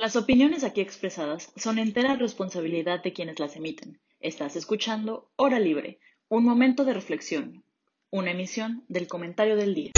Las 0.00 0.14
opiniones 0.14 0.62
aquí 0.62 0.80
expresadas 0.80 1.52
son 1.56 1.80
entera 1.80 2.14
responsabilidad 2.14 3.02
de 3.02 3.12
quienes 3.12 3.40
las 3.40 3.56
emiten. 3.56 3.98
Estás 4.20 4.54
escuchando 4.54 5.32
Hora 5.34 5.58
Libre, 5.58 5.98
un 6.28 6.44
momento 6.44 6.84
de 6.84 6.94
reflexión, 6.94 7.64
una 8.08 8.30
emisión 8.30 8.84
del 8.86 9.08
comentario 9.08 9.56
del 9.56 9.74
día. 9.74 9.90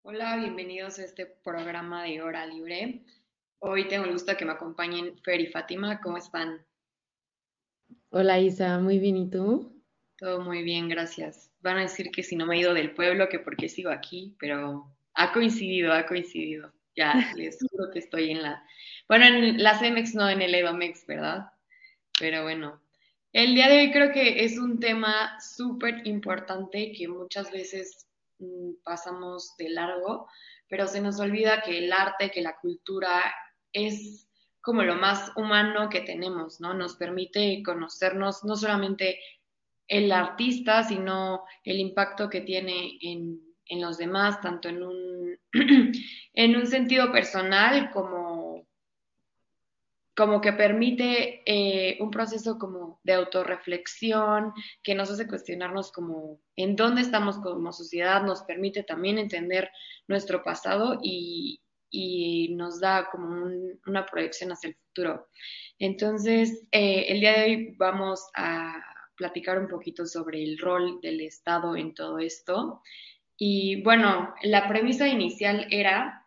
Hola, 0.00 0.36
bienvenidos 0.38 1.00
a 1.00 1.04
este 1.04 1.26
programa 1.26 2.04
de 2.04 2.22
Hora 2.22 2.46
Libre. 2.46 3.02
Hoy 3.58 3.88
tengo 3.88 4.06
el 4.06 4.12
gusto 4.12 4.30
de 4.30 4.38
que 4.38 4.46
me 4.46 4.52
acompañen 4.52 5.18
Fer 5.18 5.42
y 5.42 5.48
Fátima. 5.48 6.00
¿Cómo 6.00 6.16
están? 6.16 6.64
Hola 8.08 8.40
Isa, 8.40 8.78
muy 8.78 8.98
bien, 8.98 9.18
¿y 9.18 9.28
tú? 9.28 9.71
Todo 10.22 10.40
muy 10.40 10.62
bien, 10.62 10.88
gracias. 10.88 11.50
Van 11.62 11.78
a 11.78 11.80
decir 11.80 12.12
que 12.12 12.22
si 12.22 12.36
no 12.36 12.46
me 12.46 12.54
he 12.54 12.60
ido 12.60 12.74
del 12.74 12.94
pueblo, 12.94 13.28
que 13.28 13.40
porque 13.40 13.68
sigo 13.68 13.90
aquí, 13.90 14.36
pero 14.38 14.86
ha 15.14 15.32
coincidido, 15.32 15.92
ha 15.92 16.06
coincidido. 16.06 16.72
Ya 16.94 17.12
les 17.36 17.58
juro 17.58 17.90
que 17.90 17.98
estoy 17.98 18.30
en 18.30 18.40
la... 18.40 18.64
Bueno, 19.08 19.24
en 19.24 19.60
la 19.60 19.76
CEMEX, 19.76 20.14
no 20.14 20.30
en 20.30 20.40
el 20.40 20.54
EDOMEX, 20.54 21.08
¿verdad? 21.08 21.50
Pero 22.20 22.44
bueno, 22.44 22.80
el 23.32 23.56
día 23.56 23.68
de 23.68 23.80
hoy 23.80 23.90
creo 23.90 24.12
que 24.12 24.44
es 24.44 24.58
un 24.58 24.78
tema 24.78 25.40
súper 25.40 26.06
importante 26.06 26.92
que 26.92 27.08
muchas 27.08 27.50
veces 27.50 28.06
mm, 28.38 28.74
pasamos 28.84 29.56
de 29.58 29.70
largo, 29.70 30.28
pero 30.68 30.86
se 30.86 31.00
nos 31.00 31.18
olvida 31.18 31.62
que 31.62 31.78
el 31.78 31.92
arte, 31.92 32.30
que 32.30 32.42
la 32.42 32.54
cultura 32.60 33.24
es 33.72 34.28
como 34.60 34.84
lo 34.84 34.94
más 34.94 35.32
humano 35.34 35.88
que 35.88 36.02
tenemos, 36.02 36.60
¿no? 36.60 36.74
Nos 36.74 36.94
permite 36.94 37.60
conocernos 37.64 38.44
no 38.44 38.54
solamente 38.54 39.18
el 39.92 40.10
artista, 40.10 40.82
sino 40.84 41.44
el 41.64 41.78
impacto 41.78 42.30
que 42.30 42.40
tiene 42.40 42.98
en, 43.02 43.40
los 43.78 43.98
demás, 43.98 44.40
tanto 44.40 44.70
en 44.70 44.82
un, 44.82 45.38
en 46.34 46.56
un 46.56 46.66
sentido 46.66 47.12
personal 47.12 47.90
como, 47.90 48.66
como 50.16 50.40
que 50.40 50.54
permite 50.54 51.42
eh, 51.44 51.98
un 52.00 52.10
proceso 52.10 52.58
como 52.58 53.00
de 53.02 53.12
autorreflexión 53.12 54.54
que 54.82 54.94
nos 54.94 55.10
hace 55.10 55.28
cuestionarnos 55.28 55.92
como 55.92 56.40
en 56.56 56.74
dónde 56.74 57.02
estamos 57.02 57.38
como 57.38 57.70
sociedad, 57.72 58.22
nos 58.22 58.42
permite 58.44 58.84
también 58.84 59.18
entender 59.18 59.70
nuestro 60.08 60.42
pasado 60.42 60.98
y, 61.02 61.58
nos 62.56 62.80
da 62.80 63.10
como 63.10 63.50
una 63.86 64.06
proyección 64.06 64.52
hacia 64.52 64.68
el 64.68 64.76
futuro. 64.76 65.28
Entonces, 65.78 66.66
eh, 66.70 67.04
el 67.08 67.20
día 67.20 67.32
de 67.32 67.44
hoy 67.44 67.76
vamos 67.76 68.26
a 68.34 68.91
platicar 69.16 69.58
un 69.58 69.68
poquito 69.68 70.06
sobre 70.06 70.42
el 70.42 70.58
rol 70.58 71.00
del 71.00 71.20
Estado 71.20 71.76
en 71.76 71.94
todo 71.94 72.18
esto. 72.18 72.82
Y 73.36 73.82
bueno, 73.82 74.34
la 74.42 74.68
premisa 74.68 75.08
inicial 75.08 75.66
era 75.70 76.26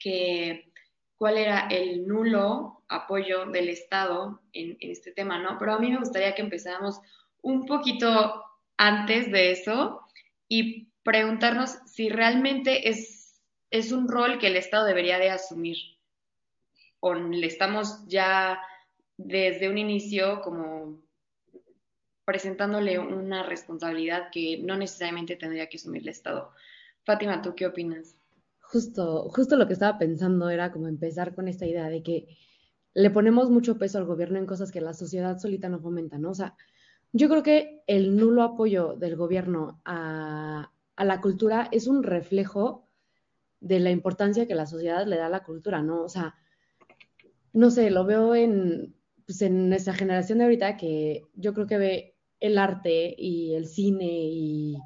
que 0.00 0.72
cuál 1.16 1.38
era 1.38 1.68
el 1.68 2.06
nulo 2.06 2.82
apoyo 2.88 3.46
del 3.46 3.68
Estado 3.68 4.40
en, 4.52 4.76
este 4.80 5.12
tema, 5.12 5.38
¿no? 5.38 5.56
Pero 5.58 5.74
a 5.74 5.78
mí 5.78 5.90
me 5.90 5.98
gustaría 5.98 6.34
que 6.34 6.42
empezáramos 6.42 7.00
un 7.42 7.66
poquito 7.66 8.42
antes 8.76 9.30
de 9.30 9.52
eso 9.52 10.02
y 10.48 10.88
preguntarnos 11.02 11.78
si 11.86 12.08
realmente 12.08 12.88
es, 12.88 13.40
es 13.70 13.92
un 13.92 14.08
rol 14.08 14.38
que 14.38 14.48
el 14.48 14.56
Estado 14.56 14.86
debería 14.86 15.18
de 15.18 15.30
asumir 15.30 15.76
o 17.06 17.12
le 17.12 17.46
estamos 17.46 18.06
ya 18.06 18.58
desde 19.18 19.68
un 19.68 19.76
inicio 19.76 20.40
como 20.40 21.03
presentándole 22.24 22.98
una 22.98 23.42
responsabilidad 23.42 24.30
que 24.32 24.58
no 24.62 24.76
necesariamente 24.76 25.36
tendría 25.36 25.68
que 25.68 25.76
asumir 25.76 26.02
el 26.02 26.08
Estado. 26.08 26.50
Fátima, 27.04 27.42
¿tú 27.42 27.54
qué 27.54 27.66
opinas? 27.66 28.16
Justo, 28.60 29.28
justo 29.28 29.56
lo 29.56 29.66
que 29.66 29.74
estaba 29.74 29.98
pensando 29.98 30.48
era 30.48 30.72
como 30.72 30.88
empezar 30.88 31.34
con 31.34 31.48
esta 31.48 31.66
idea 31.66 31.88
de 31.88 32.02
que 32.02 32.28
le 32.94 33.10
ponemos 33.10 33.50
mucho 33.50 33.76
peso 33.78 33.98
al 33.98 34.06
gobierno 34.06 34.38
en 34.38 34.46
cosas 34.46 34.72
que 34.72 34.80
la 34.80 34.94
sociedad 34.94 35.38
solita 35.38 35.68
no 35.68 35.80
fomenta, 35.80 36.16
¿no? 36.16 36.30
O 36.30 36.34
sea, 36.34 36.56
yo 37.12 37.28
creo 37.28 37.42
que 37.42 37.82
el 37.86 38.16
nulo 38.16 38.42
apoyo 38.42 38.94
del 38.94 39.16
gobierno 39.16 39.80
a, 39.84 40.72
a 40.96 41.04
la 41.04 41.20
cultura 41.20 41.68
es 41.72 41.86
un 41.86 42.02
reflejo 42.02 42.88
de 43.60 43.80
la 43.80 43.90
importancia 43.90 44.46
que 44.46 44.54
la 44.54 44.66
sociedad 44.66 45.06
le 45.06 45.16
da 45.16 45.26
a 45.26 45.30
la 45.30 45.42
cultura, 45.42 45.82
¿no? 45.82 46.02
O 46.02 46.08
sea, 46.08 46.34
no 47.52 47.70
sé, 47.70 47.90
lo 47.90 48.04
veo 48.04 48.34
en, 48.34 48.94
pues 49.26 49.42
en 49.42 49.68
nuestra 49.68 49.94
generación 49.94 50.38
de 50.38 50.44
ahorita 50.44 50.76
que 50.76 51.22
yo 51.34 51.54
creo 51.54 51.66
que 51.66 51.78
ve 51.78 52.13
el 52.44 52.58
arte 52.58 53.14
y 53.16 53.54
el 53.54 53.66
cine 53.66 54.06
y 54.06 54.76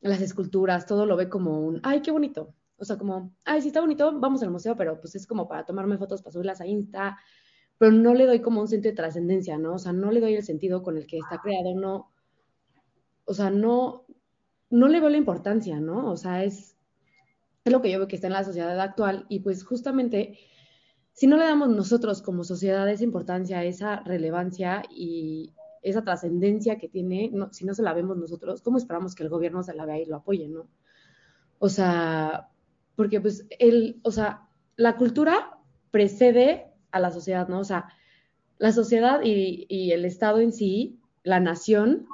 las 0.00 0.20
esculturas, 0.20 0.84
todo 0.84 1.06
lo 1.06 1.16
ve 1.16 1.28
como 1.28 1.60
un, 1.60 1.80
ay, 1.84 2.02
qué 2.02 2.10
bonito. 2.10 2.54
O 2.76 2.84
sea, 2.84 2.98
como, 2.98 3.32
ay, 3.44 3.62
sí 3.62 3.68
está 3.68 3.80
bonito, 3.80 4.18
vamos 4.18 4.42
al 4.42 4.50
museo, 4.50 4.74
pero 4.76 5.00
pues 5.00 5.14
es 5.14 5.28
como 5.28 5.46
para 5.46 5.64
tomarme 5.64 5.96
fotos, 5.96 6.22
para 6.22 6.32
subirlas 6.32 6.60
a 6.60 6.66
Insta, 6.66 7.18
pero 7.78 7.92
no 7.92 8.14
le 8.14 8.26
doy 8.26 8.40
como 8.40 8.60
un 8.60 8.66
sentido 8.66 8.90
de 8.90 8.96
trascendencia, 8.96 9.58
¿no? 9.58 9.74
O 9.74 9.78
sea, 9.78 9.92
no 9.92 10.10
le 10.10 10.20
doy 10.20 10.34
el 10.34 10.42
sentido 10.42 10.82
con 10.82 10.96
el 10.96 11.06
que 11.06 11.18
está 11.18 11.38
creado, 11.38 11.74
no, 11.76 12.12
o 13.26 13.34
sea, 13.34 13.50
no, 13.50 14.04
no 14.68 14.88
le 14.88 14.98
veo 14.98 15.08
la 15.08 15.18
importancia, 15.18 15.78
¿no? 15.78 16.10
O 16.10 16.16
sea, 16.16 16.42
es, 16.42 16.76
es 17.64 17.72
lo 17.72 17.80
que 17.80 17.92
yo 17.92 17.98
veo 17.98 18.08
que 18.08 18.16
está 18.16 18.26
en 18.26 18.32
la 18.32 18.44
sociedad 18.44 18.78
actual 18.80 19.24
y 19.28 19.40
pues 19.40 19.64
justamente 19.64 20.36
si 21.12 21.28
no 21.28 21.36
le 21.36 21.44
damos 21.44 21.68
nosotros 21.68 22.22
como 22.22 22.42
sociedad 22.42 22.88
esa 22.90 23.04
importancia, 23.04 23.64
esa 23.64 24.00
relevancia 24.00 24.82
y 24.90 25.54
esa 25.88 26.02
trascendencia 26.02 26.78
que 26.78 26.88
tiene, 26.88 27.30
si 27.52 27.64
no 27.64 27.72
se 27.72 27.82
la 27.82 27.94
vemos 27.94 28.16
nosotros, 28.16 28.60
¿cómo 28.60 28.76
esperamos 28.76 29.14
que 29.14 29.22
el 29.22 29.28
gobierno 29.28 29.62
se 29.62 29.72
la 29.72 29.86
vea 29.86 30.00
y 30.00 30.04
lo 30.04 30.16
apoye, 30.16 30.48
no? 30.48 30.68
O 31.60 31.68
sea, 31.68 32.48
porque 32.96 33.20
pues 33.20 33.46
el, 33.60 34.00
o 34.02 34.10
sea, 34.10 34.48
la 34.76 34.96
cultura 34.96 35.60
precede 35.92 36.66
a 36.90 36.98
la 36.98 37.12
sociedad, 37.12 37.46
¿no? 37.46 37.60
O 37.60 37.64
sea, 37.64 37.86
la 38.58 38.72
sociedad 38.72 39.20
y, 39.22 39.92
el 39.92 40.04
Estado 40.04 40.40
en 40.40 40.52
sí, 40.52 40.98
la 41.22 41.38
nación, 41.38 42.08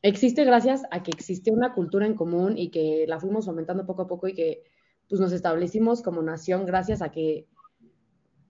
existe 0.00 0.44
gracias 0.44 0.84
a 0.90 1.02
que 1.02 1.10
existe 1.10 1.50
una 1.50 1.74
cultura 1.74 2.06
en 2.06 2.14
común 2.14 2.56
y 2.56 2.70
que 2.70 3.04
la 3.06 3.20
fuimos 3.20 3.44
fomentando 3.44 3.84
poco 3.84 4.02
a 4.02 4.06
poco 4.06 4.26
y 4.26 4.34
que 4.34 4.62
pues 5.08 5.20
nos 5.20 5.32
establecimos 5.32 6.02
como 6.02 6.22
nación 6.22 6.64
gracias 6.64 7.02
a 7.02 7.10
que 7.10 7.46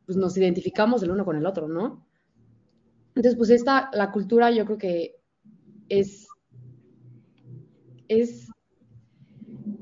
pues 0.04 0.16
nos 0.16 0.36
identificamos 0.36 1.02
el 1.02 1.10
uno 1.10 1.24
con 1.24 1.36
el 1.36 1.46
otro, 1.46 1.66
¿no? 1.66 2.05
Entonces, 3.16 3.36
pues 3.36 3.48
esta, 3.48 3.88
la 3.94 4.12
cultura 4.12 4.50
yo 4.50 4.66
creo 4.66 4.76
que 4.76 5.16
es, 5.88 6.28
es 8.08 8.48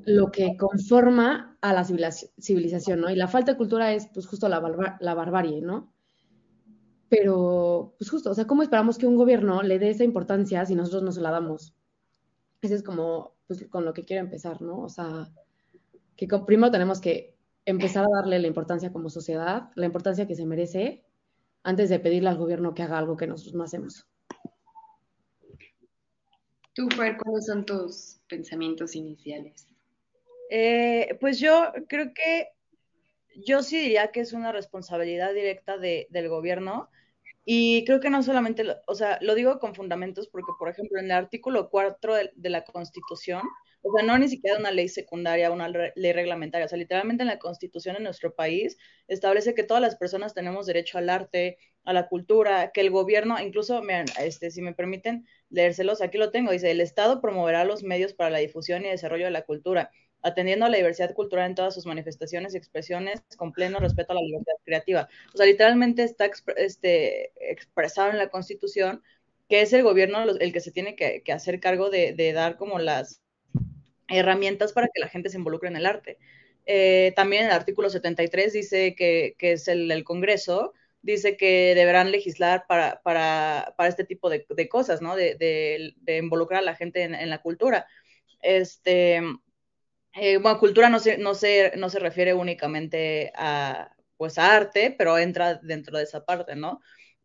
lo 0.05 0.31
que 0.31 0.57
conforma 0.57 1.59
a 1.61 1.73
la 1.73 1.85
civilización, 1.85 3.01
¿no? 3.01 3.11
Y 3.11 3.17
la 3.17 3.27
falta 3.27 3.53
de 3.53 3.59
cultura 3.59 3.93
es, 3.93 4.09
pues, 4.15 4.27
justo 4.27 4.49
la, 4.49 4.97
la 5.01 5.15
barbarie, 5.15 5.61
¿no? 5.61 5.93
Pero, 7.09 7.95
pues, 7.99 8.09
justo, 8.09 8.31
o 8.31 8.35
sea, 8.35 8.47
¿cómo 8.47 8.63
esperamos 8.63 8.99
que 8.99 9.07
un 9.07 9.17
gobierno 9.17 9.63
le 9.63 9.81
dé 9.81 9.91
esa 9.91 10.05
importancia 10.05 10.65
si 10.65 10.77
nosotros 10.77 11.03
no 11.03 11.11
se 11.11 11.21
la 11.21 11.33
damos? 11.33 11.75
Ese 12.63 12.77
es 12.77 12.83
como, 12.85 13.35
pues, 13.49 13.67
con 13.69 13.85
lo 13.85 13.93
que 13.95 14.05
quiero 14.05 14.23
empezar, 14.23 14.63
¿no? 14.63 14.79
O 14.79 14.89
sea, 14.89 15.29
que 16.17 16.29
primero 16.47 16.71
tenemos 16.71 17.01
que 17.01 17.37
empezar 17.67 18.05
a 18.05 18.17
darle 18.17 18.39
la 18.39 18.47
importancia 18.47 18.93
como 18.93 19.11
sociedad, 19.11 19.71
la 19.75 19.87
importancia 19.87 20.27
que 20.27 20.37
se 20.37 20.47
merece, 20.47 21.05
antes 21.65 21.89
de 21.89 21.99
pedirle 21.99 22.29
al 22.29 22.37
gobierno 22.37 22.75
que 22.75 22.83
haga 22.83 22.99
algo 22.99 23.17
que 23.17 23.27
nosotros 23.27 23.55
no 23.55 23.65
hacemos. 23.65 24.07
Tú, 26.75 26.89
Fer, 26.91 27.17
¿cuáles 27.17 27.47
son 27.47 27.65
tus 27.65 28.21
pensamientos 28.29 28.95
iniciales? 28.95 29.67
Eh, 30.51 31.17
pues 31.21 31.41
yo 31.41 31.73
creo 31.89 32.13
que 32.13 32.49
yo 33.37 33.63
sí 33.63 33.79
diría 33.79 34.13
que 34.13 34.21
es 34.21 34.33
una 34.33 34.53
responsabilidad 34.53 35.33
directa 35.33 35.79
del 35.79 36.29
gobierno 36.29 36.91
y 37.45 37.85
creo 37.85 38.01
que 38.01 38.11
no 38.11 38.23
solamente, 38.23 38.65
o 38.87 38.95
sea, 38.95 39.19
lo 39.21 39.35
digo 39.35 39.59
con 39.59 39.75
fundamentos 39.75 40.29
porque, 40.29 40.53
por 40.59 40.69
ejemplo, 40.69 40.99
en 40.99 41.07
el 41.07 41.13
artículo 41.13 41.71
4 41.71 42.15
de 42.35 42.51
la 42.51 42.65
Constitución 42.65 43.43
o 43.87 43.93
sea, 43.93 44.03
no 44.07 44.17
ni 44.19 44.29
siquiera 44.29 44.59
una 44.59 44.71
ley 44.71 44.89
secundaria, 44.89 45.51
una 45.51 45.69
ley 45.69 46.13
reglamentaria. 46.13 46.65
O 46.65 46.69
sea, 46.69 46.79
literalmente 46.79 47.23
en 47.23 47.29
la 47.29 47.39
constitución 47.39 47.97
en 47.97 48.05
nuestro 48.05 48.35
país 48.35 48.79
establece 49.09 49.55
que 49.55 49.63
todas 49.63 49.83
las 49.83 49.97
personas 49.97 50.33
tenemos 50.33 50.65
derecho 50.65 50.97
al 50.97 51.11
arte, 51.11 51.59
a 51.85 51.93
la 51.93 52.09
cultura, 52.09 52.71
que 52.73 52.81
el 52.81 52.91
gobierno, 52.91 53.39
incluso, 53.39 53.83
este, 54.19 54.51
si 54.51 54.63
me 54.63 54.73
permiten 54.73 55.27
leérselos, 55.51 56.01
aquí 56.01 56.17
lo 56.17 56.31
tengo, 56.31 56.51
dice, 56.51 56.71
el 56.71 56.81
Estado 56.81 57.21
promoverá 57.21 57.65
los 57.67 57.83
medios 57.83 58.15
para 58.15 58.31
la 58.31 58.39
difusión 58.39 58.87
y 58.87 58.89
desarrollo 58.89 59.27
de 59.27 59.31
la 59.33 59.43
cultura, 59.43 59.91
atendiendo 60.25 60.65
a 60.65 60.71
la 60.71 60.79
diversidad 60.79 61.15
cultural 61.15 61.47
en 61.47 61.55
todas 61.55 61.75
sus 61.75 61.87
manifestaciones 61.87 62.55
y 62.55 62.57
expresiones, 62.57 63.23
con 63.37 63.53
pleno 63.53 63.79
respeto 63.79 64.13
a 64.13 64.17
la 64.17 64.23
libertad 64.23 64.55
creativa. 64.65 65.09
O 65.33 65.37
sea, 65.37 65.47
literalmente 65.47 66.03
está 66.03 66.29
este, 66.57 67.33
expresado 67.51 68.11
en 68.11 68.19
la 68.19 68.31
Constitución 68.31 69.03
que 69.49 69.61
es 69.61 69.73
el 69.75 69.83
gobierno 69.83 70.23
el 70.23 70.53
que 70.53 70.61
se 70.61 70.73
tiene 70.73 70.97
que, 70.97 71.23
hacer 71.31 71.61
cargo 71.61 71.91
de, 71.91 72.33
dar 72.33 72.57
como 72.57 72.79
las 72.79 73.21
herramientas 74.09 74.73
para 74.73 74.89
que 74.93 75.01
la 75.01 75.09
gente 75.09 75.29
se 75.29 75.37
involucre 75.37 75.69
en 75.69 75.77
el 75.77 75.87
arte. 75.87 76.19
Eh, 76.67 77.13
también 77.15 77.45
el 77.45 77.51
artículo 77.51 77.91
73 77.91 78.53
dice 78.53 78.95
que, 78.95 79.37
es 79.39 79.69
el, 79.69 80.03
Congreso 80.05 80.73
dice 81.03 81.37
que 81.37 81.75
deberán 81.75 82.11
legislar 82.11 82.65
para, 82.67 83.03
para, 83.03 83.75
para 83.77 83.91
este 83.91 84.05
tipo 84.05 84.31
de, 84.31 84.47
de 84.49 84.69
cosas, 84.69 85.03
¿no? 85.03 85.15
De, 85.15 85.35
de, 85.35 86.17
involucrar 86.17 86.63
a 86.63 86.65
la 86.65 86.77
gente 86.77 87.03
en, 87.03 87.15
en 87.15 87.29
la 87.29 87.43
cultura. 87.43 87.87
Este, 88.41 89.21
eh, 90.15 90.39
bueno, 90.39 90.59
cultura 90.59 90.89
no 90.91 90.99
se, 91.01 91.19
no, 91.19 91.35
se, 91.35 91.73
no 91.77 91.89
se 91.91 91.99
refiere 91.99 92.35
únicamente 92.35 93.33
a, 93.37 93.95
pues, 94.17 94.39
arte, 94.39 94.95
pero 94.97 95.19
entra 95.19 95.57
dentro 95.57 95.99
de 95.99 96.05
esa 96.05 96.25
parte, 96.25 96.55
¿no? 96.57 96.81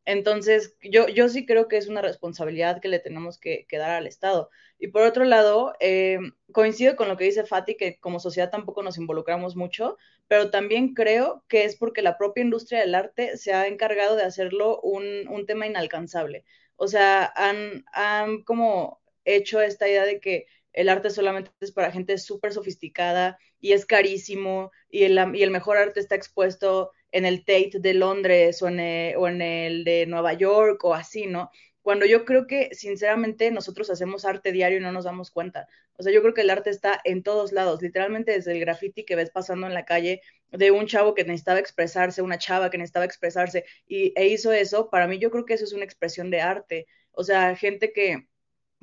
Entonces, 0.05 0.75
yo, 0.81 1.07
yo 1.07 1.29
sí 1.29 1.45
creo 1.45 1.67
que 1.67 1.77
es 1.77 1.87
una 1.87 2.01
responsabilidad 2.01 2.81
que 2.81 2.87
le 2.87 2.99
tenemos 2.99 3.37
que, 3.37 3.65
dar 3.71 3.91
al 3.91 4.07
Estado. 4.07 4.49
Y 4.79 4.87
por 4.87 5.03
otro 5.03 5.23
lado, 5.25 5.73
eh, 5.79 6.19
coincido 6.51 6.95
con 6.95 7.07
lo 7.09 7.17
que 7.17 7.25
dice 7.25 7.45
Fati, 7.45 7.75
que 7.77 7.99
como 7.99 8.19
sociedad 8.19 8.49
tampoco 8.49 8.81
nos 8.81 8.97
involucramos 8.97 9.55
mucho, 9.55 9.97
pero 10.27 10.49
también 10.49 10.93
creo 10.95 11.43
que 11.47 11.65
es 11.65 11.75
porque 11.75 12.01
la 12.01 12.17
propia 12.17 12.43
industria 12.43 12.79
del 12.79 12.95
arte 12.95 13.37
se 13.37 13.53
ha 13.53 13.67
encargado 13.67 14.15
de 14.15 14.23
hacerlo 14.23 14.79
un, 14.81 15.27
un 15.29 15.45
tema 15.45 15.67
inalcanzable. 15.67 16.43
O 16.75 16.87
sea, 16.87 17.31
han, 17.35 17.85
han 17.93 18.43
como 18.43 19.01
hecho 19.25 19.61
esta 19.61 19.87
idea 19.87 20.05
de 20.05 20.19
que 20.19 20.47
el 20.73 20.89
arte 20.89 21.09
solamente 21.09 21.51
es 21.59 21.71
para 21.71 21.91
gente 21.91 22.17
súper 22.17 22.53
sofisticada 22.53 23.37
y 23.59 23.73
es 23.73 23.85
carísimo 23.85 24.71
y 24.89 25.03
el, 25.03 25.51
mejor 25.51 25.77
arte 25.77 25.99
está 25.99 26.15
expuesto 26.15 26.91
en 27.11 27.25
el 27.25 27.43
Tate 27.43 27.79
de 27.79 27.93
Londres 27.93 28.61
o 28.61 28.67
en, 28.67 28.79
el, 28.79 29.17
o 29.17 29.27
en 29.27 29.41
el 29.41 29.83
de 29.83 30.05
Nueva 30.05 30.33
York 30.33 30.83
o 30.83 30.93
así, 30.93 31.25
¿no? 31.25 31.49
Cuando 31.81 32.05
yo 32.05 32.25
creo 32.25 32.45
que, 32.45 32.69
sinceramente, 32.73 33.49
nosotros 33.51 33.89
hacemos 33.89 34.25
arte 34.25 34.51
diario 34.51 34.77
y 34.77 34.81
no 34.81 34.91
nos 34.91 35.05
damos 35.05 35.31
cuenta. 35.31 35.67
O 35.97 36.03
sea, 36.03 36.13
yo 36.13 36.21
creo 36.21 36.33
que 36.33 36.41
el 36.41 36.49
arte 36.49 36.69
está 36.69 37.01
en 37.03 37.23
todos 37.23 37.51
lados, 37.51 37.81
literalmente 37.81 38.31
desde 38.33 38.51
el 38.51 38.59
graffiti 38.59 39.05
que 39.05 39.15
ves 39.15 39.31
pasando 39.31 39.65
en 39.65 39.73
la 39.73 39.85
calle 39.85 40.21
de 40.51 40.71
un 40.71 40.85
chavo 40.87 41.13
que 41.15 41.23
necesitaba 41.23 41.59
expresarse, 41.59 42.21
una 42.21 42.37
chava 42.37 42.69
que 42.69 42.77
necesitaba 42.77 43.05
expresarse 43.05 43.65
y, 43.87 44.13
e 44.15 44.27
hizo 44.27 44.53
eso, 44.53 44.89
para 44.89 45.07
mí 45.07 45.19
yo 45.19 45.31
creo 45.31 45.45
que 45.45 45.55
eso 45.55 45.63
es 45.65 45.73
una 45.73 45.83
expresión 45.83 46.29
de 46.29 46.41
arte. 46.41 46.87
O 47.11 47.23
sea, 47.23 47.55
gente 47.55 47.91
que, 47.91 48.27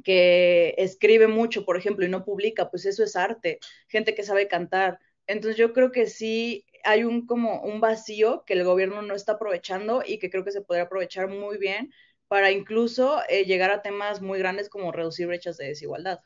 que 0.05 0.75
escribe 0.79 1.27
mucho, 1.27 1.65
por 1.65 1.77
ejemplo, 1.77 2.05
y 2.05 2.09
no 2.09 2.25
publica, 2.25 2.71
pues 2.71 2.87
eso 2.87 3.03
es 3.05 3.17
arte, 3.17 3.59
gente 3.89 4.15
que 4.15 4.23
sabe 4.23 4.49
cantar. 4.49 4.99
Entonces 5.27 5.57
yo 5.57 5.73
creo 5.73 5.91
que 5.93 6.07
sí 6.07 6.65
hay 6.85 7.05
un 7.05 7.27
como 7.27 7.63
un 7.63 7.81
vacío 7.81 8.45
que 8.47 8.55
el 8.55 8.65
gobierno 8.65 9.03
no 9.03 9.15
está 9.15 9.33
aprovechando 9.33 10.03
y 10.07 10.19
que 10.19 10.31
creo 10.31 10.45
que 10.45 10.53
se 10.53 10.61
podría 10.61 10.85
aprovechar 10.85 11.29
muy 11.29 11.59
bien 11.59 11.93
para 12.29 12.51
incluso 12.51 13.21
eh, 13.29 13.45
llegar 13.45 13.71
a 13.71 13.83
temas 13.83 14.21
muy 14.21 14.39
grandes 14.39 14.69
como 14.69 14.93
reducir 14.93 15.27
brechas 15.27 15.57
de 15.57 15.67
desigualdad. 15.67 16.21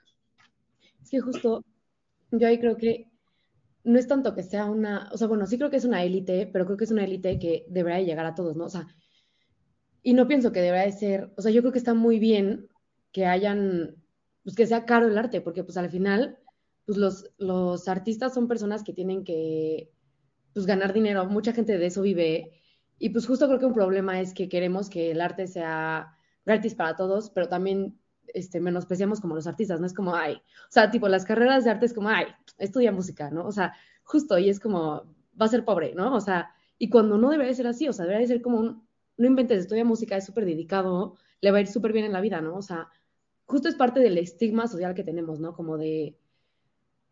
Es 1.03 1.11
que 1.11 1.21
justo 1.21 1.65
yo 2.31 2.47
ahí 2.47 2.59
creo 2.59 2.77
que 2.77 3.07
no 3.85 3.99
es 3.99 4.07
tanto 4.07 4.35
que 4.35 4.43
sea 4.43 4.67
una, 4.67 5.09
o 5.13 5.17
sea, 5.17 5.27
bueno, 5.27 5.47
sí 5.47 5.57
creo 5.57 5.71
que 5.71 5.77
es 5.77 5.85
una 5.85 6.05
élite, 6.05 6.47
pero 6.53 6.67
creo 6.67 6.77
que 6.77 6.85
es 6.85 6.91
una 6.91 7.05
élite 7.05 7.39
que 7.39 7.65
debería 7.69 8.03
llegar 8.03 8.27
a 8.27 8.35
todos, 8.35 8.57
¿no? 8.57 8.67
O 8.67 8.69
sea, 8.69 8.87
y 10.03 10.15
no 10.15 10.29
pienso 10.29 10.53
que 10.53 10.61
debería 10.61 10.87
de 10.87 10.93
ser, 10.93 11.31
o 11.37 11.43
sea, 11.43 11.51
yo 11.51 11.63
creo 11.63 11.73
que 11.73 11.79
está 11.79 11.95
muy 11.95 12.19
bien 12.19 12.69
que 13.13 13.27
hayan, 13.27 13.97
pues 14.43 14.57
que 14.57 14.67
sea 14.67 14.87
caro 14.87 15.09
el 15.09 15.19
arte, 15.19 15.41
porque 15.41 15.65
pues 15.65 15.77
al 15.77 15.91
final, 15.91 16.39
pues 16.87 16.99
los, 16.99 17.31
los 17.39 17.89
artistas 17.89 18.35
son 18.35 18.49
personas 18.49 18.83
que 18.83 18.93
tienen 18.93 19.25
que, 19.25 19.91
pues 20.53 20.67
ganar 20.67 20.93
dinero, 20.93 21.25
mucha 21.27 21.53
gente 21.53 21.79
de 21.79 21.87
eso 21.87 22.03
vive, 22.03 22.61
y 22.99 23.11
pues 23.11 23.27
justo 23.27 23.47
creo 23.47 23.59
que 23.59 23.67
un 23.67 23.75
problema 23.75 24.21
es 24.21 24.35
que 24.35 24.49
queremos 24.49 24.91
que 24.91 25.11
el 25.11 25.21
arte 25.21 25.47
sea 25.47 26.17
gratis 26.45 26.75
para 26.75 26.97
todos, 26.97 27.31
pero 27.31 27.49
también 27.49 27.99
este, 28.35 28.61
menospreciamos 28.61 29.21
como 29.21 29.35
los 29.35 29.47
artistas, 29.47 29.81
¿no? 29.81 29.87
Es 29.87 29.95
como, 29.95 30.15
ay, 30.15 30.35
o 30.35 30.71
sea, 30.71 30.91
tipo, 30.91 31.09
las 31.09 31.25
carreras 31.25 31.65
de 31.65 31.71
arte 31.71 31.87
es 31.87 31.95
como, 31.95 32.11
ay, 32.11 32.27
estudia 32.59 32.93
música, 32.93 33.31
¿no? 33.31 33.47
O 33.47 33.53
sea, 33.53 33.73
justo, 34.03 34.39
y 34.39 34.49
es 34.49 34.61
como, 34.61 35.05
va 35.41 35.47
a 35.47 35.49
ser 35.49 35.65
pobre, 35.65 35.95
¿no? 35.95 36.15
O 36.15 36.21
sea, 36.21 36.51
y 36.79 36.91
cuando 36.91 37.19
no 37.19 37.31
debería 37.31 37.55
ser 37.55 37.67
así, 37.67 37.89
o 37.89 37.93
sea, 37.93 38.05
debería 38.05 38.27
ser 38.27 38.43
como 38.43 38.59
un, 38.59 38.87
no 39.17 39.27
inventes, 39.27 39.61
estudia 39.61 39.85
música, 39.85 40.17
es 40.17 40.27
súper 40.27 40.45
dedicado, 40.45 41.17
le 41.41 41.51
va 41.51 41.59
a 41.59 41.61
ir 41.63 41.67
súper 41.67 41.93
bien 41.93 42.05
en 42.05 42.13
la 42.13 42.21
vida, 42.21 42.41
¿no? 42.41 42.57
O 42.57 42.63
sea, 42.63 42.89
justo 43.51 43.69
es 43.69 43.75
parte 43.75 44.01
del 44.01 44.17
estigma 44.17 44.69
social 44.69 44.95
que 44.95 45.03
tenemos, 45.03 45.41
¿no? 45.41 45.55
Como 45.55 45.77
de, 45.77 46.17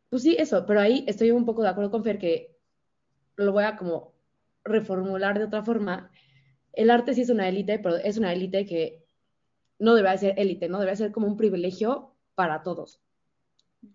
pues 0.09 0.23
sí, 0.23 0.37
eso, 0.39 0.65
pero 0.67 0.81
ahí 0.81 1.05
estoy 1.09 1.33
un 1.33 1.45
poco 1.45 1.63
de 1.63 1.69
acuerdo 1.69 1.91
con 1.91 2.05
Fer 2.05 2.19
que 2.19 2.57
lo 3.37 3.53
voy 3.53 3.65
a 3.65 3.77
como 3.77 4.15
reformular 4.65 5.39
de 5.39 5.47
otra 5.47 5.65
forma. 5.65 6.11
El 6.73 6.91
arte 6.91 7.13
sí 7.15 7.23
es 7.23 7.31
una 7.31 7.49
élite, 7.49 7.81
pero 7.81 7.97
es 7.97 8.17
una 8.19 8.33
élite 8.33 8.65
que 8.65 9.05
no 9.81 9.95
debería 9.95 10.17
ser 10.17 10.35
élite, 10.39 10.69
¿no? 10.69 10.79
Debería 10.79 10.97
ser 10.97 11.13
como 11.13 11.27
un 11.27 11.37
privilegio 11.37 12.15
para 12.37 12.63
todos. 12.63 13.01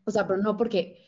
O 0.06 0.12
sea, 0.12 0.28
pero 0.28 0.42
no 0.42 0.58
porque, 0.58 1.06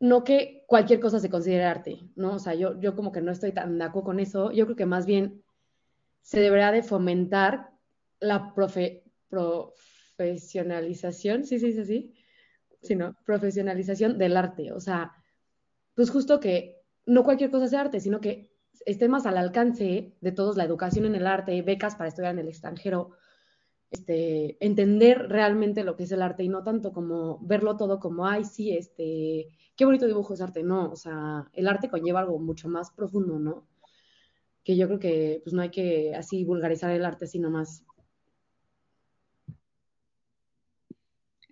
no 0.00 0.22
que 0.22 0.64
cualquier 0.66 1.00
cosa 1.00 1.18
se 1.18 1.30
considere 1.30 1.64
arte, 1.64 1.98
¿no? 2.14 2.34
O 2.34 2.38
sea, 2.38 2.54
yo, 2.54 2.78
yo 2.78 2.94
como 2.94 3.10
que 3.10 3.22
no 3.22 3.32
estoy 3.32 3.52
tan 3.52 3.78
de 3.78 3.84
acuerdo 3.84 4.06
con 4.06 4.20
eso. 4.20 4.52
Yo 4.52 4.66
creo 4.66 4.76
que 4.76 4.86
más 4.86 5.06
bien 5.06 5.42
se 6.20 6.40
debería 6.40 6.72
de 6.72 6.82
fomentar 6.82 7.70
la 8.20 8.52
profe, 8.54 9.04
profesionalización, 10.20 11.44
sí, 11.44 11.58
sí, 11.58 11.72
sí, 11.72 11.84
sí, 11.84 12.14
sino 12.82 13.16
profesionalización 13.24 14.18
del 14.18 14.36
arte. 14.36 14.72
O 14.72 14.80
sea, 14.80 15.12
pues 15.94 16.10
justo 16.10 16.40
que 16.40 16.82
no 17.06 17.24
cualquier 17.24 17.50
cosa 17.50 17.68
sea 17.68 17.80
arte, 17.80 18.00
sino 18.00 18.20
que 18.20 18.50
esté 18.84 19.08
más 19.08 19.24
al 19.26 19.38
alcance 19.38 20.14
de 20.20 20.32
todos 20.32 20.56
la 20.56 20.64
educación 20.64 21.06
en 21.06 21.14
el 21.14 21.26
arte, 21.26 21.62
becas 21.62 21.96
para 21.96 22.08
estudiar 22.08 22.32
en 22.32 22.40
el 22.40 22.48
extranjero, 22.48 23.12
este, 23.90 24.56
entender 24.64 25.28
realmente 25.28 25.84
lo 25.84 25.96
que 25.96 26.04
es 26.04 26.12
el 26.12 26.22
arte 26.22 26.44
y 26.44 26.48
no 26.48 26.62
tanto 26.62 26.92
como 26.92 27.38
verlo 27.40 27.76
todo 27.76 27.98
como, 27.98 28.26
ay, 28.26 28.44
sí, 28.44 28.76
este, 28.76 29.48
qué 29.74 29.84
bonito 29.84 30.06
dibujo 30.06 30.34
es 30.34 30.40
arte, 30.40 30.62
no, 30.62 30.90
o 30.90 30.96
sea, 30.96 31.48
el 31.54 31.66
arte 31.66 31.88
conlleva 31.88 32.20
algo 32.20 32.38
mucho 32.38 32.68
más 32.68 32.90
profundo, 32.92 33.38
¿no? 33.38 33.66
Que 34.62 34.76
yo 34.76 34.86
creo 34.86 35.00
que 35.00 35.40
pues 35.42 35.54
no 35.54 35.62
hay 35.62 35.70
que 35.70 36.14
así 36.14 36.44
vulgarizar 36.44 36.90
el 36.90 37.04
arte, 37.04 37.26
sino 37.26 37.50
más 37.50 37.84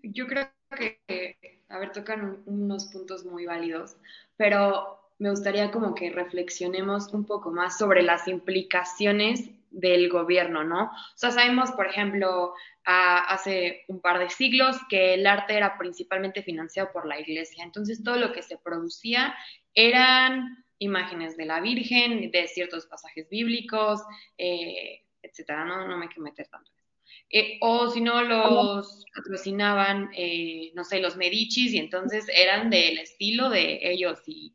yo 0.02 0.26
creo 0.26 0.48
que, 0.76 1.62
a 1.68 1.78
ver, 1.78 1.92
tocan 1.92 2.42
unos 2.46 2.86
puntos 2.86 3.24
muy 3.24 3.46
válidos, 3.46 3.96
pero 4.36 4.98
me 5.18 5.30
gustaría 5.30 5.70
como 5.70 5.94
que 5.94 6.10
reflexionemos 6.10 7.12
un 7.12 7.24
poco 7.24 7.50
más 7.50 7.78
sobre 7.78 8.02
las 8.02 8.28
implicaciones 8.28 9.50
del 9.70 10.08
gobierno, 10.08 10.64
¿no? 10.64 10.84
O 10.84 11.16
sea, 11.16 11.30
sabemos, 11.30 11.72
por 11.72 11.86
ejemplo, 11.86 12.54
hace 12.84 13.84
un 13.88 14.00
par 14.00 14.18
de 14.18 14.30
siglos 14.30 14.76
que 14.88 15.14
el 15.14 15.26
arte 15.26 15.56
era 15.56 15.76
principalmente 15.76 16.42
financiado 16.42 16.90
por 16.92 17.06
la 17.06 17.20
iglesia, 17.20 17.64
entonces 17.64 18.02
todo 18.02 18.16
lo 18.16 18.32
que 18.32 18.42
se 18.42 18.56
producía 18.56 19.34
eran 19.74 20.64
imágenes 20.78 21.36
de 21.36 21.44
la 21.44 21.60
Virgen, 21.60 22.30
de 22.30 22.48
ciertos 22.48 22.86
pasajes 22.86 23.28
bíblicos, 23.28 24.02
eh, 24.38 25.02
etcétera, 25.22 25.64
¿no? 25.64 25.86
No 25.86 25.98
me 25.98 26.04
hay 26.04 26.08
que 26.08 26.20
meter 26.20 26.48
tanto. 26.48 26.70
Eh, 27.30 27.58
o 27.60 27.90
si 27.90 28.00
no, 28.00 28.22
los 28.22 29.04
patrocinaban, 29.14 30.10
eh, 30.16 30.72
no 30.75 30.85
sé, 30.85 31.00
los 31.00 31.16
Medicis 31.16 31.75
y 31.75 31.78
entonces 31.78 32.26
eran 32.35 32.70
del 32.70 32.99
estilo 32.99 33.50
de 33.50 33.80
ellos 33.82 34.20
y, 34.26 34.54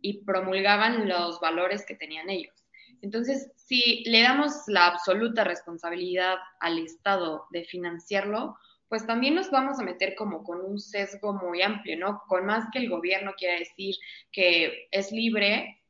y 0.00 0.24
promulgaban 0.24 1.08
los 1.08 1.40
valores 1.40 1.84
que 1.86 1.96
tenían 1.96 2.30
ellos. 2.30 2.54
Entonces, 3.02 3.50
si 3.56 4.04
le 4.04 4.22
damos 4.22 4.52
la 4.66 4.86
absoluta 4.86 5.44
responsabilidad 5.44 6.36
al 6.60 6.78
Estado 6.78 7.46
de 7.50 7.64
financiarlo, 7.64 8.56
pues 8.88 9.06
también 9.06 9.34
nos 9.34 9.50
vamos 9.50 9.78
a 9.78 9.84
meter 9.84 10.14
como 10.14 10.42
con 10.42 10.64
un 10.64 10.78
sesgo 10.80 11.34
muy 11.34 11.62
amplio, 11.62 11.98
¿no? 11.98 12.22
Con 12.26 12.46
más 12.46 12.64
que 12.72 12.78
el 12.78 12.88
gobierno 12.88 13.34
quiera 13.36 13.58
decir 13.58 13.94
que 14.32 14.88
es 14.90 15.12
libre, 15.12 15.82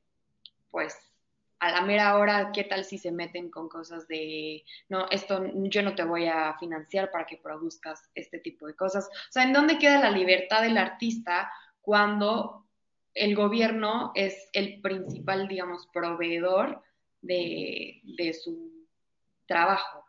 pues 0.71 0.97
a 1.61 1.71
la 1.71 1.81
mera 1.83 2.17
hora, 2.17 2.53
¿qué 2.53 2.65
tal 2.65 2.85
si 2.85 2.99
se 2.99 3.11
meten 3.11 3.50
con 3.50 3.69
cosas 3.69 4.07
de, 4.07 4.65
no, 4.88 5.09
esto 5.11 5.45
yo 5.55 5.83
no 5.83 5.95
te 5.95 6.05
voy 6.05 6.27
a 6.27 6.57
financiar 6.59 7.11
para 7.11 7.27
que 7.27 7.37
produzcas 7.37 8.11
este 8.15 8.38
tipo 8.38 8.67
de 8.67 8.77
cosas? 8.77 9.09
O 9.09 9.33
sea, 9.33 9.43
¿en 9.43 9.53
dónde 9.53 9.79
queda 9.79 9.99
la 9.99 10.11
libertad 10.11 10.62
del 10.62 10.79
artista 10.79 11.50
cuando 11.81 12.67
el 13.15 13.35
gobierno 13.35 14.12
es 14.15 14.49
el 14.53 14.81
principal, 14.81 15.49
digamos, 15.49 15.88
proveedor 15.93 16.83
de, 17.23 18.03
su 18.41 18.87
trabajo? 19.47 20.05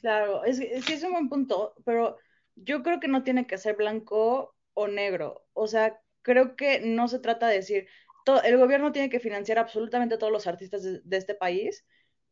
Claro, 0.00 0.44
es, 0.44 0.60
es, 0.60 0.88
es 0.88 1.02
un 1.02 1.12
buen 1.12 1.28
punto, 1.28 1.74
pero 1.84 2.16
yo 2.54 2.82
creo 2.82 3.00
que 3.00 3.08
no 3.08 3.22
tiene 3.22 3.46
que 3.46 3.58
ser 3.58 3.76
blanco 3.76 4.54
o 4.72 4.88
negro. 4.88 5.44
O 5.52 5.66
sea, 5.66 6.00
creo 6.22 6.56
que 6.56 6.80
no 6.80 7.08
se 7.08 7.18
trata 7.18 7.48
de 7.48 7.56
decir, 7.56 7.88
el 8.44 8.58
gobierno 8.58 8.92
tiene 8.92 9.10
que 9.10 9.20
financiar 9.20 9.58
absolutamente 9.58 10.16
a 10.16 10.18
todos 10.18 10.32
los 10.32 10.46
artistas 10.46 10.82
de, 10.82 11.16
este 11.16 11.34
país. 11.34 11.84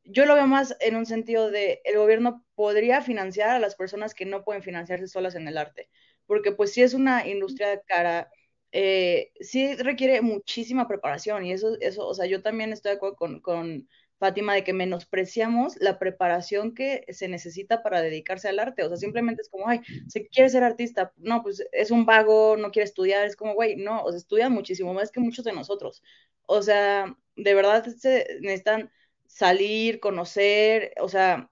Yo 0.04 0.26
lo 0.26 0.34
veo 0.34 0.46
más 0.46 0.76
en 0.80 0.96
un 0.96 1.06
sentido 1.06 1.50
de 1.50 1.80
el 1.84 1.96
gobierno 1.98 2.44
podría 2.54 3.00
financiar 3.02 3.50
a 3.50 3.58
las 3.58 3.74
personas 3.76 4.14
que 4.14 4.26
no 4.26 4.44
pueden 4.44 4.62
financiarse 4.62 5.08
solas 5.08 5.34
en 5.34 5.48
el 5.48 5.58
arte, 5.58 5.88
porque 6.26 6.52
pues 6.52 6.72
si 6.72 6.82
es 6.82 6.94
una 6.94 7.26
industria 7.26 7.80
cara, 7.82 8.30
eh, 8.72 9.32
sí 9.40 9.74
requiere 9.76 10.20
muchísima 10.20 10.88
preparación 10.88 11.46
y 11.46 11.52
eso, 11.52 11.76
eso, 11.80 12.06
o 12.06 12.14
sea, 12.14 12.26
yo 12.26 12.42
también 12.42 12.72
estoy 12.72 12.90
de 12.90 12.96
acuerdo 12.96 13.16
con, 13.16 13.40
con 13.40 13.88
Fátima, 14.24 14.54
de 14.54 14.64
que 14.64 14.72
menospreciamos 14.72 15.76
la 15.80 15.98
preparación 15.98 16.74
que 16.74 17.04
se 17.10 17.28
necesita 17.28 17.82
para 17.82 18.00
dedicarse 18.00 18.48
al 18.48 18.58
arte. 18.58 18.82
O 18.82 18.88
sea, 18.88 18.96
simplemente 18.96 19.42
es 19.42 19.50
como, 19.50 19.68
ay, 19.68 19.82
se 20.08 20.26
quiere 20.28 20.48
ser 20.48 20.62
artista, 20.62 21.12
no, 21.18 21.42
pues 21.42 21.62
es 21.72 21.90
un 21.90 22.06
vago, 22.06 22.56
no 22.56 22.70
quiere 22.70 22.86
estudiar, 22.86 23.26
es 23.26 23.36
como, 23.36 23.52
güey, 23.52 23.76
no, 23.76 24.02
o 24.02 24.10
sea, 24.10 24.16
estudian 24.16 24.50
muchísimo 24.50 24.94
más 24.94 25.10
que 25.10 25.20
muchos 25.20 25.44
de 25.44 25.52
nosotros. 25.52 26.02
O 26.46 26.62
sea, 26.62 27.14
de 27.36 27.54
verdad 27.54 27.84
se 27.84 28.38
necesitan 28.40 28.90
salir, 29.26 30.00
conocer, 30.00 30.94
o 30.98 31.10
sea, 31.10 31.50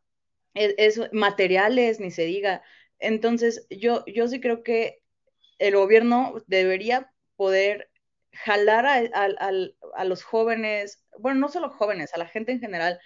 e, 0.54 0.74
es, 0.78 0.98
materiales, 1.12 2.00
ni 2.00 2.10
se 2.10 2.24
diga. 2.24 2.62
Entonces, 3.00 3.66
yo, 3.68 4.02
yo 4.06 4.28
sí 4.28 4.40
creo 4.40 4.62
que 4.62 5.02
el 5.58 5.76
gobierno 5.76 6.42
debería 6.46 7.12
poder 7.36 7.91
jalar 8.32 8.86
a, 8.86 10.04
los 10.04 10.22
jóvenes, 10.24 11.04
bueno, 11.18 11.40
no 11.40 11.48
solo 11.48 11.70
jóvenes, 11.70 12.14
a 12.14 12.18
la 12.18 12.26
gente 12.26 12.52
en 12.52 12.60
general, 12.60 12.98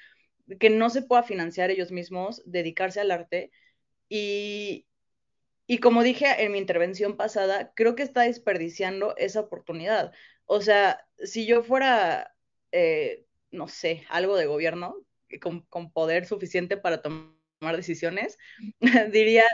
que 0.60 0.70
no 0.70 0.90
se 0.90 1.02
pueda 1.02 1.22
financiar 1.22 1.70
ellos 1.70 1.90
mismos, 1.92 2.42
dedicarse 2.46 3.00
al 3.00 3.10
arte. 3.10 3.50
Y, 4.08 4.86
y 5.66 5.78
como 5.78 6.02
dije 6.02 6.44
en 6.44 6.52
mi 6.52 6.58
intervención 6.58 7.16
pasada, 7.16 7.72
creo 7.74 7.96
que 7.96 8.02
está 8.04 8.22
desperdiciando 8.22 9.16
esa 9.16 9.40
oportunidad. 9.40 10.12
O 10.46 10.60
sea, 10.60 11.06
si 11.18 11.46
yo 11.46 11.62
fuera, 11.64 12.34
eh, 12.72 13.26
no 13.50 13.68
sé, 13.68 14.04
algo 14.08 14.36
de 14.36 14.46
gobierno, 14.46 14.96
con, 15.40 15.62
con 15.62 15.90
poder 15.92 16.26
suficiente 16.26 16.76
para 16.76 17.02
tomar 17.02 17.76
decisiones, 17.76 18.38
diría, 19.12 19.44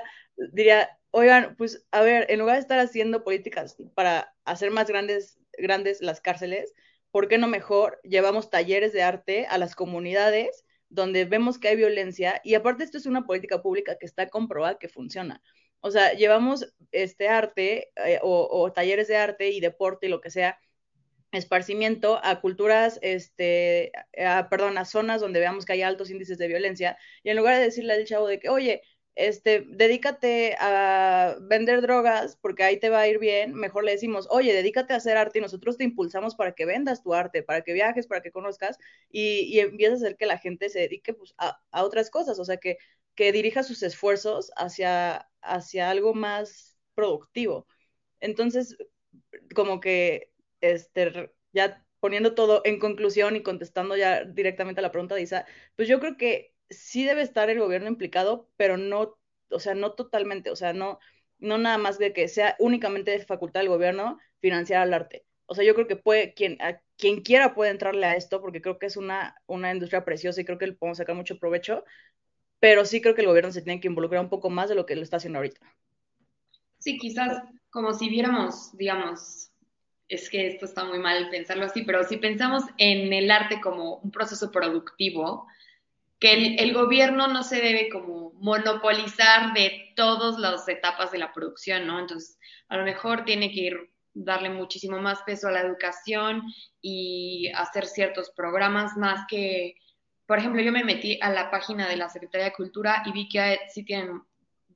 diría, 0.53 0.99
oigan, 1.11 1.57
pues 1.57 1.87
a 1.93 2.03
ver, 2.03 2.27
en 2.31 2.41
lugar 2.41 2.57
de 2.57 2.61
estar 2.63 2.79
haciendo 2.79 3.25
políticas 3.25 3.77
para 3.95 4.35
hacer 4.45 4.71
más 4.71 4.89
grandes, 4.89 5.39
grandes 5.59 6.01
las 6.01 6.21
cárceles, 6.21 6.75
¿por 7.11 7.29
qué 7.29 7.39
no 7.39 7.49
mejor 7.49 8.01
llevamos 8.03 8.51
talleres 8.51 8.93
de 8.93 9.03
arte 9.03 9.47
a 9.47 9.59
las 9.59 9.75
comunidades 9.75 10.65
donde 10.89 11.25
vemos 11.25 11.59
que 11.59 11.69
hay 11.69 11.77
violencia? 11.77 12.41
Y 12.45 12.55
aparte 12.55 12.85
esto 12.85 12.99
es 12.99 13.07
una 13.07 13.25
política 13.25 13.63
pública 13.63 13.97
que 13.99 14.07
está 14.07 14.29
comprobada 14.29 14.79
que 14.79 14.89
funciona. 14.89 15.43
O 15.81 15.91
sea, 15.91 16.13
llevamos 16.15 16.73
este 16.93 17.29
arte 17.29 17.93
eh, 17.97 18.19
o, 18.23 18.73
talleres 18.73 19.09
de 19.09 19.17
arte 19.17 19.51
y 19.51 19.61
deporte 19.61 20.07
y 20.07 20.11
lo 20.11 20.21
que 20.21 20.31
sea 20.31 20.59
esparcimiento 21.33 22.21
a 22.23 22.41
culturas, 22.41 22.99
este, 23.03 23.91
perdón, 24.51 24.79
a 24.79 24.85
zonas 24.85 25.21
donde 25.21 25.41
veamos 25.41 25.65
que 25.65 25.73
hay 25.73 25.83
altos 25.83 26.11
índices 26.11 26.39
de 26.39 26.47
violencia, 26.47 26.99
y 27.23 27.31
en 27.31 27.39
lugar 27.39 27.57
de 27.57 27.65
decirle 27.65 27.95
al 27.95 28.05
chavo 28.05 28.27
de 28.29 28.39
que, 28.39 28.51
oye, 28.51 28.83
este, 29.15 29.67
dedícate 29.69 30.57
a 30.59 31.37
vender 31.43 31.83
drogas 31.83 32.37
porque 32.41 32.63
ahí 32.65 32.79
te 32.81 32.89
va 32.89 33.01
a 33.01 33.09
ir 33.09 33.19
bien, 33.19 33.55
mejor 33.55 33.85
le 33.85 33.93
decimos, 33.93 34.27
oye, 34.31 34.53
dedícate 34.55 34.95
a 34.95 34.97
hacer 34.97 35.17
arte 35.17 35.39
y 35.39 35.43
nosotros 35.43 35.77
te 35.77 35.85
impulsamos 35.85 36.35
para 36.35 36.53
que 36.53 36.65
vendas 36.65 37.03
tu 37.03 37.15
arte, 37.15 37.43
para 37.43 37.63
que 37.63 37.73
viajes, 37.73 38.07
para 38.07 38.23
que 38.23 38.31
conozcas 38.33 38.79
y, 39.11 39.41
y 39.55 39.61
empiezas 39.61 40.03
a 40.03 40.07
hacer 40.07 40.17
que 40.17 40.27
la 40.27 40.39
gente 40.39 40.69
se 40.71 40.81
dedique 40.81 41.15
pues, 41.15 41.35
a, 41.39 41.61
a, 41.71 41.85
otras 41.85 42.11
cosas, 42.11 42.39
o 42.39 42.45
sea, 42.45 42.57
que, 42.57 42.79
que 43.15 43.33
dirija 43.33 43.63
sus 43.63 43.83
esfuerzos 43.83 44.51
hacia, 44.57 45.29
hacia 45.43 45.91
algo 45.91 46.15
más 46.15 46.79
productivo. 46.95 47.67
Entonces, 48.21 48.77
como 49.55 49.81
que 49.81 50.33
este, 50.61 51.33
ya 51.53 51.85
poniendo 52.01 52.35
todo 52.35 52.63
en 52.65 52.79
conclusión 52.81 53.37
y 53.37 53.43
contestando 53.43 53.97
ya 53.97 54.25
directamente 54.25 54.81
a 54.81 54.83
la 54.83 54.91
pregunta 54.93 55.15
de 55.15 55.23
Isa, 55.23 55.47
pues 55.77 55.89
yo 55.89 56.01
creo 56.01 56.17
que 56.17 56.52
sí 56.73 57.05
debe 57.05 57.23
estar 57.23 57.51
el 57.51 57.61
gobierno 57.61 57.89
implicado, 57.89 58.49
pero 58.57 58.77
no, 58.77 59.19
o 59.51 59.61
sea, 59.61 59.75
no 59.75 59.93
totalmente, 59.93 60.51
o 60.51 60.57
sea, 60.57 60.73
no, 60.73 60.99
no 61.39 61.59
nada 61.59 61.79
más 61.79 61.99
de 61.99 62.13
que 62.13 62.29
sea 62.29 62.57
únicamente 62.59 63.19
facultad 63.25 63.61
del 63.61 63.69
gobierno 63.69 64.19
financiar 64.41 64.83
al 64.83 64.95
arte. 64.95 65.25
O 65.47 65.55
sea, 65.55 65.65
yo 65.65 65.75
creo 65.75 65.87
que 65.87 65.97
puede, 65.97 66.35
quien, 66.35 66.59
quien 66.97 67.23
quiera 67.23 67.55
puede 67.55 67.71
entrarle 67.71 68.07
a 68.07 68.17
esto, 68.17 68.41
porque 68.41 68.63
creo 68.63 68.79
que 68.79 68.87
es 68.87 68.97
una, 68.97 69.37
una 69.47 69.73
industria 69.73 70.05
preciosa 70.05 70.41
y 70.41 70.45
creo 70.45 70.59
que 70.59 70.69
le 70.69 70.73
podemos 70.73 70.99
sacar 70.99 71.15
mucho 71.15 71.39
provecho, 71.39 71.85
pero 72.59 72.85
sí 72.85 73.01
creo 73.01 73.15
que 73.15 73.23
el 73.23 73.27
gobierno 73.27 73.53
se 73.53 73.63
tiene 73.63 73.81
que 73.81 73.89
involucrar 73.89 74.23
un 74.23 74.31
poco 74.31 74.49
más 74.49 74.69
de 74.69 74.77
lo 74.77 74.87
que 74.87 74.97
lo 74.97 75.03
está 75.03 75.17
haciendo 75.17 75.39
ahorita. 75.41 75.61
Sí, 76.79 76.99
quizás 76.99 77.43
como 77.71 77.93
si 77.93 78.09
viéramos, 78.09 78.77
digamos, 78.77 79.51
es 80.09 80.29
que 80.29 80.47
esto 80.47 80.67
está 80.67 80.85
muy 80.85 80.99
mal 80.99 81.31
pensarlo 81.31 81.65
así, 81.65 81.83
pero 81.83 82.05
si 82.05 82.19
pensamos 82.19 82.65
en 82.77 83.13
el 83.13 83.31
arte 83.31 83.61
como 83.61 83.97
un 83.97 84.11
proceso 84.11 84.51
productivo, 84.51 85.47
que 86.23 86.55
el, 86.55 86.73
gobierno 86.73 87.27
no 87.27 87.43
se 87.43 87.57
debe 87.57 87.89
como 87.89 88.31
monopolizar 88.35 89.55
de 89.55 89.93
todas 89.97 90.39
las 90.39 90.69
etapas 90.69 91.11
de 91.11 91.19
la 91.19 91.33
producción, 91.33 91.85
¿no? 91.89 91.99
Entonces, 91.99 92.39
a 92.69 92.77
lo 92.77 92.85
mejor 92.85 93.25
tiene 93.25 93.51
que 93.51 93.61
ir 93.61 93.93
darle 94.15 94.49
muchísimo 94.49 95.01
más 95.01 95.21
peso 95.23 95.49
a 95.49 95.51
la 95.51 95.63
educación 95.63 96.45
y 96.81 97.51
hacer 97.57 97.87
ciertos 97.87 98.31
programas 98.31 98.97
más 98.97 99.27
que, 99.29 99.75
por 100.25 100.39
ejemplo, 100.39 100.63
yo 100.63 100.71
me 100.71 100.85
metí 100.85 101.19
a 101.21 101.31
la 101.31 101.51
página 101.51 101.89
de 101.89 101.97
la 101.97 102.09
Secretaría 102.09 102.51
de 102.51 102.53
Cultura 102.53 103.03
y 103.05 103.11
vi 103.11 103.29
que 103.29 103.59
sí 103.75 103.85
tienen 103.85 104.23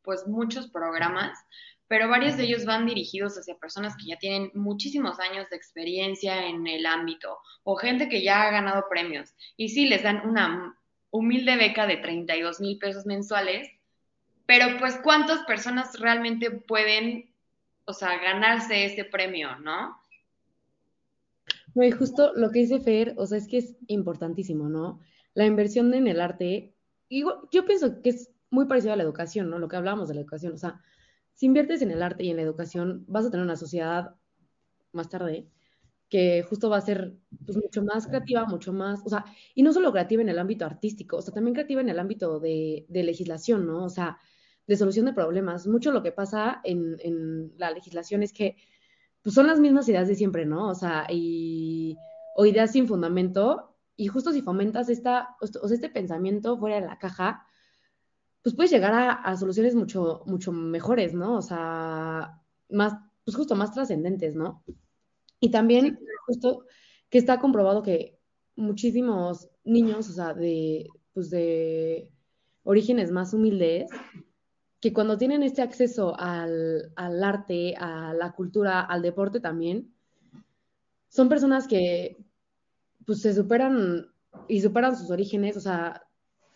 pues 0.02 0.26
muchos 0.26 0.68
programas, 0.68 1.38
pero 1.86 2.08
varios 2.08 2.36
de 2.36 2.42
ellos 2.42 2.64
van 2.64 2.86
dirigidos 2.86 3.38
hacia 3.38 3.56
personas 3.56 3.96
que 3.96 4.06
ya 4.08 4.18
tienen 4.18 4.50
muchísimos 4.54 5.20
años 5.20 5.48
de 5.50 5.56
experiencia 5.56 6.44
en 6.44 6.66
el 6.66 6.86
ámbito 6.86 7.38
o 7.62 7.76
gente 7.76 8.08
que 8.08 8.24
ya 8.24 8.42
ha 8.42 8.50
ganado 8.50 8.86
premios. 8.90 9.32
Y 9.56 9.68
sí, 9.68 9.86
les 9.86 10.02
dan 10.02 10.28
una 10.28 10.76
humilde 11.10 11.56
beca 11.56 11.86
de 11.86 11.96
32 11.96 12.60
mil 12.60 12.78
pesos 12.78 13.06
mensuales, 13.06 13.68
pero 14.46 14.78
pues 14.78 14.98
cuántas 15.02 15.44
personas 15.44 15.98
realmente 15.98 16.50
pueden, 16.50 17.30
o 17.84 17.92
sea, 17.92 18.18
ganarse 18.18 18.84
ese 18.84 19.04
premio, 19.04 19.58
¿no? 19.58 20.00
No, 21.74 21.84
y 21.84 21.90
justo 21.90 22.32
lo 22.34 22.50
que 22.50 22.60
dice 22.60 22.80
Fer, 22.80 23.14
o 23.18 23.26
sea, 23.26 23.38
es 23.38 23.48
que 23.48 23.58
es 23.58 23.76
importantísimo, 23.88 24.68
¿no? 24.68 25.00
La 25.34 25.44
inversión 25.44 25.92
en 25.92 26.06
el 26.06 26.20
arte, 26.20 26.74
y 27.08 27.24
yo 27.50 27.64
pienso 27.66 28.00
que 28.00 28.10
es 28.10 28.30
muy 28.50 28.66
parecido 28.66 28.94
a 28.94 28.96
la 28.96 29.02
educación, 29.02 29.50
¿no? 29.50 29.58
Lo 29.58 29.68
que 29.68 29.76
hablábamos 29.76 30.08
de 30.08 30.14
la 30.14 30.20
educación, 30.20 30.54
o 30.54 30.56
sea, 30.56 30.80
si 31.34 31.46
inviertes 31.46 31.82
en 31.82 31.90
el 31.90 32.02
arte 32.02 32.24
y 32.24 32.30
en 32.30 32.36
la 32.36 32.42
educación, 32.42 33.04
vas 33.08 33.26
a 33.26 33.30
tener 33.30 33.44
una 33.44 33.56
sociedad 33.56 34.14
más 34.92 35.10
tarde 35.10 35.46
que 36.08 36.42
justo 36.48 36.70
va 36.70 36.78
a 36.78 36.80
ser 36.80 37.16
pues, 37.44 37.56
mucho 37.56 37.82
más 37.82 38.06
creativa, 38.06 38.44
mucho 38.44 38.72
más, 38.72 39.00
o 39.04 39.08
sea, 39.08 39.24
y 39.54 39.62
no 39.62 39.72
solo 39.72 39.90
creativa 39.92 40.22
en 40.22 40.28
el 40.28 40.38
ámbito 40.38 40.64
artístico, 40.64 41.16
o 41.16 41.22
sea, 41.22 41.34
también 41.34 41.54
creativa 41.54 41.80
en 41.80 41.88
el 41.88 41.98
ámbito 41.98 42.38
de, 42.40 42.86
de 42.88 43.02
legislación, 43.02 43.66
¿no? 43.66 43.84
O 43.84 43.88
sea, 43.90 44.18
de 44.66 44.76
solución 44.76 45.06
de 45.06 45.12
problemas. 45.12 45.66
Mucho 45.66 45.92
lo 45.92 46.02
que 46.02 46.12
pasa 46.12 46.60
en, 46.64 46.96
en, 47.00 47.52
la 47.56 47.70
legislación 47.70 48.22
es 48.22 48.32
que 48.32 48.56
pues, 49.22 49.34
son 49.34 49.46
las 49.46 49.60
mismas 49.60 49.88
ideas 49.88 50.08
de 50.08 50.14
siempre, 50.14 50.46
¿no? 50.46 50.68
O 50.68 50.74
sea, 50.74 51.06
y, 51.10 51.96
o 52.34 52.46
ideas 52.46 52.72
sin 52.72 52.86
fundamento, 52.86 53.76
y 53.96 54.08
justo 54.08 54.32
si 54.32 54.42
fomentas 54.42 54.88
esta, 54.88 55.36
o 55.40 55.46
sea, 55.46 55.74
este 55.74 55.88
pensamiento 55.88 56.58
fuera 56.58 56.80
de 56.80 56.86
la 56.86 56.98
caja, 56.98 57.46
pues 58.42 58.54
puedes 58.54 58.70
llegar 58.70 58.92
a, 58.94 59.36
soluciones 59.36 59.74
mucho, 59.74 60.22
mucho 60.26 60.52
mejores, 60.52 61.14
¿no? 61.14 61.36
O 61.36 61.42
sea, 61.42 62.40
más, 62.68 62.94
pues 63.24 63.36
justo 63.36 63.56
más 63.56 63.72
trascendentes, 63.72 64.36
¿no? 64.36 64.62
Y 65.40 65.50
también, 65.50 65.98
justo, 66.26 66.64
que 67.10 67.18
está 67.18 67.38
comprobado 67.40 67.82
que 67.82 68.18
muchísimos 68.56 69.48
niños, 69.64 70.08
o 70.08 70.12
sea, 70.12 70.34
de, 70.34 70.88
pues 71.12 71.30
de 71.30 72.10
orígenes 72.64 73.10
más 73.10 73.32
humildes, 73.34 73.90
que 74.80 74.92
cuando 74.92 75.18
tienen 75.18 75.42
este 75.42 75.62
acceso 75.62 76.18
al, 76.18 76.92
al 76.96 77.22
arte, 77.22 77.74
a 77.76 78.12
la 78.14 78.32
cultura, 78.32 78.80
al 78.80 79.02
deporte 79.02 79.40
también, 79.40 79.94
son 81.08 81.28
personas 81.28 81.66
que, 81.66 82.16
pues, 83.04 83.20
se 83.22 83.34
superan 83.34 84.06
y 84.48 84.60
superan 84.60 84.96
sus 84.96 85.10
orígenes, 85.10 85.56
o 85.56 85.60
sea, 85.60 86.02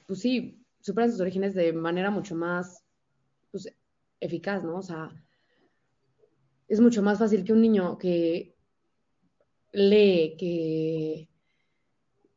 pues 0.06 0.20
sí, 0.20 0.60
superan 0.80 1.10
sus 1.10 1.20
orígenes 1.20 1.54
de 1.54 1.72
manera 1.72 2.10
mucho 2.10 2.34
más 2.34 2.84
pues, 3.50 3.72
eficaz, 4.20 4.64
¿no? 4.64 4.78
O 4.78 4.82
sea, 4.82 5.10
es 6.68 6.80
mucho 6.80 7.02
más 7.02 7.18
fácil 7.18 7.44
que 7.44 7.52
un 7.52 7.62
niño 7.62 7.98
que 7.98 8.54
lee, 9.72 10.36
que, 10.38 11.28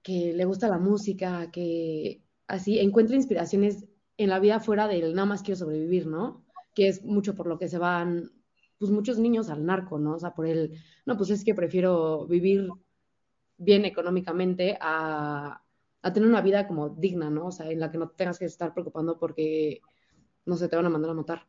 que 0.02 0.34
le 0.34 0.46
gusta 0.46 0.68
la 0.68 0.78
música, 0.78 1.52
que 1.52 2.22
así 2.48 2.80
encuentre 2.80 3.16
inspiraciones 3.16 3.86
en 4.18 4.30
la 4.30 4.40
vida 4.40 4.60
fuera 4.60 4.88
del 4.88 5.16
nada 5.16 5.25
más 5.25 5.42
quiero 5.42 5.58
sobrevivir, 5.58 6.08
¿no? 6.08 6.46
Que 6.75 6.88
es 6.88 7.04
mucho 7.04 7.36
por 7.36 7.48
lo 7.48 7.58
que 7.58 7.68
se 7.68 7.78
van, 7.78 8.32
pues 8.78 8.92
muchos 8.92 9.18
niños 9.18 9.50
al 9.50 9.66
narco, 9.66 10.00
¿no? 10.00 10.16
O 10.16 10.20
sea, 10.20 10.34
por 10.34 10.46
el, 10.46 10.78
no, 11.06 11.18
pues 11.18 11.30
es 11.30 11.44
que 11.44 11.56
prefiero 11.56 12.25
vivir 12.28 12.70
bien 13.58 13.86
económicamente 13.86 14.78
a, 14.80 15.62
a 16.02 16.13
tener 16.13 16.30
una 16.30 16.42
vida 16.42 16.68
como 16.68 16.90
digna, 16.90 17.30
¿no? 17.30 17.48
O 17.48 17.52
sea, 17.52 17.70
en 17.72 17.80
la 17.80 17.90
que 17.90 17.98
no 17.98 18.10
tengas 18.10 18.38
que 18.38 18.46
estar 18.46 18.74
preocupando 18.74 19.18
porque, 19.18 19.82
no 20.46 20.58
sé, 20.58 20.68
te 20.68 20.75
van 20.75 20.86
a 20.86 20.90
mandar 20.90 21.12
a 21.12 21.16
matar. 21.16 21.48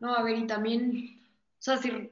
No, 0.00 0.14
a 0.14 0.22
ver, 0.22 0.38
y 0.38 0.46
también, 0.46 1.22
o 1.24 1.62
sea, 1.62 1.76
si, 1.76 2.10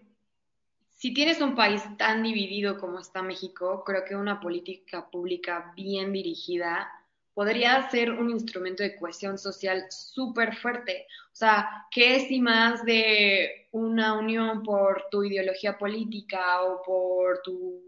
si 0.98 1.14
tienes 1.14 1.40
un 1.40 1.54
país 1.54 1.80
tan 1.96 2.24
dividido 2.24 2.76
como 2.76 2.98
está 2.98 3.22
México, 3.22 3.84
creo 3.86 4.04
que 4.04 4.16
una 4.16 4.40
política 4.40 5.08
pública 5.08 5.72
bien 5.76 6.12
dirigida 6.12 6.90
podría 7.34 7.88
ser 7.88 8.10
un 8.10 8.30
instrumento 8.30 8.82
de 8.82 8.96
cohesión 8.96 9.38
social 9.38 9.86
súper 9.90 10.56
fuerte. 10.56 11.06
O 11.32 11.36
sea, 11.36 11.86
¿qué 11.92 12.16
es 12.16 12.26
si 12.26 12.40
más 12.40 12.84
de 12.84 13.68
una 13.70 14.14
unión 14.14 14.64
por 14.64 15.04
tu 15.08 15.22
ideología 15.22 15.78
política 15.78 16.62
o 16.64 16.82
por 16.82 17.42
tu 17.42 17.80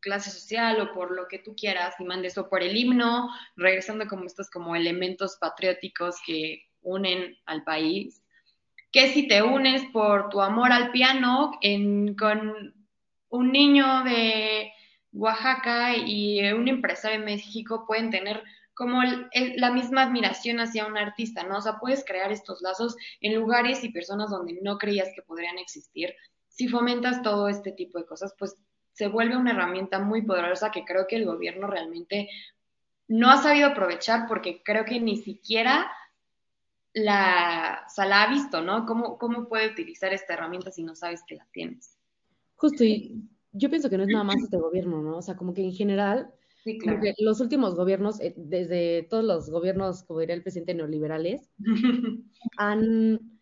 clase 0.00 0.30
social 0.30 0.78
o 0.82 0.92
por 0.92 1.12
lo 1.12 1.28
que 1.28 1.38
tú 1.38 1.56
quieras 1.56 1.94
y 1.98 2.04
mandes 2.04 2.36
o 2.36 2.50
por 2.50 2.62
el 2.62 2.76
himno, 2.76 3.30
regresando 3.56 4.06
como 4.06 4.24
estos 4.24 4.50
como 4.50 4.76
elementos 4.76 5.38
patrióticos 5.40 6.16
que 6.26 6.68
unen 6.82 7.38
al 7.46 7.64
país, 7.64 8.22
que 8.90 9.12
si 9.12 9.28
te 9.28 9.42
unes 9.42 9.84
por 9.92 10.30
tu 10.30 10.40
amor 10.40 10.72
al 10.72 10.90
piano 10.90 11.58
con 12.18 12.74
un 13.30 13.52
niño 13.52 14.04
de 14.04 14.72
Oaxaca 15.12 15.96
y 15.96 16.40
un 16.52 16.68
empresario 16.68 17.18
de 17.18 17.24
México 17.24 17.84
pueden 17.86 18.10
tener 18.10 18.42
como 18.74 19.02
la 19.02 19.72
misma 19.72 20.04
admiración 20.04 20.60
hacia 20.60 20.86
un 20.86 20.96
artista, 20.96 21.42
¿no? 21.42 21.58
O 21.58 21.60
sea, 21.60 21.78
puedes 21.80 22.04
crear 22.04 22.30
estos 22.30 22.62
lazos 22.62 22.96
en 23.20 23.34
lugares 23.34 23.82
y 23.82 23.88
personas 23.88 24.30
donde 24.30 24.58
no 24.62 24.78
creías 24.78 25.08
que 25.14 25.22
podrían 25.22 25.58
existir. 25.58 26.14
Si 26.46 26.68
fomentas 26.68 27.22
todo 27.22 27.48
este 27.48 27.72
tipo 27.72 27.98
de 27.98 28.06
cosas, 28.06 28.34
pues 28.38 28.56
se 28.92 29.08
vuelve 29.08 29.36
una 29.36 29.50
herramienta 29.50 29.98
muy 29.98 30.22
poderosa 30.22 30.70
que 30.70 30.84
creo 30.84 31.06
que 31.08 31.16
el 31.16 31.24
gobierno 31.24 31.66
realmente 31.66 32.28
no 33.08 33.30
ha 33.30 33.42
sabido 33.42 33.68
aprovechar 33.68 34.26
porque 34.28 34.62
creo 34.62 34.84
que 34.84 35.00
ni 35.00 35.16
siquiera 35.16 35.90
la, 36.98 37.86
o 37.96 38.04
la 38.04 38.22
ha 38.22 38.30
visto, 38.30 38.60
¿no? 38.60 38.86
¿Cómo, 38.86 39.18
¿Cómo 39.18 39.48
puede 39.48 39.70
utilizar 39.70 40.12
esta 40.12 40.34
herramienta 40.34 40.70
si 40.70 40.82
no 40.82 40.94
sabes 40.94 41.22
que 41.26 41.36
la 41.36 41.46
tienes? 41.52 41.96
Justo, 42.56 42.84
y 42.84 43.22
yo 43.52 43.70
pienso 43.70 43.88
que 43.88 43.96
no 43.96 44.04
es 44.04 44.08
nada 44.08 44.24
más 44.24 44.42
este 44.42 44.56
gobierno, 44.56 45.02
¿no? 45.02 45.18
O 45.18 45.22
sea, 45.22 45.36
como 45.36 45.54
que 45.54 45.62
en 45.62 45.72
general 45.72 46.32
los 47.18 47.40
últimos 47.40 47.74
gobiernos, 47.74 48.20
eh, 48.20 48.34
desde 48.36 49.06
todos 49.08 49.24
los 49.24 49.50
gobiernos, 49.50 50.02
como 50.02 50.20
diría 50.20 50.34
el 50.34 50.42
presidente, 50.42 50.74
neoliberales, 50.74 51.50
han, 52.56 53.40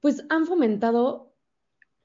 pues 0.00 0.24
han 0.28 0.46
fomentado, 0.46 1.34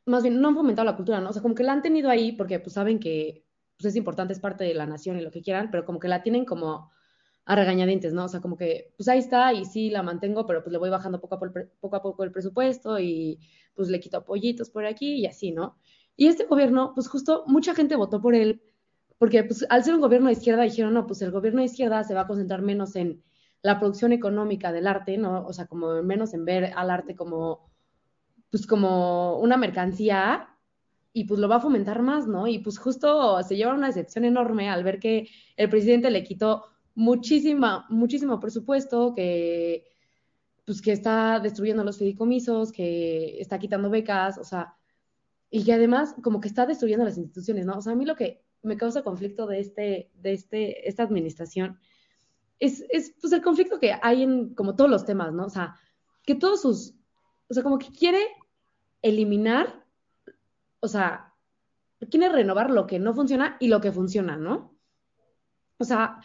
más 0.06 0.24
bien, 0.24 0.40
no 0.40 0.50
han 0.50 0.56
fomentado 0.56 0.86
la 0.86 0.96
cultura, 0.96 1.20
¿no? 1.22 1.30
O 1.30 1.34
sea, 1.34 1.42
como 1.42 1.56
que 1.56 1.64
la 1.64 1.74
han 1.74 1.82
tenido 1.82 2.10
ahí 2.10 2.34
porque 2.34 2.60
pues 2.60 2.74
saben 2.74 3.00
que 3.00 3.46
pues, 3.78 3.92
es 3.92 3.96
importante, 3.96 4.34
es 4.34 4.40
parte 4.40 4.64
de 4.64 4.74
la 4.74 4.86
nación 4.86 5.18
y 5.18 5.22
lo 5.22 5.32
que 5.32 5.42
quieran, 5.42 5.70
pero 5.72 5.86
como 5.86 6.00
que 6.00 6.08
la 6.08 6.24
tienen 6.24 6.46
como 6.46 6.92
a 7.46 7.56
regañadientes, 7.56 8.14
¿no? 8.14 8.26
O 8.26 8.28
sea, 8.28 8.40
como 8.42 8.58
que, 8.58 8.94
pues 8.98 9.08
ahí 9.10 9.20
está 9.20 9.54
y 9.54 9.66
sí 9.66 9.90
la 9.90 10.04
mantengo, 10.04 10.46
pero 10.46 10.64
pues 10.64 10.72
le 10.72 10.78
voy 10.78 10.90
bajando 10.90 11.20
poco 11.20 11.36
a 11.36 12.02
poco, 12.02 12.24
el 12.24 12.32
presupuesto 12.32 13.00
y 13.00 13.40
pues 13.74 13.90
le 13.90 14.00
quito 14.00 14.18
apoyitos 14.18 14.70
por 14.70 14.86
aquí 14.86 15.16
y 15.16 15.26
así, 15.26 15.52
¿no? 15.52 15.78
Y 16.16 16.28
este 16.28 16.46
gobierno, 16.46 16.94
pues 16.94 17.08
justo 17.08 17.44
mucha 17.48 17.74
gente 17.74 17.96
votó 17.96 18.22
por 18.22 18.36
él 18.36 18.62
porque 19.18 19.44
pues, 19.44 19.66
al 19.70 19.84
ser 19.84 19.94
un 19.94 20.02
gobierno 20.02 20.28
de 20.28 20.34
izquierda 20.34 20.64
dijeron, 20.64 20.96
no, 20.96 21.06
pues 21.06 21.22
el 21.22 21.30
gobierno 21.30 21.60
de 21.60 21.66
izquierda 21.66 22.04
se 22.04 22.16
va 22.16 22.22
a 22.22 22.28
concentrar 22.28 22.64
menos 22.64 22.96
en 22.96 23.24
la 23.62 23.80
producción 23.80 24.14
económica 24.14 24.72
del 24.72 24.88
arte, 24.88 25.18
¿no? 25.18 25.46
O 25.46 25.54
sea, 25.54 25.68
como 25.68 26.02
menos 26.02 26.34
en 26.34 26.44
ver 26.44 26.74
al 26.76 26.90
arte 26.90 27.16
como, 27.16 27.70
pues 28.50 28.66
como 28.66 29.38
una 29.38 29.58
mercancía 29.58 30.50
y 31.14 31.26
pues 31.26 31.40
lo 31.40 31.48
va 31.48 31.58
a 31.58 31.60
fomentar 31.60 32.02
más, 32.02 32.28
¿no? 32.28 32.48
Y 32.48 32.60
pues 32.60 32.80
justo 32.80 33.42
se 33.44 33.56
lleva 33.56 33.76
una 33.76 33.88
decepción 33.88 34.26
enorme 34.26 34.70
al 34.70 34.84
ver 34.84 35.00
que 35.00 35.30
el 35.56 35.70
presidente 35.70 36.10
le 36.10 36.24
quitó 36.24 36.66
muchísima, 36.96 37.86
muchísimo 37.90 38.40
presupuesto, 38.40 39.14
que 39.16 39.88
pues 40.66 40.82
que 40.82 40.92
está 40.92 41.40
destruyendo 41.40 41.84
los 41.84 41.98
fideicomisos, 41.98 42.72
que 42.72 43.42
está 43.42 43.60
quitando 43.60 43.90
becas, 43.90 44.38
o 44.38 44.44
sea, 44.44 44.76
y 45.50 45.64
que 45.64 45.74
además 45.74 46.16
como 46.22 46.40
que 46.40 46.48
está 46.48 46.66
destruyendo 46.66 47.04
las 47.04 47.18
instituciones, 47.18 47.66
¿no? 47.66 47.78
O 47.78 47.82
sea, 47.82 47.94
a 47.94 47.96
mí 47.96 48.06
lo 48.06 48.16
que 48.16 48.44
me 48.62 48.78
causa 48.78 49.04
conflicto 49.04 49.48
de, 49.48 49.60
este, 49.60 50.12
de 50.16 50.34
este, 50.34 50.88
esta 50.88 51.04
administración 51.04 51.80
es, 52.60 52.86
es 52.90 53.16
pues 53.20 53.34
el 53.34 53.42
conflicto 53.42 53.80
que 53.80 53.96
hay 54.02 54.24
en 54.24 54.54
como 54.54 54.76
todos 54.76 54.90
los 54.90 55.04
temas, 55.04 55.34
¿no? 55.34 55.46
O 55.46 55.50
sea, 55.50 55.76
que 56.24 56.36
todos 56.36 56.62
sus, 56.62 56.94
o 57.50 57.54
sea, 57.54 57.64
como 57.64 57.80
que 57.80 57.92
quiere 57.92 58.22
eliminar, 59.02 59.84
o 60.80 60.88
sea, 60.88 61.34
quiere 62.10 62.30
renovar 62.30 62.70
lo 62.70 62.88
que 62.88 63.00
no 63.00 63.14
funciona 63.14 63.58
y 63.60 63.68
lo 63.68 63.82
que 63.82 63.92
funciona, 63.92 64.38
¿no? 64.38 64.78
O 65.78 65.84
sea, 65.84 66.20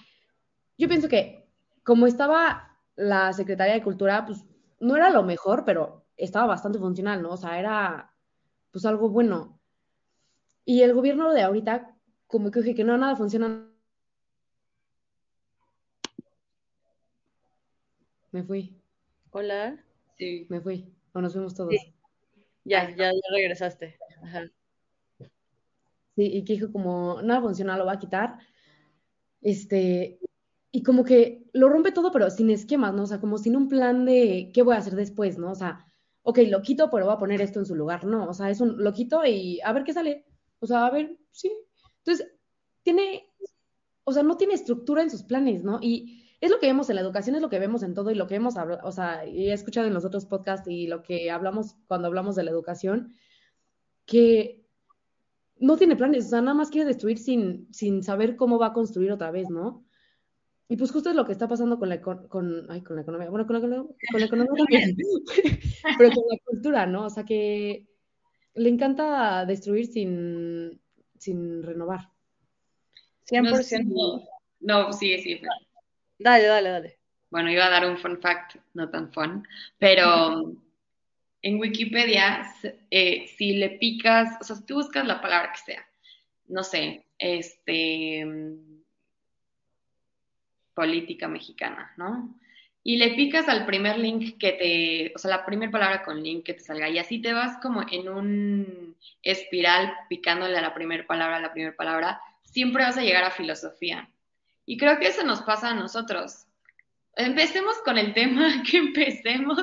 yo 0.78 0.88
pienso 0.88 1.08
que 1.08 1.48
como 1.82 2.06
estaba 2.06 2.78
la 2.96 3.32
Secretaría 3.32 3.74
de 3.74 3.82
Cultura, 3.82 4.26
pues 4.26 4.44
no 4.80 4.96
era 4.96 5.10
lo 5.10 5.22
mejor, 5.22 5.64
pero 5.64 6.04
estaba 6.16 6.46
bastante 6.46 6.78
funcional, 6.78 7.22
¿no? 7.22 7.30
O 7.32 7.36
sea, 7.36 7.58
era 7.58 8.12
pues 8.70 8.84
algo 8.84 9.08
bueno. 9.08 9.60
Y 10.64 10.82
el 10.82 10.94
gobierno 10.94 11.32
de 11.32 11.42
ahorita 11.42 11.96
como 12.26 12.50
que 12.50 12.60
dije 12.60 12.74
que 12.74 12.84
no, 12.84 12.96
nada 12.96 13.16
funciona. 13.16 13.70
Me 18.32 18.42
fui. 18.42 18.76
Hola. 19.30 19.82
Sí. 20.18 20.46
Me 20.50 20.60
fui. 20.60 20.92
O 21.12 21.20
nos 21.20 21.32
fuimos 21.32 21.54
todos. 21.54 21.72
Ya, 22.64 22.90
ya, 22.90 23.12
ya 23.12 23.12
regresaste. 23.32 23.98
Ajá. 24.22 24.50
Sí, 26.16 26.24
y 26.32 26.44
que 26.44 26.54
dijo 26.54 26.72
como, 26.72 27.20
nada 27.22 27.40
funciona, 27.42 27.76
lo 27.76 27.86
va 27.86 27.92
a 27.92 27.98
quitar. 27.98 28.38
Este, 29.42 30.18
y 30.76 30.82
como 30.82 31.04
que 31.04 31.48
lo 31.54 31.70
rompe 31.70 31.90
todo, 31.90 32.12
pero 32.12 32.28
sin 32.28 32.50
esquemas, 32.50 32.92
¿no? 32.92 33.04
O 33.04 33.06
sea, 33.06 33.18
como 33.18 33.38
sin 33.38 33.56
un 33.56 33.66
plan 33.66 34.04
de 34.04 34.50
qué 34.52 34.60
voy 34.60 34.74
a 34.74 34.78
hacer 34.78 34.94
después, 34.94 35.38
¿no? 35.38 35.50
O 35.50 35.54
sea, 35.54 35.86
ok, 36.20 36.40
lo 36.50 36.60
quito, 36.60 36.90
pero 36.90 37.06
voy 37.06 37.14
a 37.14 37.18
poner 37.18 37.40
esto 37.40 37.60
en 37.60 37.64
su 37.64 37.74
lugar. 37.74 38.04
No, 38.04 38.28
o 38.28 38.34
sea, 38.34 38.50
es 38.50 38.60
un, 38.60 38.84
lo 38.84 38.92
quito 38.92 39.24
y 39.24 39.58
a 39.62 39.72
ver 39.72 39.84
qué 39.84 39.94
sale. 39.94 40.26
O 40.58 40.66
sea, 40.66 40.84
a 40.84 40.90
ver, 40.90 41.16
sí, 41.30 41.50
entonces, 42.04 42.30
tiene, 42.82 43.24
o 44.04 44.12
sea, 44.12 44.22
no 44.22 44.36
tiene 44.36 44.52
estructura 44.52 45.00
en 45.00 45.08
sus 45.08 45.22
planes, 45.22 45.64
¿no? 45.64 45.78
Y 45.80 46.26
es 46.42 46.50
lo 46.50 46.60
que 46.60 46.66
vemos 46.66 46.90
en 46.90 46.96
la 46.96 47.00
educación, 47.00 47.36
es 47.36 47.40
lo 47.40 47.48
que 47.48 47.58
vemos 47.58 47.82
en 47.82 47.94
todo 47.94 48.10
y 48.10 48.14
lo 48.14 48.26
que 48.26 48.34
hemos 48.34 48.56
o 48.82 48.92
sea, 48.92 49.24
he 49.24 49.54
escuchado 49.54 49.86
en 49.86 49.94
los 49.94 50.04
otros 50.04 50.26
podcasts 50.26 50.68
y 50.68 50.88
lo 50.88 51.02
que 51.02 51.30
hablamos 51.30 51.74
cuando 51.86 52.08
hablamos 52.08 52.36
de 52.36 52.44
la 52.44 52.50
educación, 52.50 53.14
que 54.04 54.62
no 55.58 55.78
tiene 55.78 55.96
planes, 55.96 56.26
o 56.26 56.28
sea, 56.28 56.42
nada 56.42 56.52
más 56.52 56.68
quiere 56.68 56.86
destruir 56.86 57.16
sin, 57.16 57.66
sin 57.72 58.02
saber 58.02 58.36
cómo 58.36 58.58
va 58.58 58.66
a 58.66 58.72
construir 58.74 59.10
otra 59.10 59.30
vez, 59.30 59.48
¿no? 59.48 59.85
Y 60.68 60.76
pues 60.76 60.90
justo 60.90 61.10
es 61.10 61.16
lo 61.16 61.24
que 61.24 61.32
está 61.32 61.46
pasando 61.46 61.78
con 61.78 61.88
la, 61.88 62.00
con, 62.00 62.66
ay, 62.70 62.82
con 62.82 62.96
la 62.96 63.02
economía, 63.02 63.30
bueno, 63.30 63.46
con 63.46 63.54
la, 63.54 63.60
con 64.12 64.20
la 64.20 64.26
economía 64.26 64.52
también, 64.56 64.96
pero 65.98 66.10
con 66.10 66.24
la 66.30 66.38
cultura, 66.44 66.86
¿no? 66.86 67.06
O 67.06 67.10
sea, 67.10 67.24
que 67.24 67.86
le 68.54 68.68
encanta 68.68 69.44
destruir 69.44 69.86
sin, 69.86 70.80
sin 71.18 71.62
renovar. 71.62 72.10
100%. 73.30 74.28
No, 74.60 74.92
sí, 74.92 75.18
sí. 75.18 75.40
Dale, 76.18 76.44
dale, 76.46 76.68
dale. 76.68 76.98
Bueno, 77.30 77.50
iba 77.50 77.66
a 77.66 77.70
dar 77.70 77.88
un 77.88 77.98
fun 77.98 78.20
fact, 78.20 78.56
no 78.74 78.88
tan 78.88 79.12
fun, 79.12 79.46
pero 79.78 80.52
en 81.42 81.60
Wikipedia, 81.60 82.46
eh, 82.90 83.26
si 83.36 83.54
le 83.54 83.70
picas, 83.70 84.36
o 84.40 84.44
sea, 84.44 84.56
si 84.56 84.64
tú 84.64 84.74
buscas 84.74 85.06
la 85.06 85.20
palabra 85.20 85.52
que 85.52 85.72
sea, 85.72 85.86
no 86.48 86.62
sé, 86.62 87.04
este, 87.18 88.24
política 90.76 91.26
mexicana, 91.26 91.92
¿no? 91.96 92.38
y 92.88 92.98
le 92.98 93.16
picas 93.16 93.48
al 93.48 93.66
primer 93.66 93.98
link 93.98 94.38
que 94.38 94.52
te, 94.52 95.12
o 95.12 95.18
sea, 95.18 95.28
la 95.28 95.44
primera 95.44 95.72
palabra 95.72 96.04
con 96.04 96.22
link 96.22 96.46
que 96.46 96.54
te 96.54 96.60
salga, 96.60 96.88
y 96.88 97.00
así 97.00 97.20
te 97.20 97.32
vas 97.32 97.58
como 97.60 97.84
en 97.90 98.08
un 98.08 98.96
espiral 99.24 99.92
picándole 100.08 100.56
a 100.56 100.60
la 100.60 100.72
primera 100.72 101.04
palabra, 101.04 101.38
a 101.38 101.40
la 101.40 101.52
primera 101.52 101.74
palabra, 101.74 102.20
siempre 102.44 102.84
vas 102.84 102.96
a 102.96 103.02
llegar 103.02 103.24
a 103.24 103.32
filosofía. 103.32 104.08
Y 104.66 104.76
creo 104.76 105.00
que 105.00 105.08
eso 105.08 105.24
nos 105.24 105.42
pasa 105.42 105.70
a 105.70 105.74
nosotros. 105.74 106.46
Empecemos 107.16 107.76
con 107.84 107.98
el 107.98 108.14
tema 108.14 108.62
que 108.70 108.76
empecemos. 108.76 109.58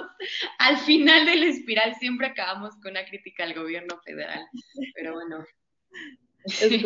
Al 0.59 0.77
final 0.79 1.25
del 1.25 1.43
espiral 1.43 1.95
siempre 1.95 2.27
acabamos 2.27 2.75
con 2.81 2.91
una 2.91 3.05
crítica 3.05 3.45
al 3.45 3.53
gobierno 3.53 4.01
federal. 4.03 4.45
Pero 4.95 5.13
bueno. 5.13 5.45
Es 6.43 6.83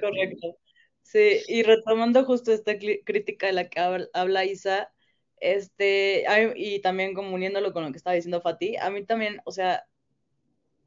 correcto. 0.00 0.58
Sí, 1.02 1.40
y 1.48 1.62
retomando 1.62 2.24
justo 2.24 2.52
esta 2.52 2.78
crítica 2.78 3.46
de 3.46 3.52
la 3.52 3.68
que 3.68 3.80
habla 4.12 4.44
Isa, 4.44 4.92
este, 5.40 6.24
y 6.56 6.80
también 6.80 7.14
como 7.14 7.34
uniéndolo 7.34 7.72
con 7.72 7.84
lo 7.84 7.90
que 7.90 7.98
estaba 7.98 8.14
diciendo 8.14 8.40
Fati, 8.40 8.76
a 8.76 8.90
mí 8.90 9.04
también, 9.04 9.40
o 9.44 9.50
sea, 9.50 9.84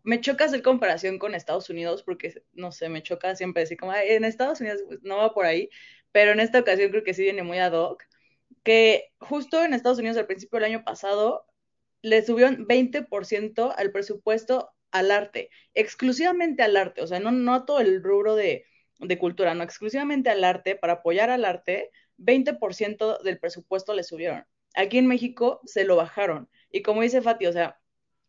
me 0.03 0.21
choca 0.21 0.45
hacer 0.45 0.61
comparación 0.61 1.19
con 1.19 1.35
Estados 1.35 1.69
Unidos 1.69 2.03
porque, 2.03 2.43
no 2.53 2.71
sé, 2.71 2.89
me 2.89 3.03
choca 3.03 3.35
siempre 3.35 3.63
decir 3.63 3.77
como, 3.77 3.93
en 3.93 4.23
Estados 4.23 4.61
Unidos 4.61 4.81
pues, 4.87 4.99
no 5.03 5.17
va 5.17 5.33
por 5.33 5.45
ahí, 5.45 5.69
pero 6.11 6.31
en 6.31 6.39
esta 6.39 6.59
ocasión 6.59 6.91
creo 6.91 7.03
que 7.03 7.13
sí 7.13 7.23
viene 7.23 7.43
muy 7.43 7.57
ad 7.59 7.73
hoc, 7.73 8.03
que 8.63 9.11
justo 9.19 9.63
en 9.63 9.73
Estados 9.73 9.99
Unidos 9.99 10.17
al 10.17 10.27
principio 10.27 10.57
del 10.59 10.71
año 10.71 10.83
pasado 10.83 11.45
le 12.01 12.23
subió 12.23 12.47
un 12.47 12.67
20% 12.67 13.73
al 13.75 13.91
presupuesto 13.91 14.71
al 14.91 15.11
arte, 15.11 15.49
exclusivamente 15.73 16.63
al 16.63 16.77
arte, 16.77 17.01
o 17.01 17.07
sea, 17.07 17.19
no, 17.19 17.31
no 17.31 17.65
todo 17.65 17.79
el 17.79 18.01
rubro 18.03 18.35
de, 18.35 18.65
de 18.99 19.17
cultura, 19.17 19.53
no, 19.53 19.63
exclusivamente 19.63 20.29
al 20.29 20.43
arte, 20.43 20.75
para 20.75 20.93
apoyar 20.93 21.29
al 21.29 21.45
arte, 21.45 21.91
20% 22.17 23.21
del 23.23 23.39
presupuesto 23.39 23.93
le 23.93 24.03
subieron. 24.03 24.45
Aquí 24.75 24.97
en 24.97 25.07
México 25.07 25.61
se 25.65 25.85
lo 25.85 25.95
bajaron. 25.95 26.49
Y 26.71 26.81
como 26.81 27.01
dice 27.01 27.21
Fati, 27.21 27.47
o 27.47 27.53
sea, 27.53 27.79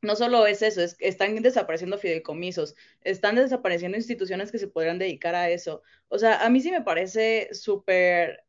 no 0.02 0.16
solo 0.16 0.46
es 0.46 0.62
eso, 0.62 0.82
es, 0.82 0.96
están 1.00 1.34
desapareciendo 1.42 1.98
fideicomisos, 1.98 2.74
están 3.02 3.36
desapareciendo 3.36 3.96
instituciones 3.96 4.52
que 4.52 4.58
se 4.58 4.68
podrían 4.68 4.98
dedicar 4.98 5.34
a 5.34 5.50
eso. 5.50 5.82
O 6.08 6.18
sea, 6.18 6.44
a 6.44 6.50
mí 6.50 6.60
sí 6.60 6.70
me 6.70 6.82
parece 6.82 7.48
súper 7.52 8.45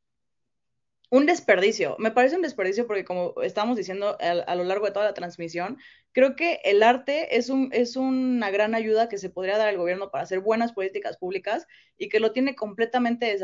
un 1.09 1.25
desperdicio. 1.25 1.95
Me 1.99 2.11
parece 2.11 2.35
un 2.35 2.41
desperdicio 2.41 2.85
porque 2.85 3.05
como 3.05 3.41
estamos 3.41 3.77
diciendo 3.77 4.17
a, 4.19 4.55
lo 4.55 4.63
largo 4.63 4.85
de 4.85 4.91
toda 4.91 5.05
la 5.05 5.13
transmisión, 5.13 5.77
creo 6.11 6.35
que 6.35 6.59
el 6.65 6.83
arte 6.83 7.37
es, 7.37 7.49
un, 7.49 7.69
es 7.71 7.95
una 7.95 8.49
gran 8.51 8.75
ayuda 8.75 9.07
que 9.07 9.17
se 9.17 9.29
podría 9.29 9.57
dar 9.57 9.69
al 9.69 9.77
gobierno 9.77 10.11
para 10.11 10.23
hacer 10.23 10.41
buenas 10.41 10.73
políticas 10.73 11.17
públicas 11.17 11.67
y 11.97 12.09
que 12.09 12.19
lo 12.19 12.33
tiene 12.33 12.55
completamente, 12.55 13.37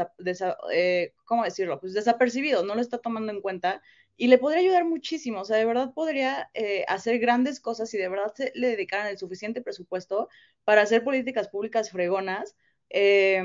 eh, 0.71 1.13
¿cómo 1.25 1.43
decirlo? 1.43 1.79
Pues 1.79 1.93
desapercibido, 1.93 2.65
no 2.65 2.75
lo 2.75 2.81
está 2.81 2.97
tomando 2.97 3.31
en 3.31 3.41
cuenta 3.41 3.81
y 4.17 4.27
le 4.27 4.37
podría 4.37 4.61
ayudar 4.61 4.85
muchísimo. 4.85 5.41
O 5.41 5.45
sea, 5.45 5.57
de 5.57 5.65
verdad 5.65 5.93
podría 5.93 6.49
eh, 6.53 6.83
hacer 6.87 7.19
grandes 7.19 7.59
cosas 7.61 7.89
si 7.89 7.97
de 7.97 8.09
verdad 8.09 8.33
se, 8.35 8.51
le 8.55 8.67
dedicaran 8.67 9.07
el 9.07 9.17
suficiente 9.17 9.61
presupuesto 9.61 10.29
para 10.65 10.81
hacer 10.81 11.03
políticas 11.03 11.47
públicas 11.49 11.91
fregonas 11.91 12.55
eh, 12.89 13.43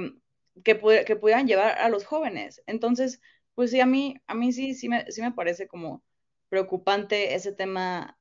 que, 0.64 1.04
que 1.06 1.16
pudieran 1.16 1.46
llevar 1.46 1.78
a 1.78 1.88
los 1.88 2.04
jóvenes. 2.04 2.62
Entonces, 2.66 3.20
pues 3.58 3.72
sí, 3.72 3.80
a 3.80 3.86
mí, 3.86 4.14
a 4.28 4.34
mí 4.34 4.52
sí, 4.52 4.72
sí 4.72 4.88
me, 4.88 5.10
sí 5.10 5.20
me 5.20 5.32
parece 5.32 5.66
como 5.66 6.04
preocupante 6.48 7.34
ese 7.34 7.50
tema, 7.50 8.16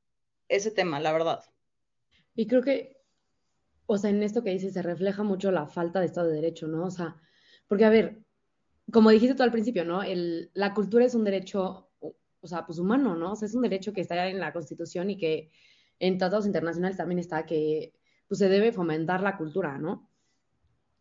ese 0.50 0.72
tema, 0.72 1.00
la 1.00 1.12
verdad. 1.14 1.44
Y 2.34 2.48
creo 2.48 2.64
que, 2.64 2.98
o 3.86 4.00
sea, 4.00 4.10
en 4.10 4.24
esto 4.24 4.44
que 4.44 4.50
dices 4.50 4.74
se 4.74 4.82
refleja 4.82 5.22
mucho 5.22 5.52
la 5.52 5.68
falta 5.68 6.00
de 6.00 6.08
Estado 6.08 6.30
de 6.30 6.38
Derecho, 6.38 6.68
¿no? 6.68 6.86
O 6.86 6.90
sea, 6.90 7.18
porque 7.68 7.86
a 7.86 7.92
ver, 7.92 8.24
como 8.92 9.12
dijiste 9.12 9.36
tú 9.36 9.44
al 9.44 9.52
principio, 9.52 9.86
¿no? 9.86 10.02
El, 10.02 10.50
la 10.56 10.74
cultura 10.74 11.06
es 11.06 11.14
un 11.14 11.24
derecho, 11.24 11.92
o 12.00 12.48
sea, 12.48 12.66
pues 12.66 12.80
humano, 12.80 13.16
¿no? 13.16 13.34
O 13.34 13.36
sea, 13.36 13.48
es 13.48 13.54
un 13.54 13.62
derecho 13.62 13.94
que 13.94 14.02
está 14.02 14.28
en 14.30 14.40
la 14.40 14.52
Constitución 14.52 15.12
y 15.12 15.20
que 15.20 15.52
en 16.00 16.18
tratados 16.18 16.48
internacionales 16.48 16.98
también 16.98 17.20
está 17.20 17.46
que 17.46 17.94
pues 18.28 18.40
se 18.40 18.50
debe 18.50 18.72
fomentar 18.72 19.22
la 19.22 19.38
cultura, 19.38 19.78
¿no? 19.78 20.10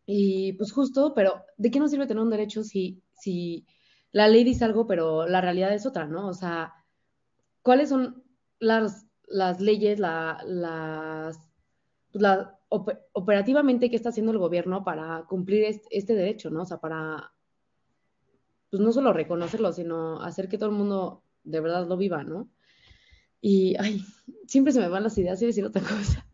Y 0.05 0.53
pues 0.59 0.72
justo, 0.72 1.14
pero 1.14 1.42
¿de 1.57 1.70
qué 1.70 1.81
nos 1.81 1.90
sirve 1.90 2.07
tener 2.07 2.22
un 2.22 2.29
derecho 2.29 2.62
si, 2.64 3.03
si 3.14 3.66
la 4.12 4.29
ley 4.29 4.45
dice 4.45 4.64
algo, 4.64 4.87
pero 4.87 5.27
la 5.27 5.40
realidad 5.40 5.73
es 5.75 5.87
otra, 5.87 6.07
¿no? 6.07 6.29
O 6.29 6.35
sea, 6.35 6.75
¿cuáles 7.62 7.88
son 7.88 8.25
las, 8.59 9.07
las 9.27 9.61
leyes, 9.61 9.99
la, 9.99 10.42
las, 10.45 11.38
pues, 12.12 12.23
la, 12.23 12.59
operativamente 12.69 13.90
qué 13.90 13.97
está 13.97 14.09
haciendo 14.09 14.33
el 14.33 14.38
gobierno 14.38 14.85
para 14.85 15.25
cumplir 15.29 15.81
este, 15.90 16.14
derecho, 16.14 16.51
¿no? 16.51 16.62
O 16.62 16.66
sea, 16.66 16.79
para, 16.79 17.33
pues 18.71 18.81
no 18.81 18.92
solo 18.92 19.12
reconocerlo, 19.12 19.73
sino 19.73 20.21
hacer 20.23 20.49
que 20.49 20.59
todo 20.59 20.71
el 20.71 20.77
mundo 20.77 21.23
de 21.45 21.61
verdad 21.61 21.87
lo 21.87 21.97
viva, 21.97 22.25
¿no? 22.25 22.51
Y, 23.40 23.77
ay, 23.79 24.03
siempre 24.47 24.73
se 24.73 24.81
me 24.81 24.88
van 24.88 25.05
las 25.05 25.16
ideas 25.19 25.40
y 25.42 25.47
decir 25.47 25.64
otra 25.64 25.83
cosa. 25.83 26.27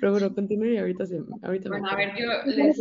Pero 0.00 0.12
bueno, 0.12 0.34
continúe 0.34 0.74
y 0.74 0.78
ahorita 0.78 1.06
se 1.06 1.22
ahorita 1.42 1.68
Bueno, 1.70 1.88
a 1.88 1.96
ver, 1.96 2.14
yo 2.16 2.26
les 2.44 2.76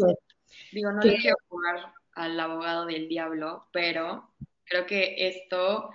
digo, 0.71 0.91
no 0.91 1.01
le 1.01 1.15
quiero 1.17 1.38
jugar 1.47 1.93
al 2.15 2.39
abogado 2.39 2.86
del 2.86 3.08
diablo, 3.08 3.67
pero 3.71 4.32
creo 4.65 4.86
que 4.86 5.28
esto 5.28 5.91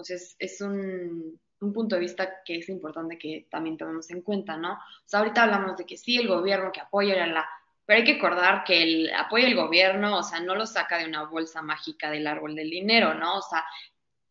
o 0.00 0.04
sea, 0.04 0.16
es, 0.38 0.60
un, 0.60 1.38
punto 1.58 1.94
de 1.94 2.00
vista 2.00 2.42
que 2.44 2.56
es 2.56 2.68
importante 2.68 3.18
que 3.18 3.46
también 3.50 3.76
tomemos 3.76 4.10
en 4.10 4.22
cuenta, 4.22 4.56
¿no? 4.56 4.72
O 4.72 5.04
sea, 5.04 5.20
ahorita 5.20 5.42
hablamos 5.42 5.76
de 5.76 5.84
que 5.84 5.96
sí, 5.96 6.16
el 6.16 6.28
gobierno 6.28 6.72
que 6.72 6.80
apoya 6.80 7.26
la... 7.26 7.48
Pero 7.84 7.98
hay 7.98 8.04
que 8.04 8.16
acordar 8.16 8.64
que 8.64 8.82
el 8.82 9.14
apoyo 9.14 9.44
del 9.44 9.56
gobierno, 9.56 10.18
o 10.18 10.22
sea, 10.22 10.40
no 10.40 10.54
lo 10.54 10.66
saca 10.66 10.98
de 10.98 11.06
una 11.06 11.24
bolsa 11.24 11.60
mágica 11.60 12.10
del 12.10 12.26
árbol 12.26 12.54
del 12.54 12.70
dinero, 12.70 13.14
¿no? 13.14 13.38
O 13.38 13.42
sea, 13.42 13.64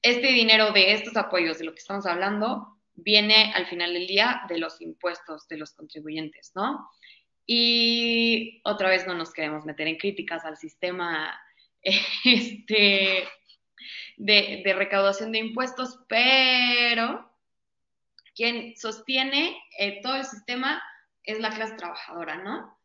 este 0.01 0.27
dinero 0.27 0.71
de 0.71 0.93
estos 0.93 1.15
apoyos 1.17 1.59
de 1.59 1.65
lo 1.65 1.73
que 1.73 1.79
estamos 1.79 2.05
hablando 2.05 2.77
viene 2.95 3.53
al 3.53 3.67
final 3.67 3.93
del 3.93 4.07
día 4.07 4.41
de 4.47 4.57
los 4.57 4.81
impuestos 4.81 5.47
de 5.47 5.57
los 5.57 5.73
contribuyentes, 5.73 6.51
¿no? 6.55 6.89
Y 7.51 8.61
otra 8.63 8.89
vez 8.89 9.07
no 9.07 9.15
nos 9.15 9.33
queremos 9.33 9.65
meter 9.65 9.87
en 9.87 9.97
críticas 9.97 10.45
al 10.45 10.55
sistema 10.55 11.35
este, 12.23 13.27
de, 14.17 14.73
recaudación 14.77 15.31
de 15.31 15.39
impuestos, 15.39 15.97
pero 16.07 17.27
quien 18.35 18.77
sostiene 18.77 19.57
eh, 19.79 19.99
todo 20.03 20.17
el 20.17 20.25
sistema 20.25 20.79
es 21.23 21.39
la 21.39 21.49
clase 21.49 21.73
trabajadora, 21.73 22.35
¿no? 22.35 22.77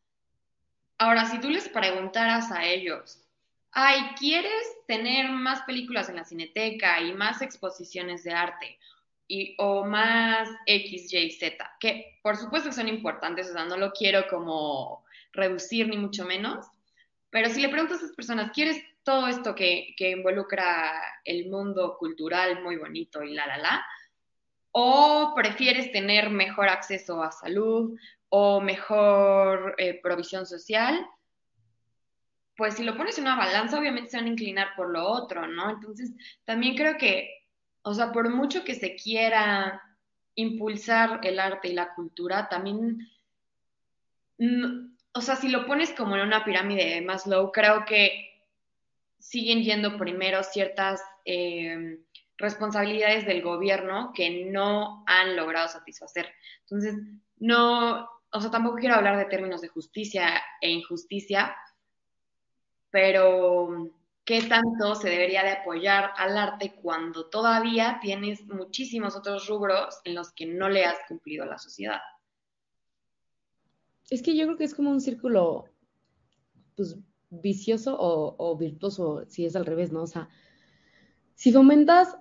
Ahora, 0.97 1.27
si 1.27 1.39
tú 1.41 1.51
les 1.51 1.69
preguntaras 1.69 2.51
a 2.51 2.65
ellos, 2.65 3.23
ay, 3.71 4.15
¿quieres 4.19 4.67
tener 4.87 5.29
más 5.29 5.61
películas 5.65 6.09
en 6.09 6.17
la 6.17 6.25
cineteca 6.25 7.03
y 7.03 7.13
más 7.13 7.43
exposiciones 7.43 8.25
de 8.25 8.33
arte? 8.33 8.79
O 9.59 9.85
más 9.85 10.49
X, 10.67 11.13
Y, 11.13 11.31
Z, 11.31 11.77
que 11.81 12.19
por 12.23 12.37
supuesto 12.37 12.69
que 12.69 12.75
son 12.75 12.89
importantes, 12.89 13.51
o 13.51 13.53
sea, 13.53 13.65
no 13.65 13.77
lo 13.77 13.93
quiero 13.93 14.27
como 14.29 15.05
reducir 15.33 15.89
ni 15.89 15.97
mucho 15.97 16.25
menos, 16.25 16.67
pero 17.31 17.49
si 17.49 17.61
le 17.61 17.69
preguntas 17.69 17.99
a 18.01 18.05
esas 18.05 18.17
personas, 18.17 18.53
¿quieres 18.53 18.83
todo 19.03 19.27
esto 19.27 19.55
que, 19.55 19.95
que 19.97 20.11
involucra 20.11 20.93
el 21.25 21.51
mundo 21.51 21.97
cultural 21.99 22.63
muy 22.63 22.77
bonito 22.77 23.23
y 23.23 23.35
la, 23.35 23.47
la, 23.47 23.59
la? 23.59 23.87
¿O 24.71 25.33
prefieres 25.35 25.93
tener 25.93 26.31
mejor 26.31 26.69
acceso 26.69 27.23
a 27.23 27.33
salud 27.33 27.99
o 28.29 28.61
mejor 28.61 29.75
eh, 29.79 30.01
provisión 30.03 30.47
social? 30.47 31.07
Pues 32.57 32.75
si 32.75 32.85
lo 32.85 32.97
pones 32.97 33.19
en 33.19 33.25
una 33.25 33.37
balanza, 33.37 33.79
obviamente 33.79 34.11
se 34.11 34.17
van 34.17 34.27
a 34.27 34.31
inclinar 34.31 34.69
por 34.77 34.91
lo 34.91 35.07
otro, 35.07 35.47
¿no? 35.47 35.71
Entonces, 35.71 36.13
también 36.45 36.77
creo 36.77 36.97
que 36.97 37.44
o 37.85 37.93
sea, 37.93 38.13
por 38.13 38.31
mucho 38.31 38.65
que 38.65 38.75
se 38.75 38.97
quiera 38.97 39.83
impulsar 40.35 41.21
el 41.23 41.39
arte 41.39 41.69
y 41.69 41.75
la 41.75 41.95
cultura, 41.95 42.49
también, 42.49 42.99
o 45.13 45.21
sea, 45.21 45.37
si 45.37 45.49
lo 45.49 45.67
pones 45.67 45.93
como 45.93 46.17
en 46.17 46.23
una 46.23 46.45
pirámide 46.45 46.95
de 46.95 47.03
Maslow, 47.03 47.53
creo 47.53 47.85
que 47.85 48.31
siguen 49.19 49.63
yendo 49.63 49.99
primero 49.99 50.43
ciertas 50.43 51.03
eh, 51.27 51.99
responsabilidades 52.39 53.27
del 53.27 53.43
gobierno 53.43 54.13
que 54.15 54.47
no 54.47 55.05
han 55.07 55.37
logrado 55.37 55.69
satisfacer. 55.69 56.33
Entonces, 56.63 56.97
no, 57.37 58.09
o 58.33 58.41
sea, 58.41 58.51
tampoco 58.51 58.77
quiero 58.77 58.95
hablar 58.95 59.19
de 59.19 59.27
términos 59.27 59.61
de 59.61 59.69
justicia 59.69 60.43
e 60.63 60.71
injusticia, 60.71 61.55
pero 62.91 63.91
qué 64.25 64.43
tanto 64.43 64.95
se 64.95 65.11
debería 65.11 65.43
de 65.43 65.51
apoyar 65.51 66.11
al 66.17 66.37
arte 66.37 66.75
cuando 66.81 67.27
todavía 67.27 67.99
tienes 68.01 68.47
muchísimos 68.47 69.17
otros 69.17 69.47
rubros 69.49 70.01
en 70.05 70.15
los 70.15 70.33
que 70.33 70.47
no 70.47 70.69
le 70.69 70.85
has 70.85 70.97
cumplido 71.07 71.45
a 71.45 71.47
la 71.47 71.59
sociedad. 71.59 72.01
Es 74.11 74.23
que 74.23 74.37
yo 74.37 74.45
creo 74.47 74.57
que 74.57 74.65
es 74.65 74.75
como 74.75 74.91
un 74.91 75.01
círculo, 75.01 75.67
pues, 76.77 76.97
vicioso 77.31 77.97
o, 77.99 78.57
virtuoso, 78.57 79.25
si 79.29 79.45
es 79.45 79.57
al 79.57 79.67
revés, 79.67 79.93
¿no? 79.93 80.03
O 80.03 80.07
sea, 80.07 80.29
si 81.35 81.53
fomentas 81.53 82.17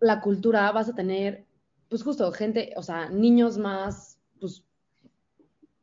la 0.00 0.20
cultura, 0.20 0.70
vas 0.72 0.88
a 0.88 0.94
tener, 0.94 1.46
pues, 1.88 2.02
justo 2.02 2.30
gente, 2.32 2.72
o 2.76 2.82
sea, 2.82 3.08
niños 3.10 3.58
más, 3.58 4.20
pues, 4.40 4.64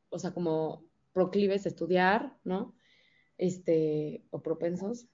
o 0.10 0.18
sea, 0.18 0.34
como 0.34 0.84
proclives 1.14 1.66
a 1.66 1.70
estudiar, 1.70 2.38
¿no? 2.44 2.74
Este, 3.42 4.24
o 4.30 4.42
propensos, 4.44 5.08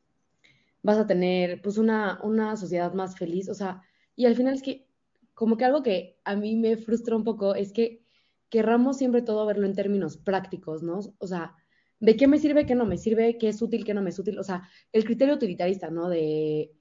vas 0.84 0.98
a 0.98 1.08
tener 1.08 1.62
pues 1.62 1.78
una, 1.78 2.20
una 2.24 2.58
sociedad 2.58 2.94
más 2.94 3.18
feliz, 3.18 3.48
o 3.50 3.54
sea, 3.54 3.82
y 4.18 4.26
al 4.26 4.36
final 4.36 4.54
es 4.54 4.62
que 4.62 4.86
como 5.34 5.56
que 5.56 5.64
algo 5.64 5.82
que 5.82 6.20
a 6.26 6.36
mí 6.36 6.56
me 6.58 6.76
frustra 6.76 7.16
un 7.16 7.24
poco 7.24 7.56
es 7.56 7.72
que 7.72 8.04
querramos 8.50 8.98
siempre 8.98 9.22
todo 9.22 9.46
verlo 9.46 9.66
en 9.66 9.76
términos 9.76 10.18
prácticos, 10.18 10.84
¿no? 10.84 11.00
O 11.20 11.28
sea, 11.28 11.56
¿de 12.00 12.18
qué 12.18 12.28
me 12.28 12.38
sirve, 12.38 12.66
qué 12.66 12.76
no 12.76 12.86
me 12.86 12.98
sirve, 12.98 13.38
qué 13.38 13.48
es 13.48 13.62
útil, 13.62 13.86
qué 13.86 13.94
no 13.94 14.02
me 14.02 14.10
es 14.10 14.20
útil? 14.20 14.38
O 14.40 14.44
sea, 14.44 14.68
el 14.92 15.06
criterio 15.06 15.36
utilitarista, 15.36 15.90
¿no? 15.90 16.10
De, 16.10 16.74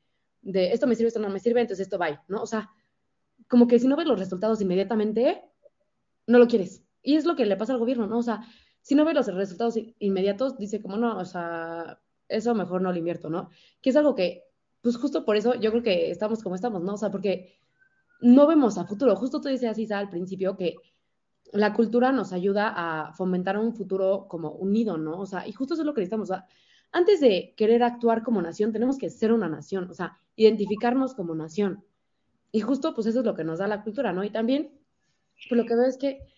de 0.42 0.72
esto 0.72 0.88
me 0.88 0.96
sirve, 0.96 1.08
esto 1.08 1.20
no 1.20 1.28
me 1.28 1.38
sirve, 1.38 1.60
entonces 1.60 1.86
esto 1.86 1.98
va, 1.98 2.24
¿no? 2.26 2.42
O 2.42 2.46
sea, 2.46 2.70
como 3.46 3.68
que 3.68 3.78
si 3.78 3.86
no 3.86 3.96
ves 3.96 4.06
los 4.06 4.18
resultados 4.18 4.60
inmediatamente, 4.60 5.42
no 6.26 6.38
lo 6.40 6.48
quieres. 6.48 6.82
Y 7.02 7.14
es 7.14 7.24
lo 7.24 7.36
que 7.36 7.46
le 7.46 7.56
pasa 7.56 7.72
al 7.72 7.78
gobierno, 7.78 8.08
¿no? 8.08 8.18
O 8.18 8.22
sea, 8.22 8.40
si 8.86 8.94
no 8.94 9.04
ve 9.04 9.14
los 9.14 9.26
resultados 9.26 9.76
inmediatos, 9.98 10.56
dice 10.58 10.80
como 10.80 10.96
no, 10.96 11.18
o 11.18 11.24
sea, 11.24 11.98
eso 12.28 12.54
mejor 12.54 12.82
no 12.82 12.92
lo 12.92 12.98
invierto, 12.98 13.28
¿no? 13.28 13.50
Que 13.82 13.90
es 13.90 13.96
algo 13.96 14.14
que, 14.14 14.44
pues 14.80 14.96
justo 14.96 15.24
por 15.24 15.34
eso 15.34 15.56
yo 15.56 15.72
creo 15.72 15.82
que 15.82 16.12
estamos 16.12 16.40
como 16.40 16.54
estamos, 16.54 16.84
¿no? 16.84 16.94
O 16.94 16.96
sea, 16.96 17.10
porque 17.10 17.58
no 18.20 18.46
vemos 18.46 18.78
a 18.78 18.84
futuro. 18.84 19.16
Justo 19.16 19.40
tú 19.40 19.48
decías, 19.48 19.76
Isa, 19.76 19.98
al 19.98 20.08
principio, 20.08 20.56
que 20.56 20.76
la 21.50 21.74
cultura 21.74 22.12
nos 22.12 22.32
ayuda 22.32 22.72
a 22.76 23.12
fomentar 23.12 23.58
un 23.58 23.74
futuro 23.74 24.28
como 24.28 24.52
unido, 24.52 24.96
¿no? 24.98 25.18
O 25.18 25.26
sea, 25.26 25.48
y 25.48 25.50
justo 25.50 25.74
eso 25.74 25.82
es 25.82 25.86
lo 25.86 25.92
que 25.92 26.02
necesitamos. 26.02 26.30
Antes 26.92 27.18
de 27.18 27.54
querer 27.56 27.82
actuar 27.82 28.22
como 28.22 28.40
nación, 28.40 28.70
tenemos 28.70 28.98
que 28.98 29.10
ser 29.10 29.32
una 29.32 29.48
nación, 29.48 29.90
o 29.90 29.94
sea, 29.94 30.16
identificarnos 30.36 31.16
como 31.16 31.34
nación. 31.34 31.84
Y 32.52 32.60
justo, 32.60 32.94
pues 32.94 33.08
eso 33.08 33.18
es 33.18 33.26
lo 33.26 33.34
que 33.34 33.42
nos 33.42 33.58
da 33.58 33.66
la 33.66 33.82
cultura, 33.82 34.12
¿no? 34.12 34.22
Y 34.22 34.30
también, 34.30 34.70
pues 35.48 35.60
lo 35.60 35.66
que 35.66 35.74
veo 35.74 35.86
es 35.86 35.98
que 35.98 36.35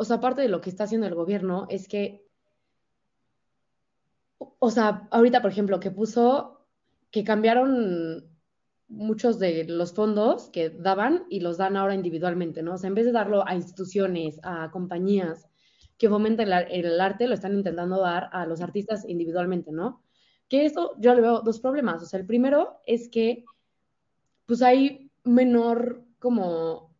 o 0.00 0.04
sea, 0.04 0.16
aparte 0.16 0.40
de 0.40 0.48
lo 0.48 0.62
que 0.62 0.70
está 0.70 0.84
haciendo 0.84 1.06
el 1.06 1.14
gobierno, 1.14 1.66
es 1.68 1.86
que, 1.86 2.26
o 4.38 4.70
sea, 4.70 5.06
ahorita, 5.10 5.42
por 5.42 5.50
ejemplo, 5.50 5.78
que 5.78 5.90
puso, 5.90 6.64
que 7.10 7.22
cambiaron 7.22 8.24
muchos 8.88 9.38
de 9.38 9.64
los 9.64 9.92
fondos 9.92 10.48
que 10.48 10.70
daban 10.70 11.26
y 11.28 11.40
los 11.40 11.58
dan 11.58 11.76
ahora 11.76 11.94
individualmente, 11.94 12.62
¿no? 12.62 12.72
O 12.72 12.78
sea, 12.78 12.88
en 12.88 12.94
vez 12.94 13.04
de 13.04 13.12
darlo 13.12 13.46
a 13.46 13.54
instituciones, 13.54 14.40
a 14.42 14.70
compañías 14.70 15.50
que 15.98 16.08
fomentan 16.08 16.48
el, 16.70 16.98
arte, 16.98 17.28
lo 17.28 17.34
están 17.34 17.52
intentando 17.52 18.00
dar 18.00 18.30
a 18.32 18.46
los 18.46 18.62
artistas 18.62 19.06
individualmente, 19.06 19.70
¿no? 19.70 20.02
Que 20.48 20.64
eso 20.64 20.94
yo 20.98 21.14
le 21.14 21.20
veo 21.20 21.42
dos 21.42 21.60
problemas. 21.60 22.02
O 22.02 22.06
sea, 22.06 22.18
el 22.18 22.24
primero 22.24 22.80
es 22.86 23.10
que 23.10 23.44
pues 24.46 24.62
hay 24.62 25.10
menor 25.24 26.02
como 26.18 26.96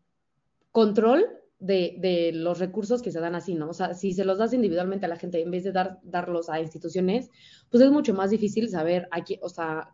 control 0.71 1.40
de, 1.61 2.31
los 2.35 2.59
recursos 2.59 3.03
que 3.03 3.13
se 3.13 3.21
dan 3.21 3.35
así, 3.35 3.55
¿no? 3.55 3.69
O 3.69 3.75
sea, 3.75 3.95
si 3.95 4.13
se 4.13 4.25
los 4.25 4.39
das 4.39 4.53
individualmente 4.53 5.07
a 5.07 5.09
la 5.09 5.17
gente 5.17 5.41
en 5.41 5.51
vez 5.51 5.65
de 5.65 5.73
dar, 5.73 6.01
darlos 6.03 6.49
a 6.49 6.61
instituciones, 6.61 7.31
pues 7.71 7.83
es 7.83 7.91
mucho 7.91 8.15
más 8.15 8.31
difícil 8.31 8.69
saber 8.69 9.09
aquí, 9.11 9.39
o 9.43 9.49
sea, 9.49 9.93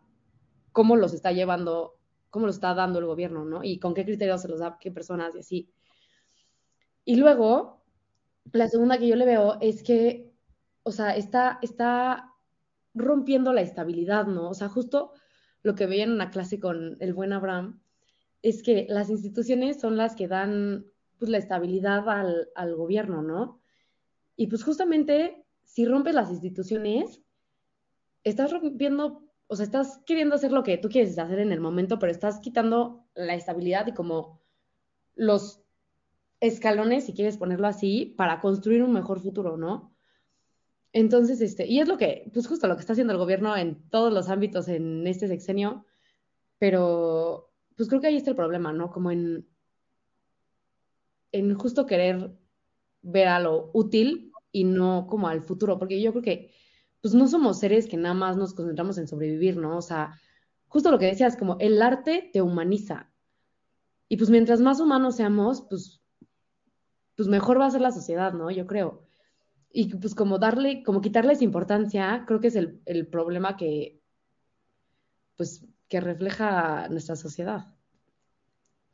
cómo 0.71 0.95
los 0.95 1.13
está 1.13 1.31
llevando, 1.31 1.99
cómo 2.29 2.47
los 2.47 2.55
está 2.55 2.73
dando 2.73 2.99
el 2.99 3.05
gobierno, 3.05 3.45
¿no? 3.45 3.63
Y 3.63 3.79
con 3.79 3.93
qué 3.93 4.05
criterios 4.05 4.41
se 4.41 4.47
los 4.47 4.59
da, 4.59 4.77
qué 4.79 4.91
personas 4.91 5.35
y 5.35 5.39
así. 5.39 5.69
Y 7.03 7.17
luego, 7.17 7.83
la 8.51 8.67
segunda 8.67 8.97
que 8.97 9.07
yo 9.07 9.15
le 9.15 9.25
veo 9.25 9.57
es 9.61 9.83
que, 9.83 10.31
o 10.83 10.91
sea, 10.91 11.15
está, 11.15 11.59
está 11.61 12.33
rompiendo 12.93 13.53
la 13.53 13.61
estabilidad, 13.61 14.25
¿no? 14.25 14.49
O 14.49 14.53
sea, 14.53 14.69
justo 14.69 15.11
lo 15.63 15.75
que 15.75 15.85
veía 15.85 16.05
en 16.05 16.11
una 16.11 16.31
clase 16.31 16.59
con 16.59 16.95
el 17.01 17.13
buen 17.13 17.33
Abraham 17.33 17.81
es 18.41 18.63
que 18.63 18.85
las 18.89 19.09
instituciones 19.09 19.79
son 19.79 19.97
las 19.97 20.15
que 20.15 20.27
dan 20.27 20.85
pues 21.17 21.29
la 21.29 21.37
estabilidad 21.37 22.07
al, 22.09 22.49
al 22.55 22.75
gobierno, 22.75 23.21
¿no? 23.21 23.59
Y 24.35 24.47
pues 24.47 24.63
justamente 24.63 25.45
si 25.63 25.85
rompes 25.85 26.15
las 26.15 26.29
instituciones, 26.31 27.21
estás 28.23 28.51
rompiendo, 28.51 29.23
o 29.47 29.55
sea, 29.55 29.65
estás 29.65 30.01
queriendo 30.05 30.35
hacer 30.35 30.51
lo 30.51 30.63
que 30.63 30.77
tú 30.77 30.89
quieres 30.89 31.17
hacer 31.19 31.39
en 31.39 31.51
el 31.51 31.59
momento, 31.59 31.99
pero 31.99 32.11
estás 32.11 32.39
quitando 32.39 33.05
la 33.15 33.35
estabilidad 33.35 33.87
y 33.87 33.93
como 33.93 34.41
los 35.15 35.61
escalones, 36.39 37.05
si 37.05 37.13
quieres 37.13 37.37
ponerlo 37.37 37.67
así, 37.67 38.13
para 38.17 38.39
construir 38.39 38.83
un 38.83 38.93
mejor 38.93 39.19
futuro, 39.19 39.57
¿no? 39.57 39.93
Entonces, 40.93 41.41
este, 41.41 41.67
y 41.67 41.79
es 41.79 41.87
lo 41.87 41.97
que, 41.97 42.29
pues 42.33 42.47
justo 42.47 42.67
lo 42.67 42.75
que 42.75 42.81
está 42.81 42.93
haciendo 42.93 43.13
el 43.13 43.19
gobierno 43.19 43.55
en 43.55 43.89
todos 43.89 44.13
los 44.13 44.29
ámbitos 44.29 44.67
en 44.67 45.05
este 45.05 45.27
sexenio, 45.27 45.85
pero 46.59 47.51
pues 47.75 47.89
creo 47.89 48.01
que 48.01 48.07
ahí 48.07 48.15
está 48.17 48.31
el 48.31 48.35
problema, 48.35 48.73
¿no? 48.73 48.89
Como 48.89 49.11
en, 49.11 49.47
en 51.31 51.53
justo 51.55 51.85
querer 51.85 52.37
ver 53.01 53.27
a 53.27 53.39
lo 53.39 53.69
útil 53.73 54.31
y 54.51 54.63
no 54.63 55.07
como 55.07 55.27
al 55.27 55.41
futuro, 55.41 55.77
porque 55.79 56.01
yo 56.01 56.11
creo 56.11 56.23
que 56.23 56.51
pues 57.01 57.13
no 57.13 57.27
somos 57.27 57.59
seres 57.59 57.87
que 57.87 57.97
nada 57.97 58.15
más 58.15 58.37
nos 58.37 58.53
concentramos 58.53 58.97
en 58.97 59.07
sobrevivir, 59.07 59.57
¿no? 59.57 59.77
O 59.77 59.81
sea, 59.81 60.19
justo 60.67 60.91
lo 60.91 60.99
que 60.99 61.05
decías, 61.05 61.37
como 61.37 61.57
el 61.59 61.81
arte 61.81 62.29
te 62.33 62.41
humaniza. 62.41 63.11
Y 64.09 64.17
pues 64.17 64.29
mientras 64.29 64.61
más 64.61 64.79
humanos 64.79 65.15
seamos, 65.15 65.65
pues, 65.69 66.01
pues 67.15 67.27
mejor 67.27 67.59
va 67.59 67.67
a 67.67 67.71
ser 67.71 67.81
la 67.81 67.91
sociedad, 67.91 68.33
¿no? 68.33 68.51
Yo 68.51 68.65
creo. 68.67 69.07
Y 69.71 69.93
pues 69.95 70.15
como 70.15 70.39
darle, 70.39 70.83
como 70.83 71.01
quitarles 71.01 71.41
importancia, 71.41 72.23
creo 72.27 72.39
que 72.39 72.47
es 72.47 72.55
el, 72.55 72.81
el 72.85 73.07
problema 73.07 73.57
que, 73.57 74.01
pues, 75.35 75.65
que 75.87 76.01
refleja 76.01 76.87
nuestra 76.89 77.15
sociedad. 77.15 77.76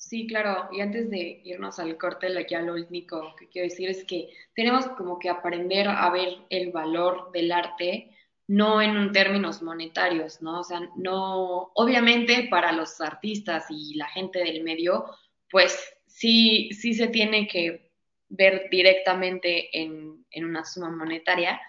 Sí, 0.03 0.27
claro. 0.27 0.67
Y 0.73 0.81
antes 0.81 1.09
de 1.09 1.39
irnos 1.45 1.79
al 1.79 1.97
corte, 1.97 2.27
ya 2.49 2.59
lo 2.61 2.73
único 2.73 3.33
que 3.39 3.47
quiero 3.47 3.69
decir 3.69 3.89
es 3.89 4.03
que 4.03 4.27
tenemos 4.53 4.85
como 4.97 5.17
que 5.17 5.29
aprender 5.29 5.87
a 5.87 6.09
ver 6.09 6.39
el 6.49 6.71
valor 6.71 7.31
del 7.31 7.51
arte 7.53 8.09
no 8.45 8.81
en 8.81 9.13
términos 9.13 9.61
monetarios, 9.61 10.41
¿no? 10.41 10.59
O 10.59 10.63
sea, 10.65 10.81
no, 10.97 11.71
obviamente 11.75 12.47
para 12.51 12.73
los 12.73 12.99
artistas 12.99 13.67
y 13.69 13.95
la 13.95 14.07
gente 14.09 14.39
del 14.39 14.61
medio, 14.63 15.05
pues 15.49 15.95
sí, 16.05 16.69
sí 16.73 16.93
se 16.93 17.07
tiene 17.07 17.47
que 17.47 17.89
ver 18.27 18.67
directamente 18.69 19.69
en, 19.81 20.25
en 20.31 20.45
una 20.45 20.65
suma 20.65 20.89
monetaria, 20.89 21.61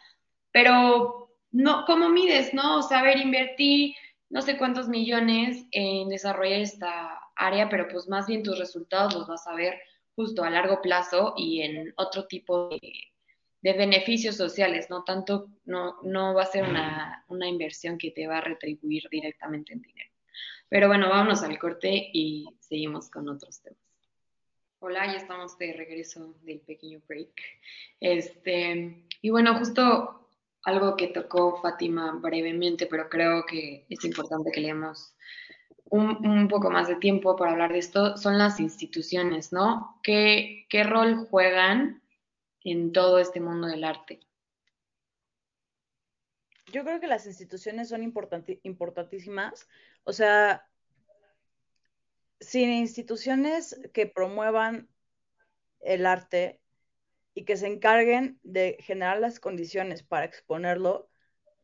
pero 0.51 1.31
no, 1.53 1.85
¿cómo 1.87 2.09
mides, 2.09 2.53
no? 2.53 2.79
O 2.79 2.83
sea, 2.83 2.99
a 2.99 3.03
ver, 3.05 3.19
invertí 3.19 3.95
no 4.29 4.43
sé 4.43 4.57
cuántos 4.57 4.89
millones 4.89 5.65
en 5.71 6.09
desarrollar 6.09 6.61
esta 6.61 7.21
área, 7.37 7.69
pero 7.69 7.89
pues 7.89 8.09
más 8.09 8.27
bien 8.27 8.43
tus 8.43 8.59
resultados 8.59 9.15
los 9.15 9.27
vas 9.27 9.47
a 9.47 9.55
ver 9.55 9.81
justo 10.15 10.45
a 10.45 10.51
largo 10.51 10.81
plazo 10.81 11.35
y 11.37 11.63
en 11.63 11.93
otro 11.97 12.27
tipo 12.27 12.69
de, 12.69 13.11
beneficios 13.63 14.37
sociales, 14.37 14.91
no 14.91 15.05
tanto, 15.05 15.49
no, 15.65 15.97
no 16.03 16.35
va 16.35 16.43
a 16.43 16.47
ser 16.47 16.65
una, 16.65 17.25
una, 17.29 17.49
inversión 17.49 17.97
que 17.97 18.11
te 18.11 18.27
va 18.27 18.39
a 18.39 18.43
retribuir 18.43 19.09
directamente 19.11 19.73
en 19.73 19.81
dinero. 19.81 20.11
Pero 20.69 20.89
bueno, 20.89 21.09
vámonos 21.09 21.43
al 21.43 21.59
corte 21.59 22.11
y 22.13 22.47
seguimos 22.61 23.11
con 23.11 23.27
otros 23.29 23.63
temas. 23.63 23.79
Hola, 24.81 25.07
ya 25.07 25.17
estamos 25.17 25.57
de 25.57 25.73
regreso 25.73 26.35
del 26.43 26.61
pequeño 26.61 27.01
break. 27.09 27.41
Este, 28.01 29.07
y 29.23 29.31
bueno, 29.31 29.59
justo 29.59 30.29
algo 30.65 30.95
que 30.97 31.09
tocó 31.09 31.61
Fátima 31.63 32.13
brevemente, 32.13 32.87
pero 32.87 33.09
creo 33.09 33.47
que 33.47 33.87
es 33.89 34.05
importante 34.05 34.51
que 34.53 34.61
leamos 34.61 35.15
un, 35.95 36.49
poco 36.49 36.71
más 36.71 36.89
de 36.89 36.97
tiempo 36.97 37.37
para 37.37 37.53
hablar 37.53 37.73
de 37.73 37.79
esto, 37.79 38.17
son 38.17 38.37
las 38.37 38.59
instituciones, 38.59 39.53
¿no? 39.53 40.01
¿Qué, 40.03 40.67
qué 40.69 40.83
rol 40.83 41.27
juegan 41.31 42.03
en 42.63 42.93
todo 42.93 43.19
este 43.19 43.41
mundo 43.41 43.69
del 43.69 43.85
arte? 43.85 44.21
Yo 46.73 46.83
creo 46.83 46.99
que 46.99 47.07
las 47.07 47.27
instituciones 47.27 47.89
son 47.89 48.03
importantísimas. 48.03 49.69
O 50.03 50.13
sea, 50.13 50.69
sin 52.41 52.71
instituciones 52.71 53.81
que 53.93 54.07
promuevan 54.07 54.89
el 55.81 56.07
arte 56.07 56.61
y 57.35 57.45
que 57.45 57.57
se 57.57 57.69
encarguen 57.69 58.41
de 58.43 58.79
generar 58.81 59.21
las 59.21 59.39
condiciones 59.39 60.03
para 60.03 60.25
exponerlo, 60.25 61.09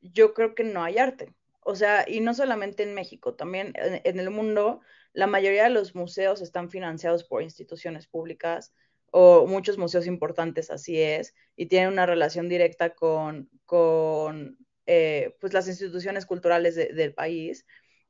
yo 0.00 0.34
creo 0.34 0.54
que 0.54 0.62
no 0.62 0.84
hay 0.84 0.98
arte. 0.98 1.34
O 1.62 1.74
sea, 1.76 2.04
y 2.08 2.20
no 2.20 2.34
solamente 2.34 2.82
en 2.82 2.94
México, 2.94 3.34
también 3.34 3.72
en, 3.76 4.18
el 4.18 4.30
mundo, 4.30 4.80
la 5.12 5.26
mayoría 5.26 5.64
de 5.64 5.70
los 5.70 5.94
museos 5.94 6.40
están 6.40 6.70
financiados 6.70 7.24
por 7.24 7.42
instituciones 7.42 8.06
públicas 8.06 8.72
o 9.12 9.46
muchos 9.46 9.76
museos 9.76 10.06
importantes 10.06 10.70
así 10.70 11.00
es, 11.00 11.34
y 11.56 11.66
tienen 11.66 11.92
una 11.92 12.06
relación 12.06 12.48
directa 12.48 12.94
con, 12.94 13.50
con 13.66 14.58
eh, 14.86 15.36
pues 15.40 15.52
las 15.52 15.68
instituciones 15.68 16.26
culturales 16.26 16.76
del 16.76 17.14
país. 17.14 17.66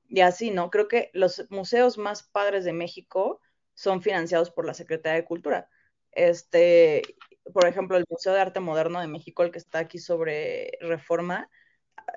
Y 0.09 0.21
así, 0.21 0.51
¿no? 0.51 0.71
Creo 0.71 0.89
que 0.89 1.11
los 1.15 1.47
museos 1.51 1.99
más 1.99 2.25
padres 2.25 2.65
de 2.65 2.73
México 2.73 3.41
son 3.75 4.03
financiados 4.03 4.51
por 4.51 4.67
la 4.67 4.75
Secretaría 4.75 5.21
de 5.21 5.25
Cultura. 5.25 5.69
Este, 6.13 7.03
por 7.53 7.67
ejemplo, 7.67 7.97
el 7.97 8.05
Museo 8.09 8.33
de 8.35 8.41
Arte 8.41 8.61
Moderno 8.61 9.01
de 9.01 9.09
México, 9.09 9.43
el 9.43 9.51
que 9.51 9.59
está 9.59 9.79
aquí 9.81 9.99
sobre 9.99 10.73
Reforma, 10.81 11.49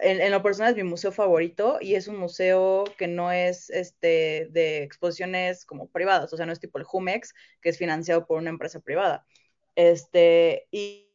en, 0.02 0.32
lo 0.32 0.42
personal 0.42 0.72
es 0.72 0.78
mi 0.78 0.84
museo 0.84 1.12
favorito 1.12 1.78
y 1.82 1.96
es 1.96 2.08
un 2.08 2.18
museo 2.18 2.84
que 2.98 3.08
no 3.08 3.32
es 3.32 3.70
este, 3.70 4.48
de 4.52 4.84
exposiciones 4.84 5.66
como 5.66 5.88
privadas, 5.90 6.34
o 6.34 6.38
sea, 6.38 6.46
no 6.46 6.54
es 6.54 6.60
tipo 6.60 6.78
el 6.78 6.84
Jumex, 6.84 7.34
que 7.62 7.70
es 7.70 7.78
financiado 7.78 8.26
por 8.26 8.38
una 8.38 8.50
empresa 8.50 8.80
privada. 8.80 9.26
Este, 9.76 10.68
y, 10.72 11.10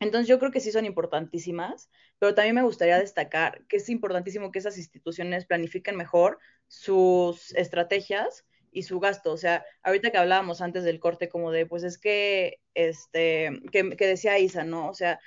entonces 0.00 0.28
yo 0.28 0.38
creo 0.38 0.50
que 0.50 0.60
sí 0.60 0.72
son 0.72 0.84
importantísimas, 0.84 1.90
pero 2.18 2.34
también 2.34 2.54
me 2.54 2.62
gustaría 2.62 2.98
destacar 2.98 3.64
que 3.68 3.76
es 3.76 3.88
importantísimo 3.88 4.50
que 4.50 4.58
esas 4.58 4.78
instituciones 4.78 5.46
planifiquen 5.46 5.96
mejor 5.96 6.38
sus 6.68 7.54
estrategias 7.54 8.44
y 8.72 8.82
su 8.82 9.00
gasto. 9.00 9.32
O 9.32 9.36
sea, 9.36 9.64
ahorita 9.82 10.10
que 10.10 10.18
hablábamos 10.18 10.60
antes 10.60 10.84
del 10.84 11.00
corte, 11.00 11.28
como 11.28 11.50
de, 11.50 11.66
pues 11.66 11.82
es 11.82 11.98
que, 11.98 12.60
este, 12.74 13.50
que, 13.72 13.96
que 13.96 14.06
decía 14.06 14.38
Isa, 14.38 14.64
¿no? 14.64 14.88
O 14.90 14.94
sea, 14.94 15.18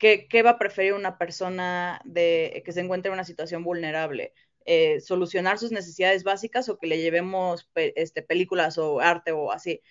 ¿Qué, 0.00 0.42
va 0.42 0.50
a 0.50 0.58
preferir 0.58 0.94
una 0.94 1.18
persona 1.18 2.00
de, 2.06 2.62
que 2.64 2.72
se 2.72 2.80
encuentre 2.80 3.10
en 3.10 3.14
una 3.14 3.24
situación 3.24 3.62
vulnerable? 3.62 4.32
Eh, 4.64 4.98
¿Solucionar 5.00 5.58
sus 5.58 5.72
necesidades 5.72 6.24
básicas 6.24 6.70
o 6.70 6.78
que 6.78 6.86
le 6.86 6.98
llevemos 7.02 7.68
este, 7.74 8.22
películas 8.22 8.78
o 8.78 9.00
arte 9.00 9.32
o 9.32 9.52
así? 9.52 9.82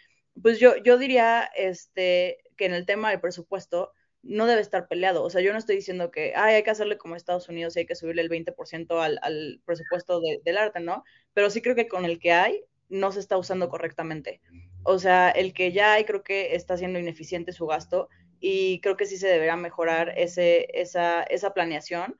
Pues 0.41 0.59
yo, 0.59 0.77
yo 0.77 0.97
diría 0.97 1.47
este, 1.55 2.39
que 2.57 2.65
en 2.65 2.73
el 2.73 2.87
tema 2.87 3.11
del 3.11 3.21
presupuesto 3.21 3.93
no 4.23 4.47
debe 4.47 4.61
estar 4.61 4.87
peleado. 4.87 5.23
O 5.23 5.29
sea, 5.29 5.41
yo 5.41 5.53
no 5.53 5.59
estoy 5.59 5.75
diciendo 5.75 6.09
que 6.09 6.33
hay 6.35 6.63
que 6.63 6.71
hacerle 6.71 6.97
como 6.97 7.15
Estados 7.15 7.47
Unidos 7.47 7.75
y 7.75 7.81
hay 7.81 7.85
que 7.85 7.95
subirle 7.95 8.23
el 8.23 8.29
20% 8.29 8.99
al, 8.99 9.19
al 9.21 9.61
presupuesto 9.63 10.21
del 10.43 10.57
arte, 10.57 10.79
¿no? 10.79 11.03
Pero 11.35 11.51
sí 11.51 11.61
creo 11.61 11.75
que 11.75 11.87
con 11.87 12.05
el 12.05 12.17
que 12.17 12.31
hay 12.31 12.63
no 12.89 13.11
se 13.11 13.19
está 13.19 13.37
usando 13.37 13.69
correctamente. 13.69 14.41
O 14.81 14.97
sea, 14.97 15.29
el 15.29 15.53
que 15.53 15.71
ya 15.71 15.93
hay 15.93 16.05
creo 16.05 16.23
que 16.23 16.55
está 16.55 16.77
siendo 16.77 16.97
ineficiente 16.97 17.53
su 17.53 17.67
gasto 17.67 18.09
y 18.39 18.81
creo 18.81 18.97
que 18.97 19.05
sí 19.05 19.17
se 19.17 19.27
deberá 19.27 19.55
mejorar 19.55 20.13
ese, 20.17 20.67
esa, 20.79 21.23
esa 21.23 21.53
planeación, 21.53 22.17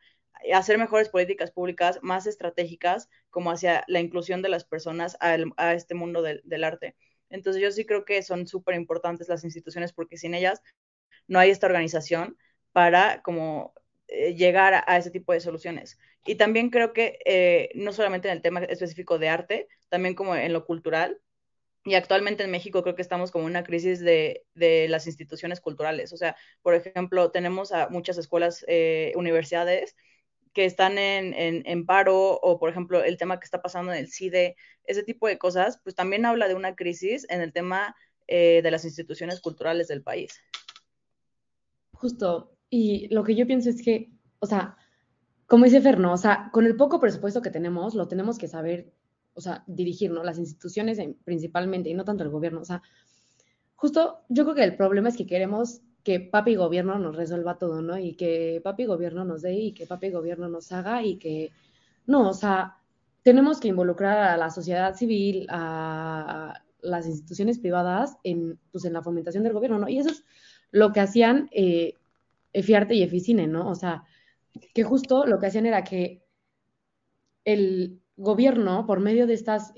hacer 0.54 0.78
mejores 0.78 1.10
políticas 1.10 1.52
públicas 1.52 2.00
más 2.02 2.26
estratégicas 2.28 3.10
como 3.30 3.52
hacia 3.52 3.84
la 3.88 4.00
inclusión 4.00 4.42
de 4.42 4.50
las 4.50 4.64
personas 4.64 5.18
a 5.20 5.74
este 5.74 5.96
mundo 5.96 6.22
del, 6.22 6.42
del 6.46 6.64
arte. 6.64 6.96
Entonces 7.30 7.62
yo 7.62 7.72
sí 7.72 7.86
creo 7.86 8.06
que 8.06 8.22
son 8.24 8.48
súper 8.48 8.76
importantes 8.76 9.30
las 9.30 9.44
instituciones 9.44 9.94
porque 9.94 10.18
sin 10.18 10.34
ellas 10.34 10.62
no 11.28 11.40
hay 11.40 11.52
esta 11.52 11.68
organización 11.68 12.38
para 12.72 13.22
como 13.22 13.74
eh, 14.08 14.36
llegar 14.36 14.84
a, 14.86 14.98
ese 14.98 15.12
tipo 15.12 15.34
de 15.34 15.40
soluciones. 15.40 16.00
Y 16.26 16.36
también 16.36 16.70
creo 16.70 16.94
que 16.94 17.20
eh, 17.26 17.70
no 17.76 17.94
solamente 17.94 18.28
en 18.28 18.36
el 18.36 18.42
tema 18.42 18.62
específico 18.62 19.20
de 19.20 19.30
arte, 19.30 19.68
también 19.90 20.16
como 20.16 20.36
en 20.36 20.52
lo 20.54 20.66
cultural, 20.66 21.22
y 21.86 21.96
actualmente 21.96 22.44
en 22.44 22.52
México 22.52 22.84
creo 22.84 22.96
que 22.96 23.02
estamos 23.02 23.32
como 23.32 23.46
una 23.46 23.64
crisis 23.64 24.00
de, 24.00 24.46
de, 24.54 24.88
las 24.90 25.08
instituciones 25.08 25.62
culturales. 25.62 26.12
O 26.14 26.18
sea, 26.18 26.36
por 26.62 26.76
ejemplo, 26.76 27.32
tenemos 27.32 27.72
a 27.72 27.90
muchas 27.90 28.18
escuelas, 28.18 28.66
eh, 28.68 29.14
universidades 29.16 29.96
que 30.54 30.66
están 30.66 30.98
en, 30.98 31.34
en, 31.36 31.86
paro 31.86 32.34
o, 32.34 32.60
por 32.60 32.70
ejemplo, 32.70 33.04
el 33.04 33.18
tema 33.18 33.40
que 33.40 33.46
está 33.46 33.62
pasando 33.62 33.94
en 33.94 34.00
el 34.00 34.12
CIDE, 34.12 34.56
ese 34.84 35.04
tipo 35.04 35.28
de 35.28 35.38
cosas, 35.38 35.80
pues 35.84 35.96
también 35.96 36.26
habla 36.26 36.48
de 36.48 36.56
una 36.56 36.76
crisis 36.76 37.26
en 37.30 37.42
el 37.42 37.54
tema 37.54 37.96
eh, 38.28 38.62
de 38.64 38.72
las 38.72 38.84
instituciones 38.84 39.42
culturales 39.42 39.88
del 39.88 40.02
país. 40.04 40.42
Justo, 41.94 42.58
y 42.70 43.14
lo 43.14 43.24
que 43.24 43.36
yo 43.36 43.46
pienso 43.46 43.70
es 43.70 43.82
que, 43.82 44.12
o 44.40 44.46
sea, 44.46 44.76
como 45.46 45.66
dice 45.66 45.82
Ferno, 45.82 46.14
o 46.14 46.18
sea, 46.18 46.50
con 46.52 46.66
el 46.66 46.76
poco 46.76 47.00
presupuesto 47.00 47.42
que 47.42 47.52
tenemos, 47.52 47.96
lo 47.96 48.08
tenemos 48.08 48.38
que 48.38 48.48
saber, 48.48 48.92
o 49.40 49.42
sea, 49.42 49.64
dirigir, 49.68 50.12
¿no? 50.12 50.22
Las 50.22 50.38
instituciones 50.38 51.00
principalmente 51.24 51.90
y 51.90 51.94
no 51.94 52.04
tanto 52.04 52.24
el 52.24 52.30
gobierno, 52.30 52.60
o 52.60 52.66
sea, 52.66 52.82
justo 53.76 54.20
yo 54.28 54.44
creo 54.44 54.56
que 54.56 54.64
el 54.66 54.76
problema 54.76 55.08
es 55.08 55.16
que 55.16 55.26
queremos 55.26 55.82
que 56.04 56.20
papi 56.20 56.56
gobierno 56.56 57.00
nos 57.00 57.16
resuelva 57.16 57.58
todo, 57.58 57.82
¿no? 57.82 57.98
Y 57.98 58.16
que 58.16 58.60
papi 58.64 58.86
gobierno 58.86 59.24
nos 59.24 59.42
dé 59.42 59.54
y 59.54 59.72
que 59.74 59.88
papi 59.88 60.10
gobierno 60.10 60.50
nos 60.50 60.72
haga 60.74 61.04
y 61.04 61.18
que, 61.18 61.52
no, 62.06 62.30
o 62.30 62.34
sea, 62.34 62.78
tenemos 63.24 63.62
que 63.62 63.70
involucrar 63.70 64.18
a 64.18 64.38
la 64.38 64.50
sociedad 64.50 64.96
civil, 64.96 65.48
a 65.50 66.62
las 66.82 67.08
instituciones 67.08 67.60
privadas 67.60 68.18
en, 68.24 68.60
pues, 68.74 68.84
en 68.84 68.94
la 68.94 69.02
fomentación 69.02 69.44
del 69.44 69.54
gobierno, 69.54 69.80
¿no? 69.80 69.88
Y 69.88 70.00
eso 70.00 70.10
es 70.10 70.26
lo 70.72 70.92
que 70.92 71.00
hacían 71.00 71.50
eh, 71.52 71.94
Efiarte 72.52 72.96
y 72.96 73.04
Eficine, 73.04 73.48
¿no? 73.48 73.70
O 73.70 73.76
sea, 73.76 74.04
que 74.74 74.84
justo 74.84 75.26
lo 75.26 75.40
que 75.40 75.48
hacían 75.48 75.66
era 75.66 75.86
que 75.86 76.26
el 77.46 78.02
gobierno, 78.20 78.86
por 78.86 79.00
medio 79.00 79.26
de 79.28 79.34
estas 79.34 79.74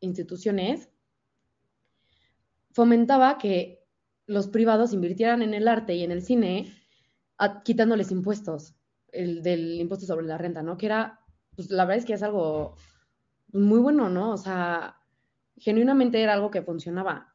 instituciones, 0.00 0.88
fomentaba 2.72 3.38
que 3.38 3.84
los 4.26 4.48
privados 4.48 4.92
invirtieran 4.92 5.42
en 5.42 5.54
el 5.54 5.68
arte 5.68 5.94
y 5.94 6.02
en 6.02 6.10
el 6.10 6.22
cine 6.22 6.72
quitándoles 7.64 8.10
impuestos, 8.10 8.74
el 9.12 9.42
del 9.42 9.78
impuesto 9.78 10.06
sobre 10.06 10.26
la 10.26 10.38
renta, 10.38 10.62
¿no? 10.62 10.76
Que 10.78 10.86
era, 10.86 11.20
pues 11.54 11.70
la 11.70 11.84
verdad 11.84 11.98
es 11.98 12.06
que 12.06 12.14
es 12.14 12.22
algo 12.22 12.76
muy 13.52 13.78
bueno, 13.78 14.08
¿no? 14.08 14.32
O 14.32 14.38
sea, 14.38 14.96
genuinamente 15.56 16.22
era 16.22 16.32
algo 16.32 16.50
que 16.50 16.62
funcionaba. 16.62 17.34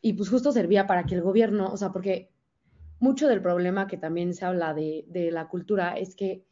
Y 0.00 0.12
pues 0.12 0.30
justo 0.30 0.52
servía 0.52 0.86
para 0.86 1.04
que 1.04 1.16
el 1.16 1.22
gobierno, 1.22 1.72
o 1.72 1.76
sea, 1.76 1.90
porque 1.90 2.30
mucho 3.00 3.26
del 3.26 3.42
problema 3.42 3.88
que 3.88 3.96
también 3.96 4.32
se 4.32 4.44
habla 4.44 4.74
de, 4.74 5.04
de 5.08 5.32
la 5.32 5.48
cultura 5.48 5.98
es 5.98 6.14
que 6.14 6.46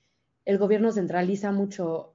el 0.45 0.59
gobierno 0.59 0.91
centraliza 0.91 1.53
mucho, 1.53 2.14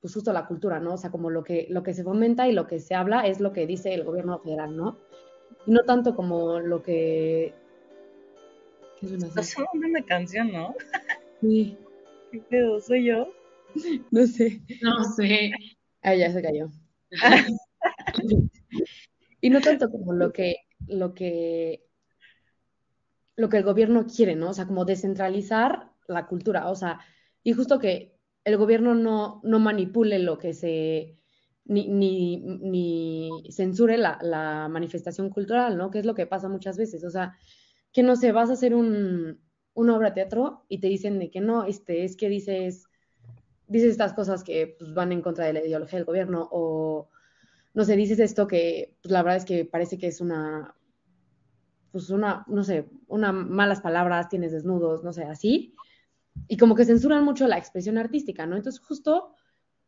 pues 0.00 0.14
justo 0.14 0.32
la 0.32 0.46
cultura, 0.46 0.80
¿no? 0.80 0.94
O 0.94 0.96
sea, 0.96 1.10
como 1.10 1.30
lo 1.30 1.42
que, 1.42 1.66
lo 1.70 1.82
que 1.82 1.94
se 1.94 2.04
fomenta 2.04 2.48
y 2.48 2.52
lo 2.52 2.66
que 2.66 2.80
se 2.80 2.94
habla 2.94 3.26
es 3.26 3.40
lo 3.40 3.52
que 3.52 3.66
dice 3.66 3.94
el 3.94 4.04
gobierno 4.04 4.38
federal, 4.38 4.76
¿no? 4.76 4.98
Y 5.66 5.72
no 5.72 5.84
tanto 5.84 6.14
como 6.14 6.60
lo 6.60 6.82
que... 6.82 7.54
¿Qué 9.00 9.08
suena 9.08 9.28
así? 9.36 9.62
una 9.74 10.02
canción, 10.04 10.52
¿no? 10.52 10.74
Sí. 11.40 11.76
¿Qué 12.32 12.38
pedo? 12.38 12.80
¿Soy 12.80 13.04
yo? 13.04 13.32
No 14.10 14.26
sé. 14.26 14.60
No 14.80 15.04
sé. 15.04 15.52
Ah, 16.02 16.14
ya 16.14 16.32
se 16.32 16.42
cayó. 16.42 16.70
y 19.40 19.50
no 19.50 19.60
tanto 19.60 19.90
como 19.90 20.12
lo 20.12 20.32
que, 20.32 20.56
lo 20.86 21.14
que, 21.14 21.84
lo 23.36 23.48
que 23.48 23.58
el 23.58 23.64
gobierno 23.64 24.06
quiere, 24.06 24.34
¿no? 24.34 24.50
O 24.50 24.54
sea, 24.54 24.66
como 24.66 24.84
descentralizar 24.84 25.90
la 26.06 26.26
cultura. 26.26 26.70
O 26.70 26.74
sea, 26.74 27.00
y 27.42 27.52
justo 27.52 27.78
que 27.78 28.15
el 28.46 28.56
gobierno 28.56 28.94
no, 28.94 29.40
no 29.42 29.58
manipule 29.58 30.20
lo 30.20 30.38
que 30.38 30.54
se, 30.54 31.16
ni, 31.64 31.88
ni, 31.88 32.36
ni 32.36 33.42
censure 33.50 33.98
la, 33.98 34.20
la, 34.22 34.68
manifestación 34.68 35.30
cultural, 35.30 35.76
¿no? 35.76 35.90
Que 35.90 35.98
es 35.98 36.06
lo 36.06 36.14
que 36.14 36.28
pasa 36.28 36.48
muchas 36.48 36.76
veces. 36.76 37.02
O 37.02 37.10
sea, 37.10 37.36
que 37.92 38.04
no 38.04 38.14
sé, 38.14 38.30
vas 38.30 38.48
a 38.48 38.52
hacer 38.52 38.72
un, 38.72 39.40
una 39.74 39.96
obra 39.96 40.10
de 40.10 40.14
teatro 40.14 40.64
y 40.68 40.78
te 40.78 40.86
dicen 40.86 41.18
de 41.18 41.28
que 41.28 41.40
no, 41.40 41.64
este, 41.64 42.04
es 42.04 42.16
que 42.16 42.28
dices, 42.28 42.84
dices 43.66 43.90
estas 43.90 44.12
cosas 44.12 44.44
que 44.44 44.76
pues, 44.78 44.94
van 44.94 45.10
en 45.10 45.22
contra 45.22 45.44
de 45.44 45.52
la 45.52 45.66
ideología 45.66 45.98
del 45.98 46.06
gobierno 46.06 46.48
o, 46.52 47.08
no 47.74 47.84
sé, 47.84 47.96
dices 47.96 48.20
esto 48.20 48.46
que 48.46 48.94
pues, 49.02 49.10
la 49.10 49.24
verdad 49.24 49.38
es 49.38 49.44
que 49.44 49.64
parece 49.64 49.98
que 49.98 50.06
es 50.06 50.20
una, 50.20 50.76
pues 51.90 52.10
una, 52.10 52.44
no 52.46 52.62
sé, 52.62 52.88
una 53.08 53.32
malas 53.32 53.80
palabras, 53.80 54.28
tienes 54.28 54.52
desnudos, 54.52 55.02
no 55.02 55.12
sé, 55.12 55.24
así. 55.24 55.74
Y 56.48 56.56
como 56.56 56.74
que 56.74 56.84
censuran 56.84 57.24
mucho 57.24 57.46
la 57.46 57.58
expresión 57.58 57.98
artística, 57.98 58.46
¿no? 58.46 58.56
Entonces, 58.56 58.80
justo 58.80 59.34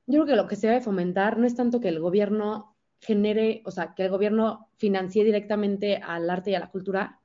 yo 0.06 0.14
creo 0.22 0.26
que 0.26 0.36
lo 0.36 0.48
que 0.48 0.56
se 0.56 0.68
debe 0.68 0.80
fomentar 0.80 1.38
no 1.38 1.46
es 1.46 1.54
tanto 1.54 1.80
que 1.80 1.88
el 1.88 2.00
gobierno 2.00 2.76
genere, 3.00 3.62
o 3.64 3.70
sea, 3.70 3.94
que 3.94 4.04
el 4.04 4.10
gobierno 4.10 4.70
financie 4.76 5.24
directamente 5.24 5.96
al 5.96 6.28
arte 6.30 6.50
y 6.50 6.54
a 6.54 6.60
la 6.60 6.70
cultura, 6.70 7.20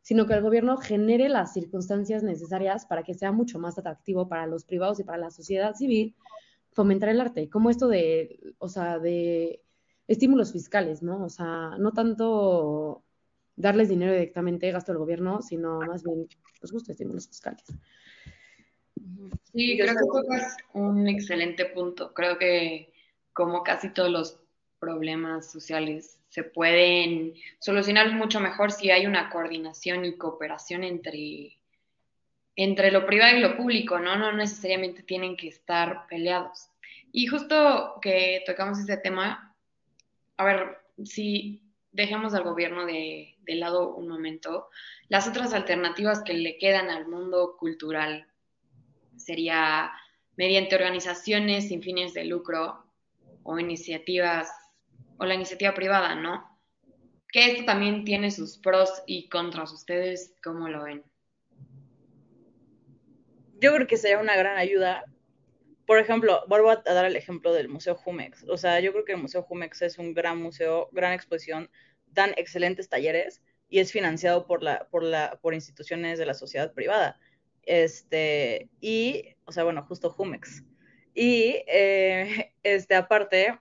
sino 0.00 0.26
que 0.26 0.34
el 0.34 0.42
gobierno 0.42 0.76
genere 0.76 1.28
las 1.28 1.52
circunstancias 1.52 2.22
necesarias 2.22 2.86
para 2.86 3.02
que 3.02 3.14
sea 3.14 3.32
mucho 3.32 3.58
más 3.58 3.78
atractivo 3.78 4.28
para 4.28 4.46
los 4.46 4.64
privados 4.64 5.00
y 5.00 5.04
para 5.04 5.18
la 5.18 5.30
sociedad 5.30 5.74
civil 5.74 6.16
fomentar 6.72 7.08
el 7.08 7.20
arte, 7.20 7.50
como 7.50 7.68
esto 7.68 7.88
de, 7.88 8.40
o 8.58 8.68
sea, 8.68 8.98
de 8.98 9.62
estímulos 10.06 10.52
fiscales, 10.52 11.02
¿no? 11.02 11.24
O 11.24 11.28
sea, 11.28 11.76
no 11.78 11.92
tanto 11.92 13.04
darles 13.56 13.88
dinero 13.88 14.12
directamente, 14.12 14.70
gasto 14.70 14.92
del 14.92 15.00
gobierno, 15.00 15.42
sino 15.42 15.80
más 15.80 16.02
bien, 16.02 16.28
pues 16.60 16.72
justo 16.72 16.92
estímulos 16.92 17.28
fiscales. 17.28 17.64
Sí, 19.52 19.76
creo 19.78 19.94
que 19.94 20.06
tocas 20.06 20.56
un 20.74 21.08
excelente 21.08 21.66
punto. 21.66 22.14
Creo 22.14 22.38
que 22.38 22.92
como 23.32 23.62
casi 23.62 23.90
todos 23.90 24.10
los 24.10 24.40
problemas 24.78 25.50
sociales 25.50 26.18
se 26.28 26.44
pueden 26.44 27.34
solucionar 27.58 28.12
mucho 28.12 28.40
mejor 28.40 28.70
si 28.70 28.90
hay 28.90 29.06
una 29.06 29.30
coordinación 29.30 30.04
y 30.04 30.16
cooperación 30.16 30.84
entre, 30.84 31.58
entre 32.54 32.92
lo 32.92 33.04
privado 33.06 33.36
y 33.36 33.40
lo 33.40 33.56
público, 33.56 33.98
¿no? 33.98 34.16
No 34.16 34.32
necesariamente 34.32 35.02
tienen 35.02 35.36
que 35.36 35.48
estar 35.48 36.06
peleados. 36.08 36.68
Y 37.12 37.26
justo 37.26 37.98
que 38.00 38.42
tocamos 38.46 38.78
ese 38.78 38.96
tema, 38.96 39.56
a 40.36 40.44
ver, 40.44 40.78
si 41.04 41.62
dejemos 41.90 42.34
al 42.34 42.44
gobierno 42.44 42.86
de, 42.86 43.34
de 43.42 43.54
lado 43.56 43.94
un 43.94 44.06
momento, 44.06 44.68
las 45.08 45.26
otras 45.26 45.52
alternativas 45.52 46.22
que 46.22 46.34
le 46.34 46.56
quedan 46.58 46.88
al 46.88 47.08
mundo 47.08 47.56
cultural 47.58 48.29
sería 49.24 49.92
mediante 50.36 50.74
organizaciones 50.74 51.68
sin 51.68 51.82
fines 51.82 52.14
de 52.14 52.24
lucro 52.24 52.84
o 53.42 53.58
iniciativas 53.58 54.50
o 55.18 55.26
la 55.26 55.34
iniciativa 55.34 55.74
privada, 55.74 56.14
¿no? 56.14 56.58
Que 57.28 57.52
esto 57.52 57.64
también 57.64 58.04
tiene 58.04 58.30
sus 58.30 58.58
pros 58.58 59.02
y 59.06 59.28
contras. 59.28 59.72
¿Ustedes 59.72 60.34
cómo 60.42 60.68
lo 60.68 60.84
ven? 60.84 61.04
Yo 63.60 63.74
creo 63.74 63.86
que 63.86 63.98
sería 63.98 64.18
una 64.18 64.36
gran 64.36 64.56
ayuda. 64.56 65.04
Por 65.86 65.98
ejemplo, 65.98 66.42
vuelvo 66.48 66.70
a 66.70 66.76
dar 66.76 67.04
el 67.04 67.16
ejemplo 67.16 67.52
del 67.52 67.68
Museo 67.68 67.94
Jumex. 67.94 68.44
O 68.48 68.56
sea, 68.56 68.80
yo 68.80 68.92
creo 68.92 69.04
que 69.04 69.12
el 69.12 69.18
Museo 69.18 69.42
Jumex 69.42 69.82
es 69.82 69.98
un 69.98 70.14
gran 70.14 70.40
museo, 70.40 70.88
gran 70.92 71.12
exposición, 71.12 71.70
dan 72.06 72.32
excelentes 72.36 72.88
talleres 72.88 73.42
y 73.68 73.80
es 73.80 73.92
financiado 73.92 74.46
por, 74.46 74.62
la, 74.62 74.88
por, 74.90 75.02
la, 75.02 75.38
por 75.42 75.54
instituciones 75.54 76.18
de 76.18 76.26
la 76.26 76.34
sociedad 76.34 76.72
privada. 76.72 77.18
Este, 77.64 78.68
y, 78.80 79.36
o 79.44 79.52
sea, 79.52 79.64
bueno, 79.64 79.84
justo 79.84 80.10
Jumex. 80.10 80.64
Y, 81.14 81.62
eh, 81.66 82.52
este, 82.62 82.94
aparte, 82.94 83.58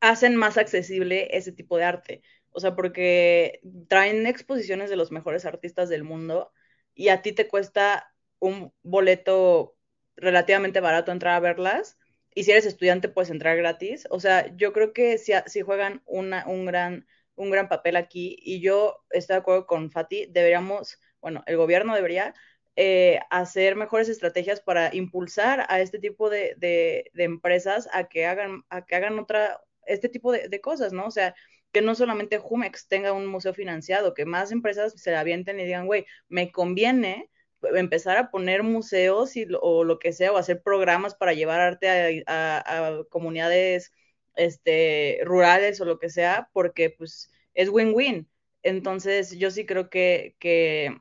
hacen 0.00 0.36
más 0.36 0.58
accesible 0.58 1.28
ese 1.36 1.52
tipo 1.52 1.76
de 1.76 1.84
arte. 1.84 2.22
O 2.50 2.60
sea, 2.60 2.74
porque 2.76 3.60
traen 3.88 4.26
exposiciones 4.26 4.90
de 4.90 4.96
los 4.96 5.12
mejores 5.12 5.46
artistas 5.46 5.88
del 5.88 6.04
mundo 6.04 6.52
y 6.94 7.08
a 7.08 7.22
ti 7.22 7.32
te 7.32 7.48
cuesta 7.48 8.12
un 8.38 8.72
boleto 8.82 9.76
relativamente 10.16 10.80
barato 10.80 11.12
entrar 11.12 11.34
a 11.34 11.40
verlas. 11.40 11.98
Y 12.34 12.44
si 12.44 12.50
eres 12.50 12.66
estudiante, 12.66 13.08
puedes 13.08 13.30
entrar 13.30 13.56
gratis. 13.56 14.06
O 14.10 14.20
sea, 14.20 14.54
yo 14.56 14.72
creo 14.72 14.92
que 14.92 15.18
si, 15.18 15.32
si 15.46 15.62
juegan 15.62 16.02
una, 16.06 16.46
un, 16.46 16.66
gran, 16.66 17.06
un 17.36 17.50
gran 17.50 17.68
papel 17.68 17.96
aquí, 17.96 18.36
y 18.40 18.60
yo 18.60 19.04
estoy 19.10 19.34
de 19.34 19.40
acuerdo 19.40 19.66
con 19.66 19.90
Fati, 19.90 20.26
deberíamos 20.26 20.98
bueno, 21.22 21.42
el 21.46 21.56
gobierno 21.56 21.94
debería 21.94 22.34
eh, 22.76 23.20
hacer 23.30 23.76
mejores 23.76 24.08
estrategias 24.08 24.60
para 24.60 24.94
impulsar 24.94 25.66
a 25.68 25.80
este 25.80 25.98
tipo 25.98 26.30
de, 26.30 27.10
empresas 27.14 27.88
a 27.92 28.08
que 28.08 28.26
hagan, 28.26 28.64
a 28.70 28.84
que 28.86 28.96
hagan 28.96 29.18
otra, 29.18 29.60
este 29.86 30.08
tipo 30.08 30.32
de, 30.32 30.60
cosas, 30.60 30.92
¿no? 30.92 31.06
O 31.06 31.10
sea, 31.10 31.34
que 31.72 31.82
no 31.82 31.94
solamente 31.94 32.38
Jumex 32.38 32.88
tenga 32.88 33.12
un 33.12 33.26
museo 33.26 33.54
financiado, 33.54 34.14
que 34.14 34.24
más 34.26 34.52
empresas 34.52 34.94
se 34.96 35.14
avienten 35.14 35.60
y 35.60 35.64
digan, 35.64 35.86
güey, 35.86 36.06
me 36.28 36.50
conviene 36.52 37.30
empezar 37.62 38.16
a 38.18 38.30
poner 38.30 38.62
museos 38.62 39.36
y, 39.36 39.46
o 39.60 39.84
lo 39.84 39.98
que 39.98 40.12
sea, 40.12 40.32
o 40.32 40.36
hacer 40.38 40.62
programas 40.62 41.14
para 41.14 41.34
llevar 41.34 41.60
arte 41.60 42.24
a, 42.26 43.02
comunidades 43.10 43.92
este, 44.36 45.20
rurales 45.24 45.80
o 45.80 45.84
lo 45.84 45.98
que 45.98 46.10
sea, 46.10 46.48
porque 46.52 46.90
pues 46.90 47.30
es 47.54 47.68
win-win. 47.68 48.28
Entonces, 48.62 49.38
yo 49.38 49.50
sí 49.50 49.66
creo 49.66 49.90
que, 49.90 50.36
que, 50.38 50.96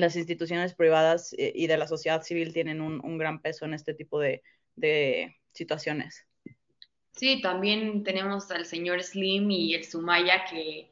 las 0.00 0.16
instituciones 0.16 0.74
privadas 0.74 1.32
eh, 1.38 1.52
y 1.54 1.66
de 1.66 1.76
la 1.76 1.86
sociedad 1.86 2.22
civil 2.22 2.52
tienen 2.52 2.80
un, 2.80 3.18
gran 3.18 3.40
peso 3.40 3.64
en 3.64 3.74
este 3.74 3.94
tipo 3.94 4.18
de, 4.18 4.42
situaciones. 5.52 6.26
Sí, 7.12 7.42
también 7.42 8.02
tenemos 8.04 8.50
al 8.50 8.64
señor 8.64 9.02
Slim 9.02 9.50
y 9.50 9.74
el 9.74 9.84
Sumaya 9.84 10.44
que 10.44 10.90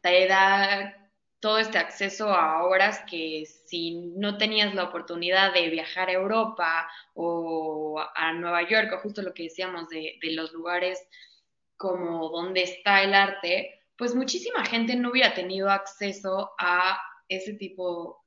te 0.00 0.26
da 0.26 1.10
todo 1.40 1.58
este 1.58 1.78
acceso 1.78 2.32
a 2.32 2.64
obras 2.64 3.02
que 3.08 3.44
si 3.46 3.94
no 4.16 4.38
tenías 4.38 4.74
la 4.74 4.84
oportunidad 4.84 5.52
de 5.52 5.68
viajar 5.68 6.08
a 6.08 6.14
Europa 6.14 6.88
o 7.14 8.02
a 8.14 8.32
Nueva 8.32 8.66
York, 8.68 8.92
o 8.94 8.98
justo 8.98 9.22
lo 9.22 9.34
que 9.34 9.44
decíamos 9.44 9.88
de, 9.88 10.18
de 10.20 10.32
los 10.32 10.52
lugares 10.52 11.06
como 11.76 12.30
donde 12.30 12.62
está 12.62 13.02
el 13.02 13.14
arte, 13.14 13.84
pues 13.96 14.14
muchísima 14.14 14.64
gente 14.64 14.96
no 14.96 15.10
hubiera 15.10 15.34
tenido 15.34 15.70
acceso 15.70 16.52
a 16.58 16.98
ese 17.28 17.54
tipo 17.54 18.24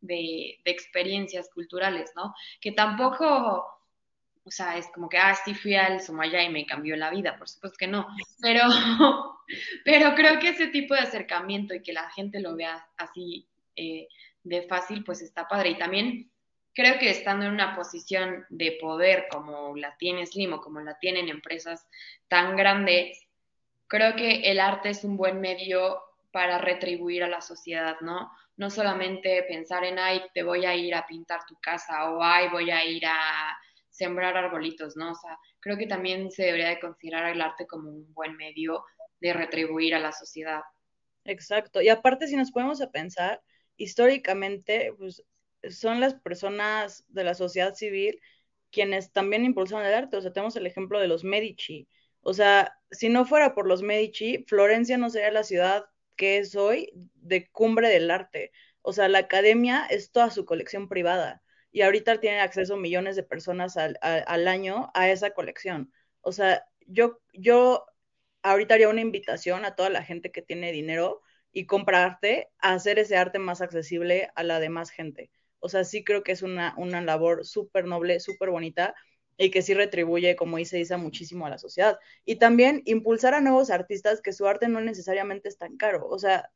de, 0.00 0.60
experiencias 0.64 1.48
culturales, 1.52 2.12
¿no? 2.14 2.34
Que 2.60 2.72
tampoco, 2.72 3.66
o 4.44 4.50
sea, 4.50 4.76
es 4.76 4.88
como 4.88 5.08
que, 5.08 5.18
ah, 5.18 5.34
sí 5.44 5.54
fui 5.54 5.74
al 5.74 6.00
Sumaya 6.00 6.42
y 6.42 6.50
me 6.50 6.66
cambió 6.66 6.96
la 6.96 7.10
vida, 7.10 7.38
por 7.38 7.48
supuesto 7.48 7.76
que 7.78 7.86
no, 7.86 8.06
pero, 8.40 8.62
pero 9.84 10.14
creo 10.14 10.38
que 10.38 10.50
ese 10.50 10.68
tipo 10.68 10.94
de 10.94 11.00
acercamiento 11.00 11.74
y 11.74 11.82
que 11.82 11.92
la 11.92 12.10
gente 12.10 12.40
lo 12.40 12.56
vea 12.56 12.86
así 12.96 13.46
eh, 13.76 14.08
de 14.42 14.62
fácil, 14.62 15.04
pues 15.04 15.22
está 15.22 15.48
padre. 15.48 15.70
Y 15.70 15.78
también 15.78 16.30
creo 16.74 16.98
que 16.98 17.10
estando 17.10 17.46
en 17.46 17.52
una 17.52 17.74
posición 17.74 18.44
de 18.50 18.78
poder 18.80 19.26
como 19.30 19.76
la 19.76 19.96
tiene 19.96 20.26
Slim 20.26 20.52
o 20.52 20.60
como 20.60 20.80
la 20.80 20.98
tienen 20.98 21.28
empresas 21.28 21.86
tan 22.28 22.56
grandes, 22.56 23.26
creo 23.86 24.16
que 24.16 24.50
el 24.50 24.60
arte 24.60 24.90
es 24.90 25.04
un 25.04 25.16
buen 25.16 25.40
medio 25.40 26.00
para 26.34 26.58
retribuir 26.58 27.22
a 27.22 27.28
la 27.28 27.40
sociedad, 27.40 27.94
¿no? 28.00 28.28
No 28.56 28.68
solamente 28.68 29.44
pensar 29.44 29.84
en, 29.84 30.00
ay, 30.00 30.20
te 30.34 30.42
voy 30.42 30.66
a 30.66 30.74
ir 30.74 30.92
a 30.96 31.06
pintar 31.06 31.46
tu 31.46 31.54
casa 31.60 32.10
o, 32.10 32.20
ay, 32.20 32.48
voy 32.48 32.72
a 32.72 32.84
ir 32.84 33.06
a 33.06 33.56
sembrar 33.88 34.36
arbolitos, 34.36 34.96
¿no? 34.96 35.12
O 35.12 35.14
sea, 35.14 35.38
creo 35.60 35.78
que 35.78 35.86
también 35.86 36.32
se 36.32 36.46
debería 36.46 36.70
de 36.70 36.80
considerar 36.80 37.30
el 37.30 37.40
arte 37.40 37.68
como 37.68 37.88
un 37.88 38.12
buen 38.12 38.36
medio 38.36 38.84
de 39.20 39.32
retribuir 39.32 39.94
a 39.94 40.00
la 40.00 40.10
sociedad. 40.10 40.62
Exacto. 41.24 41.80
Y 41.80 41.88
aparte, 41.88 42.26
si 42.26 42.34
nos 42.34 42.50
ponemos 42.50 42.82
a 42.82 42.90
pensar, 42.90 43.40
históricamente, 43.76 44.92
pues 44.98 45.22
son 45.70 46.00
las 46.00 46.14
personas 46.14 47.04
de 47.06 47.22
la 47.22 47.34
sociedad 47.34 47.74
civil 47.74 48.20
quienes 48.72 49.12
también 49.12 49.44
impulsaron 49.44 49.86
el 49.86 49.94
arte. 49.94 50.16
O 50.16 50.20
sea, 50.20 50.32
tenemos 50.32 50.56
el 50.56 50.66
ejemplo 50.66 50.98
de 50.98 51.06
los 51.06 51.22
Medici. 51.22 51.86
O 52.22 52.34
sea, 52.34 52.76
si 52.90 53.08
no 53.08 53.24
fuera 53.24 53.54
por 53.54 53.68
los 53.68 53.82
Medici, 53.82 54.44
Florencia 54.48 54.98
no 54.98 55.10
sería 55.10 55.30
la 55.30 55.44
ciudad 55.44 55.86
que 56.16 56.38
es 56.38 56.54
hoy 56.56 56.90
de 57.14 57.50
cumbre 57.50 57.88
del 57.88 58.10
arte. 58.10 58.52
O 58.82 58.92
sea, 58.92 59.08
la 59.08 59.20
academia 59.20 59.86
es 59.86 60.12
toda 60.12 60.30
su 60.30 60.44
colección 60.44 60.88
privada 60.88 61.42
y 61.72 61.82
ahorita 61.82 62.20
tienen 62.20 62.40
acceso 62.40 62.76
millones 62.76 63.16
de 63.16 63.22
personas 63.24 63.76
al, 63.76 64.48
año 64.48 64.90
a 64.94 65.08
esa 65.10 65.30
colección. 65.30 65.92
O 66.20 66.32
sea, 66.32 66.64
yo, 66.86 67.20
yo 67.32 67.86
ahorita 68.42 68.74
haría 68.74 68.88
una 68.88 69.00
invitación 69.00 69.64
a 69.64 69.74
toda 69.74 69.90
la 69.90 70.04
gente 70.04 70.30
que 70.30 70.42
tiene 70.42 70.72
dinero 70.72 71.22
y 71.52 71.66
compra 71.66 72.04
arte 72.04 72.50
a 72.58 72.74
hacer 72.74 72.98
ese 72.98 73.16
arte 73.16 73.38
más 73.38 73.60
accesible 73.60 74.30
a 74.36 74.42
la 74.44 74.60
demás 74.60 74.90
gente. 74.90 75.30
O 75.58 75.68
sea, 75.68 75.84
sí 75.84 76.04
creo 76.04 76.22
que 76.22 76.32
es 76.32 76.42
una, 76.42 76.74
una 76.76 77.00
labor 77.00 77.44
súper 77.46 77.86
noble, 77.86 78.20
súper 78.20 78.50
bonita 78.50 78.94
y 79.36 79.50
que 79.50 79.62
sí 79.62 79.74
retribuye, 79.74 80.36
como 80.36 80.56
dice 80.56 80.80
Isa, 80.80 80.96
muchísimo 80.96 81.46
a 81.46 81.50
la 81.50 81.58
sociedad. 81.58 81.98
Y 82.24 82.36
también 82.36 82.82
impulsar 82.84 83.34
a 83.34 83.40
nuevos 83.40 83.70
artistas 83.70 84.20
que 84.20 84.32
su 84.32 84.46
arte 84.46 84.68
no 84.68 84.80
necesariamente 84.80 85.48
es 85.48 85.58
tan 85.58 85.76
caro. 85.76 86.06
O 86.08 86.18
sea, 86.18 86.50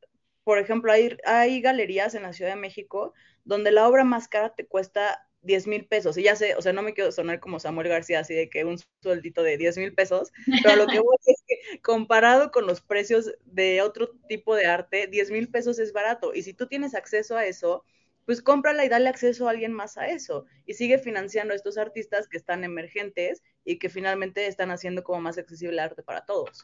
por 0.45 0.59
ejemplo, 0.59 0.93
hay, 0.93 1.17
hay 1.25 1.61
galerías 1.61 2.15
en 2.15 2.23
la 2.23 2.33
Ciudad 2.33 2.53
de 2.53 2.61
México 2.61 3.13
donde 3.45 3.71
la 3.71 3.89
obra 3.89 4.05
más 4.05 4.29
cara 4.29 4.55
te 4.55 4.67
cuesta 4.67 5.29
10 5.43 5.67
mil 5.67 5.87
pesos. 5.87 6.17
Y 6.19 6.23
ya 6.23 6.37
sé, 6.37 6.55
o 6.55 6.63
sea, 6.63 6.73
no 6.73 6.83
me 6.83 6.95
quiero 6.95 7.13
sonar 7.13 7.41
como 7.41 7.61
Samuel 7.61 7.89
García, 7.89 8.21
así 8.21 8.35
de 8.35 8.49
que 8.49 8.65
un 8.65 8.79
sueldito 9.03 9.43
de 9.43 9.57
10 9.57 9.79
mil 9.79 9.95
pesos, 9.95 10.33
pero 10.63 10.77
lo 10.77 10.87
que 10.87 11.01
voy 11.01 11.17
es 11.27 11.43
que 11.47 11.81
comparado 11.81 12.51
con 12.51 12.67
los 12.67 12.81
precios 12.81 13.33
de 13.45 13.83
otro 13.83 14.11
tipo 14.29 14.55
de 14.55 14.67
arte, 14.67 15.07
10 15.07 15.31
mil 15.31 15.49
pesos 15.49 15.79
es 15.79 15.93
barato. 15.93 16.35
Y 16.35 16.43
si 16.43 16.55
tú 16.55 16.67
tienes 16.67 16.95
acceso 16.95 17.37
a 17.37 17.47
eso, 17.47 17.85
pues 18.29 18.43
cómprala 18.43 18.85
y 18.85 18.91
dale 18.91 19.09
acceso 19.09 19.49
a 19.49 19.53
alguien 19.53 19.73
más 19.73 19.97
a 19.97 20.07
eso. 20.07 20.45
Y 20.67 20.75
sigue 20.75 20.99
financiando 20.99 21.55
a 21.55 21.57
estos 21.57 21.79
artistas 21.79 22.29
que 22.29 22.37
están 22.37 22.63
emergentes 22.63 23.43
y 23.65 23.79
que 23.79 23.89
finalmente 23.89 24.47
están 24.47 24.71
haciendo 24.71 25.03
como 25.03 25.23
más 25.23 25.39
accesible 25.39 25.73
el 25.73 25.79
arte 25.79 26.03
para 26.03 26.27
todos. 26.27 26.63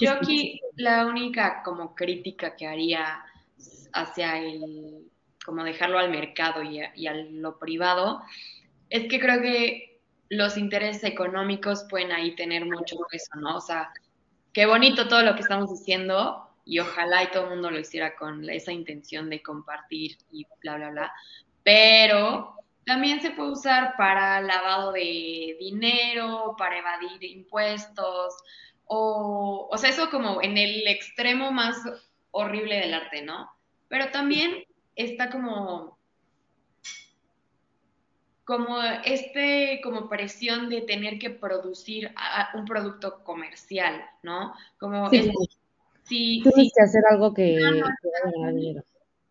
Yo 0.00 0.12
aquí 0.12 0.62
la 0.76 1.04
única 1.04 1.62
como 1.62 1.94
crítica 1.94 2.56
que 2.56 2.66
haría 2.66 3.22
hacia 3.92 4.38
el, 4.38 5.10
como 5.44 5.62
dejarlo 5.62 5.98
al 5.98 6.10
mercado 6.10 6.62
y 6.62 7.06
a, 7.06 7.14
lo 7.14 7.58
privado, 7.58 8.22
es 8.88 9.10
que 9.10 9.20
creo 9.20 9.42
que 9.42 10.00
los 10.30 10.56
intereses 10.56 11.04
económicos 11.04 11.84
pueden 11.90 12.12
ahí 12.12 12.34
tener 12.34 12.64
mucho 12.64 12.96
peso, 13.10 13.36
¿no? 13.36 13.58
O 13.58 13.60
sea, 13.60 13.92
qué 14.54 14.64
bonito 14.64 15.06
todo 15.06 15.20
lo 15.20 15.34
que 15.34 15.42
estamos 15.42 15.70
diciendo, 15.70 16.43
y 16.64 16.78
ojalá 16.78 17.22
y 17.22 17.30
todo 17.30 17.44
el 17.44 17.50
mundo 17.50 17.70
lo 17.70 17.78
hiciera 17.78 18.16
con 18.16 18.48
esa 18.48 18.72
intención 18.72 19.28
de 19.30 19.42
compartir 19.42 20.18
y 20.30 20.46
bla, 20.62 20.76
bla, 20.76 20.90
bla. 20.90 21.12
Pero 21.62 22.56
también 22.84 23.20
se 23.20 23.30
puede 23.30 23.52
usar 23.52 23.94
para 23.96 24.40
lavado 24.40 24.92
de 24.92 25.56
dinero, 25.58 26.54
para 26.58 26.78
evadir 26.78 27.22
impuestos, 27.24 28.34
o, 28.86 29.68
o 29.70 29.78
sea, 29.78 29.90
eso 29.90 30.10
como 30.10 30.42
en 30.42 30.58
el 30.58 30.86
extremo 30.86 31.50
más 31.50 31.76
horrible 32.30 32.76
del 32.80 32.94
arte, 32.94 33.22
¿no? 33.22 33.50
Pero 33.88 34.10
también 34.10 34.64
está 34.96 35.30
como 35.30 35.98
como 38.44 38.82
este 39.04 39.80
como 39.82 40.08
presión 40.08 40.68
de 40.68 40.82
tener 40.82 41.18
que 41.18 41.30
producir 41.30 42.12
un 42.52 42.66
producto 42.66 43.24
comercial, 43.24 44.04
¿no? 44.22 44.54
Como 44.78 45.08
Sí, 45.08 45.32
Tienes 46.08 46.72
que 46.74 46.82
hacer 46.82 47.02
algo 47.10 47.32
que, 47.32 47.58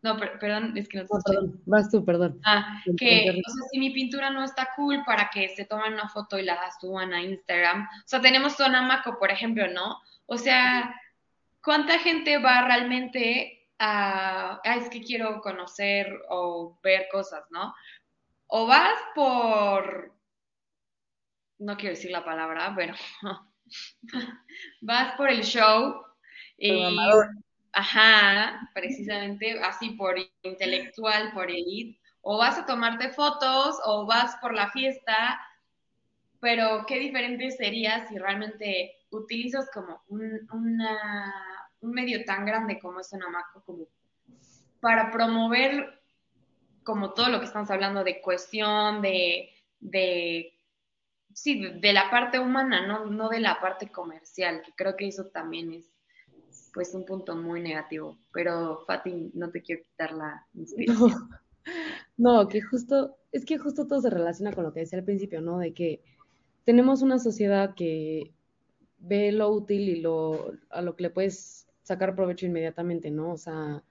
no, 0.03 0.17
perdón, 0.17 0.77
es 0.77 0.89
que 0.89 0.97
no, 0.97 1.07
perdón, 1.25 1.61
vas 1.65 1.89
tú, 1.89 2.03
perdón. 2.03 2.37
Ah, 2.43 2.81
que, 2.97 3.29
o 3.29 3.51
sea, 3.51 3.67
si 3.71 3.79
mi 3.79 3.91
pintura 3.91 4.29
no 4.29 4.43
está 4.43 4.69
cool 4.75 5.01
para 5.05 5.29
que 5.29 5.47
se 5.55 5.63
tomen 5.63 5.93
una 5.93 6.09
foto 6.09 6.37
y 6.37 6.43
la 6.43 6.59
suban 6.81 7.13
a 7.13 7.23
Instagram. 7.23 7.83
O 7.83 8.03
sea, 8.07 8.19
tenemos 8.19 8.57
Sonamaco, 8.57 9.17
por 9.17 9.31
ejemplo, 9.31 9.65
¿no? 9.69 10.01
O 10.25 10.37
sea, 10.37 10.93
¿cuánta 11.63 11.99
gente 11.99 12.37
va 12.37 12.65
realmente 12.65 13.65
a, 13.79 14.59
ah, 14.61 14.75
es 14.75 14.89
que 14.89 15.01
quiero 15.01 15.39
conocer 15.39 16.13
o 16.29 16.77
ver 16.83 17.07
cosas, 17.09 17.45
¿no? 17.49 17.73
O 18.47 18.67
vas 18.67 18.99
por, 19.15 20.13
no 21.59 21.77
quiero 21.77 21.95
decir 21.95 22.11
la 22.11 22.25
palabra, 22.25 22.73
pero 22.75 22.93
vas 24.81 25.15
por 25.15 25.29
el 25.29 25.43
show 25.43 26.12
ajá, 27.71 28.69
precisamente 28.73 29.59
así 29.63 29.91
por 29.91 30.15
intelectual, 30.43 31.31
por 31.33 31.49
elite, 31.49 31.99
o 32.21 32.37
vas 32.37 32.57
a 32.57 32.65
tomarte 32.65 33.09
fotos 33.09 33.79
o 33.85 34.05
vas 34.05 34.35
por 34.37 34.53
la 34.53 34.69
fiesta, 34.71 35.39
pero 36.39 36.85
qué 36.87 36.99
diferente 36.99 37.51
sería 37.51 38.07
si 38.07 38.17
realmente 38.17 38.93
utilizas 39.11 39.69
como 39.71 40.01
un, 40.07 40.47
un 40.51 41.91
medio 41.91 42.23
tan 42.25 42.45
grande 42.45 42.79
como 42.79 42.99
es 42.99 43.11
una 43.13 43.27
como 43.65 43.87
para 44.79 45.11
promover 45.11 46.01
como 46.83 47.13
todo 47.13 47.29
lo 47.29 47.39
que 47.39 47.45
estamos 47.45 47.71
hablando 47.71 48.03
de 48.03 48.21
cuestión, 48.21 49.01
de, 49.01 49.49
de 49.79 50.53
sí, 51.33 51.65
de, 51.79 51.93
la 51.93 52.09
parte 52.09 52.39
humana, 52.39 52.85
no, 52.85 53.05
no 53.05 53.29
de 53.29 53.39
la 53.39 53.59
parte 53.59 53.89
comercial, 53.89 54.61
que 54.61 54.73
creo 54.75 54.95
que 54.95 55.07
eso 55.07 55.27
también 55.27 55.73
es 55.73 55.92
pues 56.73 56.93
un 56.93 57.05
punto 57.05 57.35
muy 57.35 57.61
negativo. 57.61 58.17
Pero 58.33 58.83
Fati, 58.85 59.31
no 59.33 59.49
te 59.51 59.61
quiero 59.61 59.83
quitar 59.83 60.13
la 60.13 60.45
inspiración. 60.53 61.29
No, 62.17 62.47
que 62.47 62.61
justo, 62.61 63.15
es 63.31 63.45
que 63.45 63.57
justo 63.57 63.87
todo 63.87 64.01
se 64.01 64.09
relaciona 64.09 64.51
con 64.51 64.65
lo 64.65 64.73
que 64.73 64.81
decía 64.81 64.99
al 64.99 65.05
principio, 65.05 65.41
¿no? 65.41 65.59
De 65.59 65.73
que 65.73 66.01
tenemos 66.65 67.01
una 67.01 67.19
sociedad 67.19 67.73
que 67.75 68.33
ve 68.99 69.31
lo 69.31 69.49
útil 69.49 69.89
y 69.89 70.01
lo, 70.01 70.53
a 70.69 70.81
lo 70.81 70.95
que 70.95 71.03
le 71.03 71.09
puedes 71.09 71.67
sacar 71.83 72.15
provecho 72.15 72.45
inmediatamente, 72.45 73.11
¿no? 73.11 73.31
O 73.31 73.37
sea, 73.37 73.83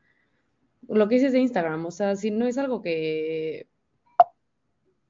lo 0.88 1.08
que 1.08 1.16
dices 1.16 1.32
de 1.32 1.40
Instagram, 1.40 1.86
o 1.86 1.90
sea, 1.90 2.16
si 2.16 2.30
no 2.30 2.46
es 2.46 2.58
algo 2.58 2.82
que 2.82 3.68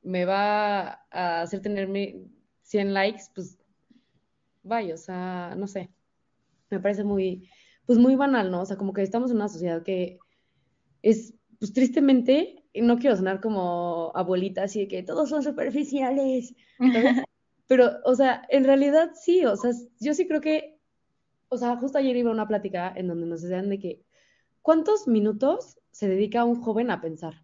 me 0.02 0.24
va 0.24 1.04
a 1.10 1.42
hacer 1.42 1.60
tenerme 1.60 2.16
100 2.62 2.94
likes, 2.94 3.24
pues 3.34 3.58
vaya, 4.62 4.94
o 4.94 4.98
sea, 4.98 5.54
no 5.56 5.66
sé, 5.66 5.90
me 6.70 6.80
parece 6.80 7.04
muy, 7.04 7.48
pues 7.87 7.99
muy 7.99 8.16
banal, 8.16 8.51
¿no? 8.51 8.62
O 8.62 8.66
sea, 8.66 8.76
como 8.76 8.93
que 8.93 9.03
estamos 9.03 9.30
en 9.30 9.37
una 9.37 9.49
sociedad 9.49 9.83
que 9.83 10.18
es, 11.03 11.35
pues 11.59 11.72
tristemente, 11.72 12.64
no 12.74 12.99
quiero 12.99 13.16
sonar 13.16 13.41
como 13.41 14.12
abuelita, 14.14 14.64
así 14.64 14.80
de 14.80 14.89
que 14.89 15.03
todos 15.03 15.28
son 15.28 15.43
superficiales, 15.43 16.55
pero, 17.66 17.91
o 18.05 18.14
sea, 18.14 18.47
en 18.49 18.64
realidad 18.64 19.12
sí, 19.14 19.45
o 19.45 19.57
sea, 19.57 19.72
yo 20.01 20.14
sí 20.14 20.26
creo 20.26 20.41
que, 20.41 20.78
o 21.49 21.57
sea, 21.59 21.76
justo 21.76 21.99
ayer 21.99 22.16
iba 22.16 22.30
a 22.30 22.35
una 22.35 22.49
plática 22.49 22.93
en 22.97 23.09
donde 23.09 23.26
nos 23.26 23.43
decían 23.43 23.68
de 23.68 23.78
que, 23.78 24.03
¿cuántos 24.62 25.07
minutos 25.07 25.78
se 25.91 26.09
dedica 26.09 26.45
un 26.45 26.61
joven 26.62 26.91
a 26.91 27.01
pensar? 27.01 27.43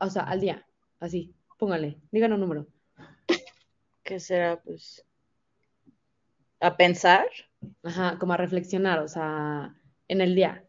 O 0.00 0.10
sea, 0.10 0.22
al 0.22 0.40
día, 0.40 0.66
así, 1.00 1.34
póngale, 1.58 2.00
digan 2.10 2.32
un 2.32 2.40
número. 2.40 2.66
¿Qué 4.02 4.18
será? 4.18 4.60
Pues, 4.60 5.04
a 6.60 6.76
pensar. 6.76 7.26
Ajá, 7.82 8.18
como 8.18 8.32
a 8.32 8.36
reflexionar, 8.36 9.00
o 9.00 9.08
sea, 9.08 9.74
en 10.08 10.20
el 10.20 10.34
día. 10.34 10.64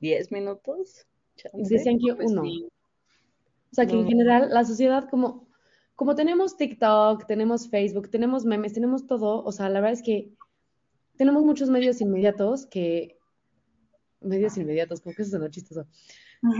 10 0.00 0.32
minutos. 0.32 1.06
Decían 1.52 1.98
que 1.98 2.14
pues 2.14 2.30
uno. 2.30 2.42
O 2.42 3.74
sea, 3.74 3.86
que 3.86 3.94
en 3.94 4.06
general 4.06 4.50
la 4.50 4.64
sociedad 4.64 5.08
como, 5.08 5.46
como 5.94 6.14
tenemos 6.14 6.56
TikTok, 6.56 7.26
tenemos 7.26 7.68
Facebook, 7.68 8.10
tenemos 8.10 8.44
memes, 8.44 8.72
tenemos 8.72 9.06
todo, 9.06 9.44
o 9.44 9.52
sea, 9.52 9.68
la 9.68 9.80
verdad 9.80 9.92
es 9.92 10.02
que 10.02 10.32
tenemos 11.16 11.44
muchos 11.44 11.70
medios 11.70 12.00
inmediatos 12.00 12.66
que, 12.66 13.18
medios 14.20 14.56
inmediatos, 14.56 15.00
como 15.00 15.14
que 15.14 15.22
eso 15.22 15.36
es 15.36 15.42
lo 15.42 15.48
chistoso. 15.48 15.86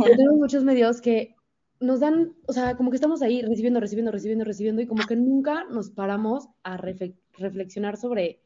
tenemos 0.05 0.37
muchos 0.37 0.63
medios 0.63 1.01
que 1.01 1.35
nos 1.81 2.01
dan, 2.01 2.37
o 2.47 2.53
sea, 2.53 2.77
como 2.77 2.91
que 2.91 2.97
estamos 2.97 3.23
ahí 3.23 3.43
recibiendo, 3.43 3.81
recibiendo, 3.81 4.13
recibiendo, 4.13 4.45
recibiendo 4.45 4.83
y 4.83 4.87
como 4.87 5.07
que 5.07 5.17
nunca 5.17 5.65
nos 5.65 5.91
paramos 5.91 6.49
a 6.63 6.77
reflexionar 6.77 7.97
sobre, 7.97 8.43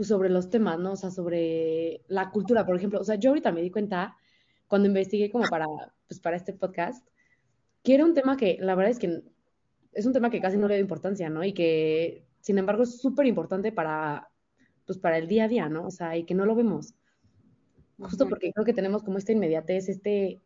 pues, 0.00 0.08
sobre 0.08 0.30
los 0.30 0.48
temas, 0.48 0.78
¿no? 0.78 0.92
O 0.92 0.96
sea, 0.96 1.10
sobre 1.10 2.00
la 2.08 2.30
cultura, 2.30 2.64
por 2.64 2.74
ejemplo. 2.74 2.98
O 2.98 3.04
sea, 3.04 3.16
yo 3.16 3.28
ahorita 3.28 3.52
me 3.52 3.60
di 3.60 3.70
cuenta 3.70 4.16
cuando 4.66 4.88
investigué 4.88 5.30
como 5.30 5.44
para, 5.50 5.66
pues, 6.08 6.20
para 6.20 6.38
este 6.38 6.54
podcast, 6.54 7.06
que 7.82 7.96
era 7.96 8.06
un 8.06 8.14
tema 8.14 8.38
que 8.38 8.56
la 8.62 8.74
verdad 8.74 8.92
es 8.92 8.98
que 8.98 9.22
es 9.92 10.06
un 10.06 10.14
tema 10.14 10.30
que 10.30 10.40
casi 10.40 10.56
no 10.56 10.68
le 10.68 10.76
da 10.76 10.80
importancia, 10.80 11.28
¿no? 11.28 11.44
Y 11.44 11.52
que, 11.52 12.24
sin 12.40 12.56
embargo, 12.56 12.84
es 12.84 12.98
súper 12.98 13.26
importante 13.26 13.72
para, 13.72 14.30
pues, 14.86 14.98
para 14.98 15.18
el 15.18 15.28
día 15.28 15.44
a 15.44 15.48
día, 15.48 15.68
¿no? 15.68 15.84
O 15.86 15.90
sea, 15.90 16.16
y 16.16 16.24
que 16.24 16.32
no 16.34 16.46
lo 16.46 16.54
vemos. 16.54 16.94
Justo 17.98 18.26
porque 18.26 18.52
creo 18.54 18.64
que 18.64 18.72
tenemos 18.72 19.02
como 19.02 19.18
esta 19.18 19.32
inmediatez, 19.32 19.90
este 19.90 20.40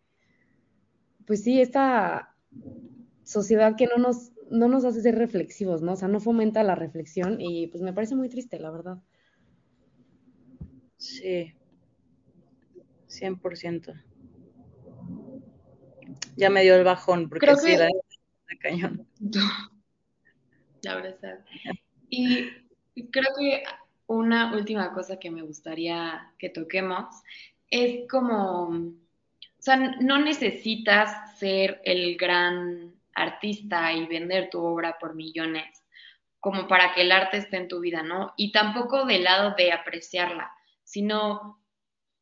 pues 1.28 1.44
sí, 1.44 1.60
esta 1.60 2.34
sociedad 3.22 3.76
que 3.76 3.86
no 3.86 3.98
nos, 3.98 4.32
no 4.50 4.66
nos 4.66 4.84
hace 4.84 5.00
ser 5.00 5.14
reflexivos, 5.14 5.80
¿no? 5.80 5.92
O 5.92 5.96
sea, 5.96 6.08
no 6.08 6.18
fomenta 6.18 6.64
la 6.64 6.74
reflexión 6.74 7.40
y 7.40 7.68
pues 7.68 7.84
me 7.84 7.92
parece 7.92 8.16
muy 8.16 8.28
triste, 8.28 8.58
la 8.58 8.72
verdad. 8.72 8.98
Sí, 11.04 11.52
100%. 13.08 14.02
Ya 16.36 16.50
me 16.50 16.62
dio 16.62 16.74
el 16.76 16.84
bajón, 16.84 17.28
porque 17.28 17.46
Creo 17.46 17.56
sí, 17.56 17.72
que... 17.72 17.78
la, 17.78 17.88
cañón. 18.60 19.06
La 20.82 20.96
verdad. 20.96 21.44
Y 22.08 22.48
creo 23.10 23.28
que 23.38 23.64
una 24.06 24.54
última 24.54 24.92
cosa 24.92 25.18
que 25.18 25.30
me 25.30 25.42
gustaría 25.42 26.32
que 26.38 26.50
toquemos 26.50 27.06
es 27.70 28.08
como 28.08 28.68
o 28.68 29.62
sea, 29.64 29.76
no 29.76 30.18
necesitas 30.18 31.38
ser 31.38 31.80
el 31.84 32.18
gran 32.18 32.94
artista 33.14 33.94
y 33.94 34.06
vender 34.06 34.50
tu 34.50 34.62
obra 34.62 34.98
por 34.98 35.14
millones 35.14 35.84
como 36.38 36.68
para 36.68 36.92
que 36.92 37.00
el 37.00 37.12
arte 37.12 37.38
esté 37.38 37.56
en 37.56 37.68
tu 37.68 37.80
vida, 37.80 38.02
¿no? 38.02 38.34
Y 38.36 38.52
tampoco 38.52 39.06
del 39.06 39.24
lado 39.24 39.54
de 39.56 39.72
apreciarla, 39.72 40.52
sino 40.94 41.60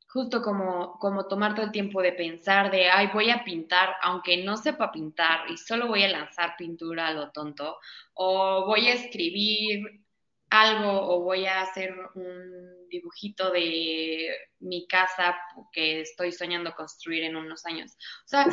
justo 0.08 0.40
como, 0.40 0.98
como 0.98 1.26
tomar 1.26 1.54
todo 1.54 1.66
el 1.66 1.72
tiempo 1.72 2.00
de 2.00 2.12
pensar 2.12 2.70
de, 2.70 2.88
ay, 2.88 3.10
voy 3.12 3.28
a 3.28 3.44
pintar, 3.44 3.96
aunque 4.00 4.42
no 4.42 4.56
sepa 4.56 4.90
pintar 4.90 5.50
y 5.50 5.58
solo 5.58 5.88
voy 5.88 6.04
a 6.04 6.08
lanzar 6.08 6.56
pintura 6.56 7.08
a 7.08 7.12
lo 7.12 7.30
tonto, 7.32 7.76
o 8.14 8.64
voy 8.64 8.88
a 8.88 8.94
escribir 8.94 10.02
algo 10.48 10.90
o 10.90 11.20
voy 11.20 11.44
a 11.44 11.60
hacer 11.60 11.94
un 12.14 12.88
dibujito 12.88 13.50
de 13.50 14.34
mi 14.60 14.86
casa 14.86 15.36
que 15.70 16.00
estoy 16.00 16.32
soñando 16.32 16.74
construir 16.74 17.24
en 17.24 17.36
unos 17.36 17.66
años. 17.66 17.92
O 18.24 18.28
sea, 18.28 18.46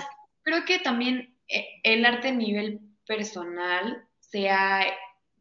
creo 0.44 0.66
que 0.66 0.80
también 0.80 1.34
eh, 1.48 1.66
el 1.84 2.06
arte 2.06 2.28
a 2.30 2.34
nivel 2.34 2.82
personal 3.06 4.06
sea 4.20 4.86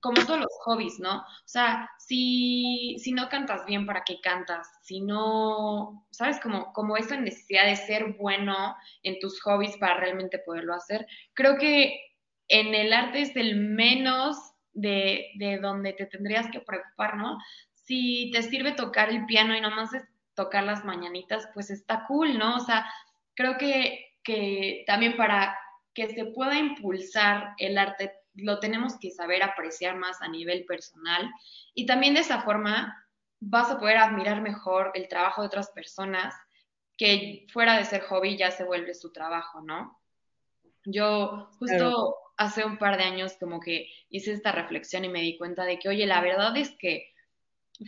como 0.01 0.25
todos 0.25 0.39
los 0.39 0.53
hobbies, 0.61 1.01
¿no? 1.01 1.19
O 1.19 1.47
sea, 1.47 1.91
si, 2.09 2.97
si 2.99 3.13
no 3.13 3.29
cantas 3.29 3.67
bien, 3.67 3.85
¿para 3.85 4.03
qué 4.03 4.19
cantas? 4.23 4.67
Si 4.83 5.03
no, 5.03 6.07
¿sabes? 6.11 6.41
Como, 6.41 6.73
como 6.73 6.97
esa 6.97 7.21
necesidad 7.21 7.67
de 7.67 7.77
ser 7.77 8.15
bueno 8.15 8.75
en 9.03 9.21
tus 9.21 9.43
hobbies 9.43 9.77
para 9.77 10.01
realmente 10.01 10.39
poderlo 10.39 10.75
hacer. 10.75 11.07
Creo 11.35 11.59
que 11.59 12.01
en 12.49 12.75
el 12.75 12.95
arte 12.95 13.21
es 13.21 13.37
el 13.37 13.57
menos 13.57 14.39
de, 14.73 15.27
de 15.35 15.59
donde 15.59 15.93
te 15.93 16.07
tendrías 16.07 16.51
que 16.51 16.61
preocupar, 16.61 17.19
¿no? 17.19 17.37
Si 17.75 18.31
te 18.33 18.43
sirve 18.43 18.73
tocar 18.73 19.11
el 19.11 19.27
piano 19.27 19.55
y 19.55 19.61
nomás 19.61 19.93
es 19.93 20.05
tocar 20.35 20.65
las 20.65 20.87
mañanitas, 20.87 21.47
pues 21.53 21.69
está 21.69 22.07
cool, 22.07 22.39
¿no? 22.39 22.57
O 22.57 22.61
sea, 22.61 22.91
creo 23.35 23.59
que, 23.59 24.15
que 24.25 24.83
también 24.87 25.15
para 25.15 25.59
que 25.93 26.09
se 26.09 26.25
pueda 26.25 26.57
impulsar 26.59 27.55
el 27.59 27.77
arte, 27.77 28.13
lo 28.39 28.59
tenemos 28.61 28.99
que 28.99 29.11
saber 29.11 29.43
apreciar 29.43 29.97
más 29.97 30.23
a 30.23 30.29
nivel 30.29 30.65
personal 30.65 31.31
y 31.75 31.87
también 31.87 32.15
de 32.15 32.21
esa 32.21 32.43
forma 32.43 33.07
vas 33.41 33.71
a 33.71 33.79
poder 33.79 33.99
admirar 33.99 34.41
mejor 34.41 34.93
el 34.95 35.09
trabajo 35.09 35.43
de 35.43 35.49
otras 35.49 35.71
personas 35.71 36.35
que 36.97 37.47
fuera 37.53 37.77
de 37.77 37.85
ser 37.85 38.03
hobby 38.03 38.37
ya 38.37 38.51
se 38.51 38.65
vuelve 38.65 38.95
su 38.95 39.13
trabajo, 39.13 39.61
¿no? 39.61 40.01
Yo 40.85 41.51
justo 41.59 42.17
hace 42.37 42.65
un 42.65 42.79
par 42.79 42.97
de 42.97 43.05
años 43.05 43.37
como 43.39 43.61
que 43.61 43.89
hice 44.11 44.33
esta 44.33 44.53
reflexión 44.53 45.05
y 45.05 45.09
me 45.09 45.21
di 45.21 45.37
cuenta 45.39 45.65
de 45.65 45.79
que, 45.79 45.89
oye, 45.89 46.07
la 46.07 46.21
verdad 46.21 46.57
es 46.57 46.71
que 46.79 47.13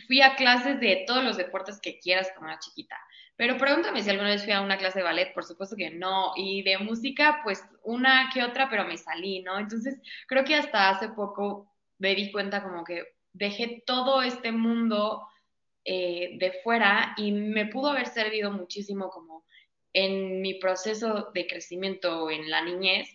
fui 0.07 0.21
a 0.21 0.35
clases 0.35 0.79
de 0.79 1.03
todos 1.07 1.23
los 1.23 1.37
deportes 1.37 1.79
que 1.81 1.99
quieras 1.99 2.31
como 2.35 2.47
una 2.47 2.59
chiquita. 2.59 2.97
Pero 3.41 3.57
pregúntame 3.57 4.03
si 4.03 4.09
alguna 4.11 4.29
vez 4.29 4.43
fui 4.43 4.53
a 4.53 4.61
una 4.61 4.77
clase 4.77 4.99
de 4.99 5.03
ballet, 5.03 5.33
por 5.33 5.43
supuesto 5.43 5.75
que 5.75 5.89
no. 5.89 6.31
Y 6.35 6.61
de 6.61 6.77
música, 6.77 7.41
pues 7.43 7.67
una 7.81 8.29
que 8.31 8.43
otra, 8.43 8.69
pero 8.69 8.85
me 8.85 8.97
salí, 8.97 9.41
¿no? 9.41 9.57
Entonces, 9.57 9.99
creo 10.27 10.43
que 10.43 10.53
hasta 10.53 10.89
hace 10.89 11.09
poco 11.09 11.73
me 11.97 12.13
di 12.13 12.31
cuenta 12.31 12.61
como 12.61 12.83
que 12.83 13.03
dejé 13.33 13.81
todo 13.87 14.21
este 14.21 14.51
mundo 14.51 15.27
eh, 15.83 16.37
de 16.37 16.51
fuera 16.63 17.15
y 17.17 17.31
me 17.31 17.65
pudo 17.65 17.89
haber 17.89 18.05
servido 18.05 18.51
muchísimo 18.51 19.09
como 19.09 19.43
en 19.91 20.39
mi 20.41 20.59
proceso 20.59 21.31
de 21.33 21.47
crecimiento 21.47 22.29
en 22.29 22.47
la 22.47 22.61
niñez, 22.61 23.09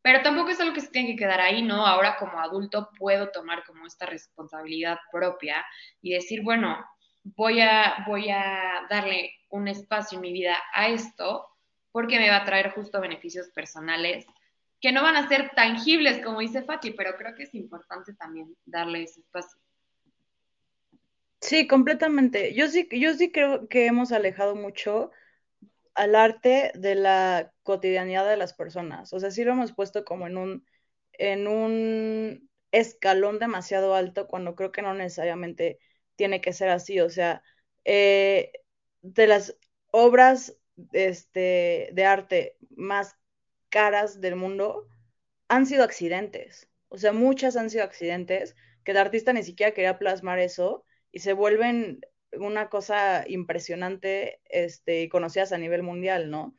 pero 0.00 0.22
tampoco 0.22 0.50
es 0.50 0.60
algo 0.60 0.74
que 0.74 0.80
se 0.80 0.92
tiene 0.92 1.08
que 1.08 1.16
quedar 1.16 1.40
ahí, 1.40 1.60
¿no? 1.60 1.84
Ahora 1.84 2.18
como 2.20 2.38
adulto 2.38 2.90
puedo 2.96 3.32
tomar 3.32 3.64
como 3.64 3.84
esta 3.84 4.06
responsabilidad 4.06 4.98
propia 5.10 5.66
y 6.00 6.12
decir, 6.12 6.42
bueno, 6.44 6.86
voy 7.24 7.60
a, 7.60 8.04
voy 8.06 8.30
a 8.30 8.86
darle 8.88 9.41
un 9.52 9.68
espacio 9.68 10.16
en 10.16 10.22
mi 10.22 10.32
vida 10.32 10.56
a 10.74 10.88
esto 10.88 11.46
porque 11.92 12.18
me 12.18 12.30
va 12.30 12.38
a 12.38 12.44
traer 12.44 12.72
justo 12.72 13.00
beneficios 13.00 13.48
personales 13.50 14.26
que 14.80 14.92
no 14.92 15.02
van 15.02 15.14
a 15.14 15.28
ser 15.28 15.52
tangibles, 15.54 16.24
como 16.24 16.40
dice 16.40 16.62
Fati, 16.62 16.90
pero 16.90 17.16
creo 17.16 17.34
que 17.36 17.44
es 17.44 17.54
importante 17.54 18.14
también 18.14 18.56
darle 18.64 19.04
ese 19.04 19.20
espacio. 19.20 19.60
Sí, 21.40 21.66
completamente. 21.66 22.54
Yo 22.54 22.68
sí, 22.68 22.88
yo 22.90 23.14
sí 23.14 23.30
creo 23.30 23.68
que 23.68 23.86
hemos 23.86 24.10
alejado 24.10 24.56
mucho 24.56 25.10
al 25.94 26.14
arte 26.14 26.72
de 26.74 26.94
la 26.94 27.52
cotidianidad 27.62 28.28
de 28.28 28.36
las 28.36 28.54
personas. 28.54 29.12
O 29.12 29.20
sea, 29.20 29.30
sí 29.30 29.44
lo 29.44 29.52
hemos 29.52 29.72
puesto 29.72 30.04
como 30.04 30.26
en 30.26 30.36
un, 30.36 30.66
en 31.12 31.46
un 31.46 32.50
escalón 32.72 33.38
demasiado 33.38 33.94
alto 33.94 34.26
cuando 34.28 34.54
creo 34.56 34.72
que 34.72 34.82
no 34.82 34.94
necesariamente 34.94 35.78
tiene 36.16 36.40
que 36.40 36.52
ser 36.52 36.70
así. 36.70 37.00
O 37.00 37.10
sea, 37.10 37.42
eh, 37.84 38.52
de 39.02 39.26
las 39.26 39.56
obras 39.90 40.56
este, 40.92 41.90
de 41.92 42.04
arte 42.04 42.56
más 42.70 43.16
caras 43.68 44.20
del 44.20 44.36
mundo 44.36 44.88
han 45.48 45.66
sido 45.66 45.84
accidentes. 45.84 46.68
O 46.88 46.98
sea, 46.98 47.12
muchas 47.12 47.56
han 47.56 47.70
sido 47.70 47.84
accidentes 47.84 48.56
que 48.84 48.92
el 48.92 48.98
artista 48.98 49.32
ni 49.32 49.42
siquiera 49.42 49.72
quería 49.72 49.98
plasmar 49.98 50.38
eso 50.38 50.84
y 51.10 51.20
se 51.20 51.32
vuelven 51.32 52.00
una 52.32 52.68
cosa 52.70 53.24
impresionante 53.26 54.40
este, 54.48 55.02
y 55.02 55.08
conocidas 55.08 55.52
a 55.52 55.58
nivel 55.58 55.82
mundial, 55.82 56.30
¿no? 56.30 56.56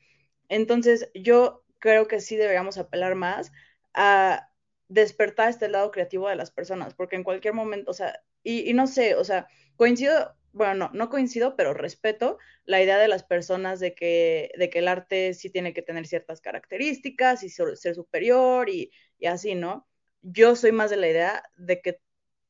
Entonces, 0.50 1.10
yo 1.16 1.64
creo 1.80 2.08
que 2.08 2.22
sí 2.22 2.36
deberíamos 2.36 2.78
apelar 2.78 3.16
más 3.16 3.52
a 3.94 4.50
despertar 4.88 5.50
este 5.50 5.68
lado 5.70 5.92
creativo 5.92 6.30
de 6.30 6.36
las 6.36 6.52
personas, 6.52 6.94
porque 6.94 7.16
en 7.16 7.24
cualquier 7.24 7.54
momento, 7.54 7.92
o 7.92 7.94
sea, 7.94 8.22
y, 8.44 8.74
no 8.74 8.88
sé, 8.88 9.16
o 9.16 9.24
sea, 9.24 9.48
coincido, 9.76 10.36
bueno, 10.54 10.76
no, 10.76 10.92
no 10.94 11.10
coincido, 11.10 11.56
pero 11.56 11.74
respeto 11.74 12.38
la 12.66 12.82
idea 12.82 12.98
de 12.98 13.08
las 13.08 13.24
personas 13.24 13.80
de 13.80 13.94
que, 13.94 14.52
de 14.58 14.70
que 14.70 14.80
el 14.80 14.88
arte 14.88 15.34
sí 15.34 15.50
tiene 15.50 15.74
que 15.74 15.82
tener 15.82 16.08
ciertas 16.08 16.42
características 16.42 17.44
y 17.44 17.50
ser 17.50 17.96
superior 17.96 18.70
y, 18.70 18.92
y 19.20 19.28
así, 19.28 19.56
¿no? 19.56 19.88
Yo 20.22 20.56
soy 20.56 20.72
más 20.72 20.90
de 20.90 20.98
la 20.98 21.10
idea 21.10 21.44
de 21.58 21.82
que 21.82 22.00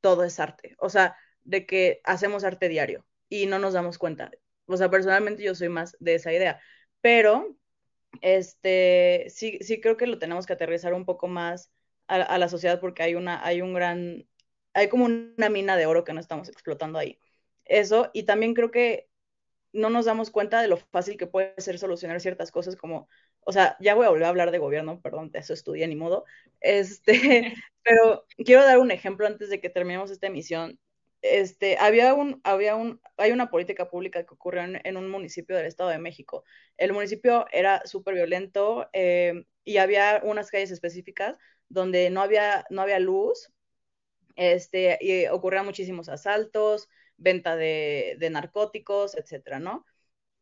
todo 0.01 0.23
es 0.23 0.39
arte, 0.39 0.75
o 0.79 0.89
sea, 0.89 1.15
de 1.43 1.65
que 1.65 2.01
hacemos 2.03 2.43
arte 2.43 2.69
diario 2.69 3.05
y 3.29 3.45
no 3.47 3.59
nos 3.59 3.73
damos 3.73 3.97
cuenta. 3.97 4.31
O 4.65 4.77
sea, 4.77 4.89
personalmente 4.89 5.43
yo 5.43 5.55
soy 5.55 5.69
más 5.69 5.97
de 5.99 6.15
esa 6.15 6.33
idea, 6.33 6.61
pero 7.01 7.57
este, 8.21 9.27
sí, 9.29 9.59
sí 9.61 9.81
creo 9.81 9.97
que 9.97 10.07
lo 10.07 10.19
tenemos 10.19 10.45
que 10.45 10.53
aterrizar 10.53 10.93
un 10.93 11.05
poco 11.05 11.27
más 11.27 11.71
a, 12.07 12.37
la 12.37 12.49
sociedad 12.49 12.79
porque 12.79 13.03
hay 13.03 13.15
una, 13.15 13.43
hay 13.45 13.61
un 13.61 13.73
gran, 13.73 14.27
hay 14.73 14.89
como 14.89 15.05
una 15.05 15.49
mina 15.49 15.77
de 15.77 15.85
oro 15.85 16.03
que 16.03 16.13
no 16.13 16.19
estamos 16.19 16.49
explotando 16.49 16.99
ahí. 16.99 17.19
Eso, 17.65 18.09
y 18.13 18.23
también 18.23 18.53
creo 18.53 18.71
que 18.71 19.07
no 19.73 19.89
nos 19.89 20.05
damos 20.05 20.31
cuenta 20.31 20.61
de 20.61 20.67
lo 20.67 20.77
fácil 20.77 21.17
que 21.17 21.27
puede 21.27 21.53
ser 21.57 21.79
solucionar 21.79 22.21
ciertas 22.21 22.51
cosas 22.51 22.75
como, 22.75 23.09
o 23.41 23.51
sea, 23.51 23.77
ya 23.79 23.95
voy 23.95 24.05
a 24.05 24.09
volver 24.09 24.25
a 24.25 24.29
hablar 24.29 24.51
de 24.51 24.59
gobierno, 24.59 25.01
perdón, 25.01 25.31
de 25.31 25.39
eso 25.39 25.53
estudié 25.53 25.87
ni 25.87 25.95
modo, 25.95 26.25
este, 26.61 27.53
pero 27.83 28.25
quiero 28.37 28.63
dar 28.63 28.79
un 28.79 28.91
ejemplo 28.91 29.27
antes 29.27 29.49
de 29.49 29.59
que 29.59 29.69
terminemos 29.69 30.11
esta 30.11 30.27
emisión 30.27 30.79
este, 31.23 31.77
había 31.79 32.13
un, 32.13 32.41
había 32.43 32.75
un, 32.75 33.01
hay 33.17 33.31
una 33.31 33.49
política 33.49 33.89
pública 33.89 34.25
que 34.25 34.33
ocurrió 34.33 34.61
en, 34.83 34.97
un 34.97 35.09
municipio 35.09 35.55
del 35.55 35.65
Estado 35.65 35.89
de 35.89 35.97
México. 35.97 36.43
El 36.77 36.93
municipio 36.93 37.45
era 37.51 37.81
súper 37.85 38.13
violento 38.15 38.89
eh, 38.93 39.45
y 39.63 39.77
había 39.77 40.21
unas 40.23 40.51
calles 40.51 40.71
específicas 40.71 41.37
donde 41.69 42.09
no 42.09 42.21
había, 42.21 42.65
no 42.69 42.81
había 42.81 42.99
luz, 42.99 43.51
este, 44.35 44.97
y 45.01 45.27
ocurrían 45.27 45.65
muchísimos 45.65 46.09
asaltos, 46.09 46.89
venta 47.17 47.55
de, 47.55 48.17
narcóticos, 48.31 49.15
etcétera, 49.15 49.59
¿no? 49.59 49.85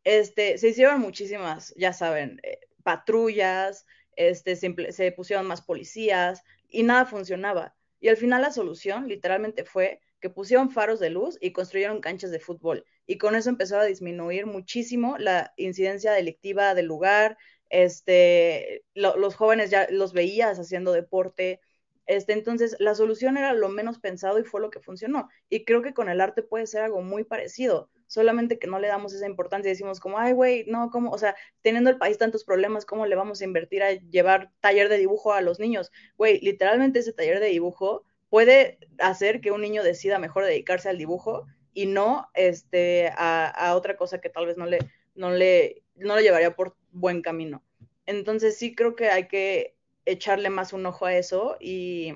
Este, 0.04 0.58
se 0.58 0.68
hicieron 0.68 1.00
muchísimas, 1.00 1.74
ya 1.76 1.92
saben, 1.92 2.40
eh, 2.42 2.60
patrullas, 2.82 3.86
este, 4.16 4.56
se 4.56 5.12
pusieron 5.12 5.46
más 5.46 5.62
policías 5.62 6.42
y 6.68 6.82
nada 6.82 7.06
funcionaba. 7.06 7.74
Y 8.00 8.08
al 8.08 8.16
final 8.16 8.42
la 8.42 8.50
solución 8.50 9.08
literalmente 9.08 9.64
fue 9.64 10.00
que 10.20 10.30
pusieron 10.30 10.70
faros 10.70 11.00
de 11.00 11.10
luz 11.10 11.36
y 11.40 11.52
construyeron 11.52 12.00
canchas 12.00 12.30
de 12.30 12.40
fútbol. 12.40 12.84
Y 13.06 13.18
con 13.18 13.34
eso 13.34 13.50
empezó 13.50 13.78
a 13.78 13.84
disminuir 13.84 14.46
muchísimo 14.46 15.18
la 15.18 15.52
incidencia 15.56 16.12
delictiva 16.12 16.74
del 16.74 16.86
lugar. 16.86 17.36
Este, 17.70 18.84
los 18.94 19.34
jóvenes 19.34 19.70
ya 19.70 19.88
los 19.90 20.12
veías 20.12 20.58
haciendo 20.58 20.92
deporte. 20.92 21.60
Este, 22.06 22.32
entonces, 22.32 22.76
la 22.78 22.94
solución 22.94 23.36
era 23.36 23.52
lo 23.52 23.68
menos 23.68 23.98
pensado 23.98 24.38
y 24.38 24.44
fue 24.44 24.60
lo 24.60 24.70
que 24.70 24.80
funcionó. 24.80 25.28
Y 25.48 25.64
creo 25.64 25.82
que 25.82 25.94
con 25.94 26.08
el 26.08 26.20
arte 26.20 26.42
puede 26.42 26.66
ser 26.66 26.82
algo 26.82 27.02
muy 27.02 27.24
parecido, 27.24 27.88
solamente 28.06 28.58
que 28.58 28.66
no 28.66 28.78
le 28.78 28.88
damos 28.88 29.14
esa 29.14 29.26
importancia 29.26 29.68
y 29.68 29.72
decimos 29.72 30.00
como, 30.00 30.18
ay, 30.18 30.32
güey, 30.32 30.64
no, 30.66 30.90
como, 30.90 31.10
o 31.10 31.18
sea, 31.18 31.34
teniendo 31.62 31.90
el 31.90 31.98
país 31.98 32.18
tantos 32.18 32.44
problemas, 32.44 32.84
¿cómo 32.84 33.06
le 33.06 33.16
vamos 33.16 33.40
a 33.40 33.44
invertir 33.44 33.82
a 33.82 33.92
llevar 33.92 34.50
taller 34.60 34.88
de 34.88 34.98
dibujo 34.98 35.32
a 35.32 35.40
los 35.40 35.60
niños? 35.60 35.90
Güey, 36.16 36.40
literalmente 36.40 36.98
ese 36.98 37.12
taller 37.12 37.40
de 37.40 37.46
dibujo 37.46 38.04
puede 38.28 38.78
hacer 38.98 39.40
que 39.40 39.50
un 39.50 39.60
niño 39.60 39.82
decida 39.82 40.18
mejor 40.18 40.44
dedicarse 40.44 40.88
al 40.88 40.98
dibujo 40.98 41.46
y 41.74 41.86
no 41.86 42.28
este, 42.34 43.12
a, 43.16 43.74
otra 43.76 43.96
cosa 43.96 44.20
que 44.20 44.28
tal 44.28 44.46
vez 44.46 44.56
no 44.56 44.66
le, 44.66 44.78
no, 45.14 45.30
le, 45.30 45.82
no 45.96 46.16
le 46.16 46.22
llevaría 46.22 46.54
por 46.54 46.76
buen 46.90 47.22
camino. 47.22 47.62
Entonces 48.06 48.56
sí 48.58 48.74
creo 48.74 48.96
que 48.96 49.08
hay 49.08 49.28
que 49.28 49.76
echarle 50.04 50.50
más 50.50 50.72
un 50.72 50.86
ojo 50.86 51.06
a 51.06 51.14
eso 51.14 51.56
y 51.60 52.14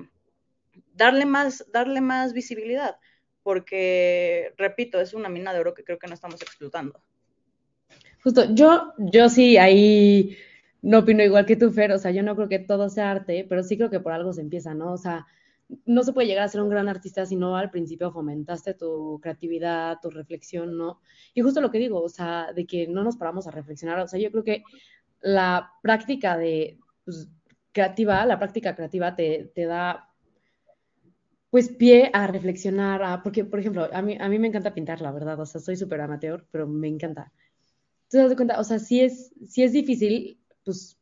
darle 0.95 1.27
más, 1.27 1.65
darle 1.73 2.01
más 2.01 2.33
visibilidad, 2.33 2.97
porque, 3.43 4.53
repito, 4.57 5.01
es 5.01 5.15
una 5.15 5.29
mina 5.29 5.53
de 5.53 5.61
oro 5.61 5.75
que 5.75 5.85
creo 5.85 5.99
que 5.99 6.09
no 6.09 6.15
estamos 6.15 6.41
explotando. 6.43 7.01
Justo, 8.23 8.53
yo, 8.55 8.93
yo 8.99 9.29
sí 9.29 9.57
ahí 9.57 10.37
no 10.83 11.01
opino 11.01 11.23
igual 11.23 11.47
que 11.47 11.57
tú, 11.57 11.71
Fer, 11.71 11.93
o 11.93 11.99
sea, 11.99 12.11
yo 12.11 12.23
no 12.23 12.35
creo 12.35 12.49
que 12.49 12.59
todo 12.59 12.89
sea 12.89 13.11
arte, 13.11 13.47
pero 13.49 13.63
sí 13.63 13.77
creo 13.77 13.91
que 13.91 14.01
por 14.01 14.13
algo 14.13 14.33
se 14.33 14.41
empieza, 14.41 14.75
¿no? 14.75 14.93
O 14.93 14.99
sea, 14.99 15.27
no 15.85 16.03
se 16.03 16.13
puede 16.13 16.29
llegar 16.29 16.45
a 16.45 16.49
ser 16.49 16.61
un 16.61 16.69
gran 16.69 16.89
artista 16.89 17.27
si 17.27 17.37
no 17.37 17.57
al 17.57 17.71
principio 17.71 18.13
fomentaste 18.13 18.75
tu 18.75 19.19
creatividad, 19.21 19.99
tu 20.01 20.11
reflexión, 20.11 20.77
¿no? 20.77 21.01
Y 21.35 21.41
justo 21.41 21.61
lo 21.61 21.71
que 21.71 21.79
digo, 21.79 22.03
o 22.03 22.09
sea, 22.09 22.53
de 22.53 22.67
que 22.67 22.87
no 22.87 23.03
nos 23.03 23.17
paramos 23.17 23.47
a 23.47 23.51
reflexionar, 23.51 23.99
o 24.01 24.09
sea, 24.09 24.21
yo 24.21 24.31
creo 24.31 24.45
que 24.45 24.63
la 25.21 25.73
práctica 25.83 26.37
de 26.37 26.79
pues, 27.05 27.29
creativa, 27.77 28.25
la 28.25 28.39
práctica 28.39 28.75
creativa 28.75 29.15
te, 29.15 29.53
te, 29.55 29.67
da 29.67 30.09
pues 31.51 31.69
pie 31.69 32.11
a 32.15 32.27
reflexionar, 32.27 33.03
a, 33.03 33.23
porque, 33.23 33.45
por 33.45 33.61
ejemplo, 33.61 33.89
a 33.93 34.01
mí, 34.01 34.17
a 34.19 34.29
mí 34.31 34.39
me 34.39 34.49
encanta 34.49 34.73
pintar, 34.73 35.03
la 35.03 35.13
verdad, 35.13 35.39
o 35.39 35.45
sea, 35.45 35.61
soy 35.61 35.77
súper 35.77 36.01
amateur, 36.01 36.47
pero 36.51 36.67
me 36.67 36.89
encanta. 36.89 37.33
¿Te 38.09 38.17
das 38.19 38.35
cuenta? 38.35 38.59
O 38.59 38.65
sea, 38.65 38.79
sí 38.79 39.01
es, 39.01 39.33
sí 39.47 39.63
es 39.63 39.73
difícil, 39.73 40.41
pues, 40.65 40.99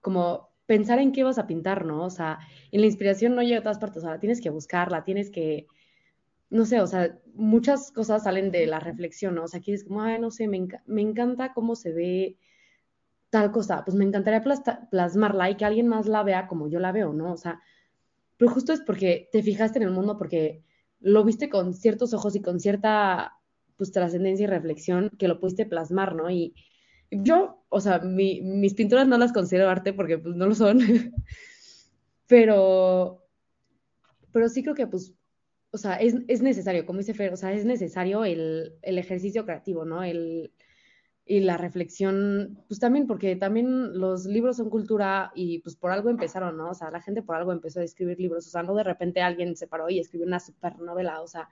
como 0.00 0.48
pensar 0.64 1.00
en 1.00 1.12
qué 1.12 1.22
vas 1.22 1.38
a 1.38 1.46
pintar, 1.46 1.84
¿no? 1.84 2.04
O 2.04 2.10
sea, 2.10 2.38
en 2.72 2.80
la 2.80 2.86
inspiración 2.86 3.34
no 3.34 3.42
llega 3.42 3.58
a 3.58 3.62
todas 3.62 3.78
partes, 3.78 4.02
o 4.02 4.06
sea, 4.06 4.18
tienes 4.18 4.40
que 4.40 4.48
buscarla, 4.48 5.04
tienes 5.04 5.30
que, 5.30 5.66
no 6.48 6.64
sé, 6.64 6.80
o 6.80 6.86
sea, 6.86 7.18
muchas 7.34 7.92
cosas 7.92 8.24
salen 8.24 8.50
de 8.50 8.66
la 8.66 8.80
reflexión, 8.80 9.34
¿no? 9.34 9.44
O 9.44 9.48
sea, 9.48 9.60
aquí 9.60 9.72
es 9.72 9.84
como, 9.84 10.00
ay, 10.00 10.18
no 10.18 10.30
sé, 10.30 10.48
me, 10.48 10.66
me 10.86 11.02
encanta 11.02 11.52
cómo 11.52 11.76
se 11.76 11.92
ve 11.92 12.38
tal 13.30 13.52
cosa, 13.52 13.84
pues 13.84 13.96
me 13.96 14.04
encantaría 14.04 14.42
plasmarla 14.90 15.50
y 15.50 15.56
que 15.56 15.64
alguien 15.64 15.88
más 15.88 16.06
la 16.06 16.22
vea 16.24 16.48
como 16.48 16.68
yo 16.68 16.80
la 16.80 16.92
veo, 16.92 17.12
¿no? 17.12 17.32
O 17.32 17.36
sea, 17.36 17.60
pero 18.36 18.50
justo 18.50 18.72
es 18.72 18.80
porque 18.80 19.28
te 19.32 19.42
fijaste 19.42 19.78
en 19.78 19.84
el 19.84 19.92
mundo, 19.92 20.18
porque 20.18 20.64
lo 20.98 21.24
viste 21.24 21.48
con 21.48 21.72
ciertos 21.72 22.12
ojos 22.12 22.34
y 22.36 22.42
con 22.42 22.58
cierta, 22.60 23.34
pues, 23.76 23.92
trascendencia 23.92 24.44
y 24.44 24.46
reflexión 24.48 25.10
que 25.18 25.28
lo 25.28 25.40
pudiste 25.40 25.64
plasmar, 25.64 26.14
¿no? 26.14 26.30
Y, 26.30 26.54
yo, 27.12 27.64
o 27.68 27.80
sea, 27.80 27.98
mis 28.00 28.74
pinturas 28.74 29.08
no 29.08 29.18
las 29.18 29.32
considero 29.32 29.68
arte 29.68 29.92
porque 29.92 30.18
pues 30.18 30.36
no 30.36 30.46
lo 30.46 30.54
son, 30.54 30.78
pero, 32.28 33.26
pero 34.30 34.48
sí 34.48 34.62
creo 34.62 34.76
que 34.76 34.86
pues, 34.86 35.12
o 35.72 35.78
sea, 35.78 35.96
es, 35.96 36.14
es 36.28 36.40
necesario, 36.40 36.86
como 36.86 37.00
dice 37.00 37.14
Fer, 37.14 37.32
o 37.32 37.36
sea, 37.36 37.52
es 37.52 37.64
necesario 37.64 38.24
el, 38.24 38.74
el 38.82 38.98
ejercicio 38.98 39.44
creativo, 39.44 39.84
¿no? 39.84 40.04
El, 40.04 40.52
y 41.30 41.38
la 41.38 41.56
reflexión, 41.56 42.64
pues 42.66 42.80
también, 42.80 43.06
porque 43.06 43.36
también 43.36 43.96
los 43.96 44.26
libros 44.26 44.56
son 44.56 44.68
cultura 44.68 45.30
y 45.36 45.60
pues 45.60 45.76
por 45.76 45.92
algo 45.92 46.10
empezaron, 46.10 46.56
¿no? 46.56 46.70
O 46.70 46.74
sea, 46.74 46.90
la 46.90 47.00
gente 47.00 47.22
por 47.22 47.36
algo 47.36 47.52
empezó 47.52 47.78
a 47.78 47.84
escribir 47.84 48.18
libros, 48.18 48.48
o 48.48 48.50
sea, 48.50 48.64
no 48.64 48.74
de 48.74 48.82
repente 48.82 49.22
alguien 49.22 49.54
se 49.54 49.68
paró 49.68 49.88
y 49.88 50.00
escribió 50.00 50.26
una 50.26 50.40
supernovela, 50.40 51.20
o 51.22 51.28
sea, 51.28 51.48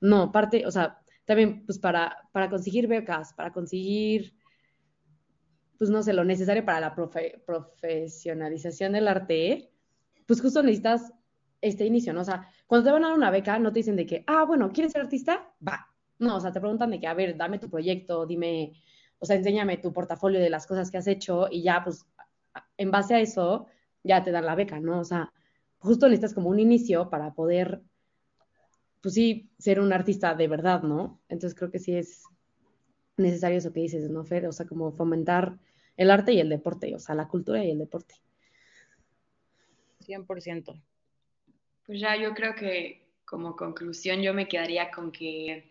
no, 0.00 0.32
parte, 0.32 0.66
o 0.66 0.70
sea, 0.72 0.98
también 1.24 1.64
pues 1.64 1.78
para, 1.78 2.28
para 2.32 2.50
conseguir 2.50 2.88
becas, 2.88 3.32
para 3.34 3.52
conseguir 3.52 4.34
pues 5.78 5.90
no 5.90 6.02
sé, 6.02 6.12
lo 6.12 6.24
necesario 6.24 6.64
para 6.64 6.80
la 6.80 6.96
profesionalización 6.96 8.94
del 8.94 9.06
arte, 9.06 9.70
pues 10.26 10.40
justo 10.42 10.60
necesitas 10.60 11.12
este 11.60 11.86
inicio, 11.86 12.12
¿no? 12.12 12.22
O 12.22 12.24
sea, 12.24 12.48
cuando 12.66 12.86
te 12.86 12.92
van 12.92 13.04
a 13.04 13.10
dar 13.10 13.16
una 13.16 13.30
beca, 13.30 13.60
no 13.60 13.72
te 13.72 13.78
dicen 13.78 13.94
de 13.94 14.06
que, 14.06 14.24
ah, 14.26 14.44
bueno, 14.44 14.72
¿quieres 14.72 14.90
ser 14.90 15.02
artista? 15.02 15.54
Va. 15.66 15.86
No, 16.18 16.36
o 16.36 16.40
sea, 16.40 16.50
te 16.50 16.60
preguntan 16.60 16.90
de 16.90 16.98
que, 16.98 17.06
a 17.06 17.14
ver, 17.14 17.36
dame 17.36 17.60
tu 17.60 17.70
proyecto, 17.70 18.26
dime, 18.26 18.72
o 19.18 19.26
sea, 19.26 19.36
enséñame 19.36 19.78
tu 19.78 19.92
portafolio 19.92 20.40
de 20.40 20.50
las 20.50 20.66
cosas 20.66 20.90
que 20.90 20.98
has 20.98 21.06
hecho 21.06 21.48
y 21.50 21.62
ya, 21.62 21.82
pues, 21.82 22.06
en 22.76 22.90
base 22.90 23.14
a 23.14 23.20
eso, 23.20 23.66
ya 24.02 24.22
te 24.22 24.30
dan 24.30 24.46
la 24.46 24.54
beca, 24.54 24.80
¿no? 24.80 25.00
O 25.00 25.04
sea, 25.04 25.32
justo 25.78 26.08
necesitas 26.08 26.34
como 26.34 26.50
un 26.50 26.60
inicio 26.60 27.10
para 27.10 27.34
poder, 27.34 27.82
pues 29.00 29.14
sí, 29.14 29.50
ser 29.58 29.80
un 29.80 29.92
artista 29.92 30.34
de 30.34 30.48
verdad, 30.48 30.82
¿no? 30.82 31.20
Entonces 31.28 31.56
creo 31.56 31.70
que 31.70 31.78
sí 31.78 31.94
es 31.94 32.24
necesario 33.16 33.58
eso 33.58 33.72
que 33.72 33.80
dices, 33.80 34.10
¿no, 34.10 34.24
Fer? 34.24 34.46
O 34.46 34.52
sea, 34.52 34.66
como 34.66 34.92
fomentar 34.92 35.58
el 35.96 36.10
arte 36.10 36.32
y 36.32 36.40
el 36.40 36.48
deporte, 36.48 36.94
o 36.94 36.98
sea, 36.98 37.14
la 37.14 37.28
cultura 37.28 37.64
y 37.64 37.70
el 37.70 37.78
deporte. 37.78 38.16
100%. 40.00 40.82
Pues 41.86 42.00
ya 42.00 42.16
yo 42.16 42.34
creo 42.34 42.54
que 42.54 43.06
como 43.24 43.56
conclusión 43.56 44.20
yo 44.20 44.34
me 44.34 44.48
quedaría 44.48 44.90
con 44.90 45.12
que 45.12 45.70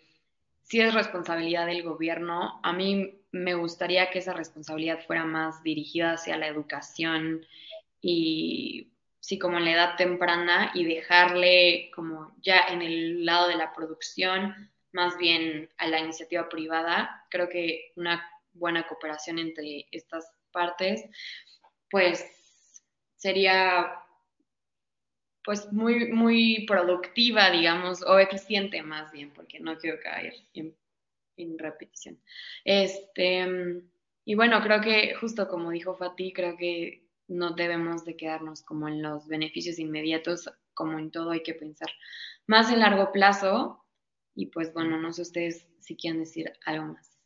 si 0.64 0.82
es 0.82 0.94
responsabilidad 0.94 1.66
del 1.66 1.84
gobierno, 1.84 2.60
a 2.64 2.74
mí 2.74 3.20
me 3.32 3.54
gustaría 3.54 4.10
que 4.10 4.20
esa 4.20 4.34
responsabilidad 4.34 5.06
fuera 5.06 5.26
más 5.26 5.64
dirigida 5.64 6.14
hacia 6.14 6.38
la 6.38 6.48
educación 6.48 7.46
y 8.02 8.92
sí, 9.20 9.40
como 9.40 9.58
en 9.58 9.66
la 9.66 9.72
edad 9.72 9.96
temprana 9.96 10.72
y 10.74 10.86
dejarle 10.86 11.92
como 11.96 12.36
ya 12.42 12.60
en 12.70 12.82
el 12.82 13.26
lado 13.26 13.48
de 13.48 13.56
la 13.56 13.74
producción 13.74 14.70
más 14.92 15.18
bien 15.18 15.70
a 15.78 15.88
la 15.88 16.00
iniciativa 16.00 16.50
privada. 16.50 17.26
Creo 17.30 17.50
que 17.50 17.92
una 17.96 18.30
buena 18.54 18.88
cooperación 18.88 19.40
entre 19.40 19.88
estas 19.92 20.32
partes, 20.52 21.04
pues 21.90 22.26
sería 23.16 24.03
pues 25.44 25.72
muy, 25.74 26.12
muy 26.12 26.66
productiva, 26.68 27.50
digamos, 27.52 28.02
o 28.04 28.20
eficiente 28.20 28.82
más 28.84 29.12
bien, 29.12 29.34
porque 29.34 29.60
no 29.60 29.78
quiero 29.78 30.00
caer 30.02 30.34
en, 30.54 30.76
en 31.38 31.58
repetición. 31.60 32.20
Este, 32.66 33.84
y 34.26 34.36
bueno, 34.36 34.62
creo 34.64 34.82
que 34.82 35.16
justo 35.16 35.48
como 35.48 35.72
dijo 35.72 35.96
Fati, 35.96 36.34
creo 36.34 36.58
que 36.58 37.08
no 37.28 37.52
debemos 37.52 38.06
de 38.06 38.16
quedarnos 38.18 38.62
como 38.64 38.88
en 38.88 39.02
los 39.02 39.28
beneficios 39.28 39.80
inmediatos, 39.80 40.50
como 40.74 41.00
en 41.00 41.12
todo 41.12 41.32
hay 41.32 41.44
que 41.44 41.54
pensar 41.54 41.90
más 42.48 42.72
en 42.72 42.80
largo 42.80 43.12
plazo 43.12 43.86
y 44.36 44.48
pues 44.48 44.74
bueno, 44.74 45.00
no 45.00 45.14
sé 45.14 45.22
ustedes 45.22 45.68
si 45.80 45.96
quieren 45.96 46.20
decir 46.20 46.52
algo 46.66 46.86
más. 46.86 47.18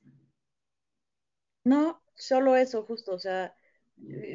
No, 1.63 2.01
solo 2.15 2.55
eso, 2.55 2.83
justo, 2.83 3.13
o 3.13 3.19
sea, 3.19 3.55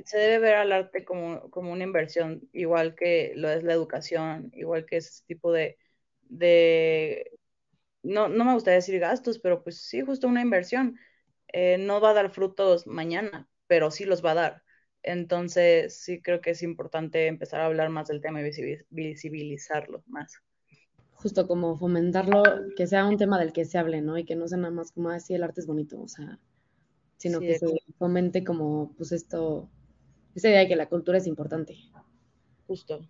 se 0.05 0.19
debe 0.19 0.39
ver 0.39 0.55
al 0.57 0.73
arte 0.73 1.05
como, 1.05 1.51
como 1.51 1.73
una 1.73 1.85
inversión, 1.85 2.49
igual 2.53 2.95
que 2.95 3.33
lo 3.37 3.49
es 3.51 3.63
la 3.63 3.73
educación, 3.73 4.51
igual 4.55 4.87
que 4.87 4.99
ese 4.99 5.25
tipo 5.27 5.53
de, 5.53 5.79
de 6.29 7.33
no, 8.03 8.29
no 8.29 8.45
me 8.45 8.55
gustaría 8.55 8.77
decir 8.77 8.99
gastos, 9.01 9.39
pero 9.39 9.63
pues 9.63 9.83
sí, 9.83 10.03
justo 10.03 10.29
una 10.29 10.43
inversión. 10.43 10.99
Eh, 11.53 11.79
no 11.79 12.01
va 12.01 12.11
a 12.11 12.15
dar 12.15 12.31
frutos 12.31 12.87
mañana, 12.87 13.49
pero 13.67 13.91
sí 13.91 14.05
los 14.05 14.25
va 14.25 14.33
a 14.33 14.35
dar. 14.35 14.63
Entonces, 15.03 15.99
sí 16.01 16.23
creo 16.23 16.41
que 16.41 16.51
es 16.51 16.63
importante 16.63 17.27
empezar 17.27 17.61
a 17.61 17.67
hablar 17.67 17.91
más 17.91 18.09
del 18.09 18.21
tema 18.23 18.41
y 18.41 18.51
visibilizarlo 18.91 20.03
más 20.07 20.43
justo 21.23 21.47
como 21.47 21.79
fomentarlo, 21.79 22.43
que 22.77 22.89
sea 22.89 23.07
un 23.07 23.17
tema 23.17 23.39
del 23.39 23.53
que 23.53 23.65
se 23.65 23.79
hable, 23.79 24.03
¿no? 24.03 24.19
Y 24.19 24.25
que 24.25 24.35
no 24.35 24.49
sea 24.49 24.59
nada 24.59 24.75
más 24.75 24.91
como 24.91 25.11
así 25.11 25.35
el 25.35 25.45
arte 25.45 25.61
es 25.61 25.67
bonito, 25.69 26.01
o 26.01 26.09
sea, 26.09 26.39
sino 27.23 27.39
que 27.39 27.57
se 27.57 27.69
fomente 27.99 28.43
como, 28.43 28.93
pues 28.97 29.13
esto, 29.13 29.71
esa 30.35 30.49
idea 30.49 30.61
de 30.61 30.69
que 30.69 30.75
la 30.75 30.89
cultura 30.89 31.19
es 31.19 31.29
importante. 31.29 31.79
Justo. 32.67 33.01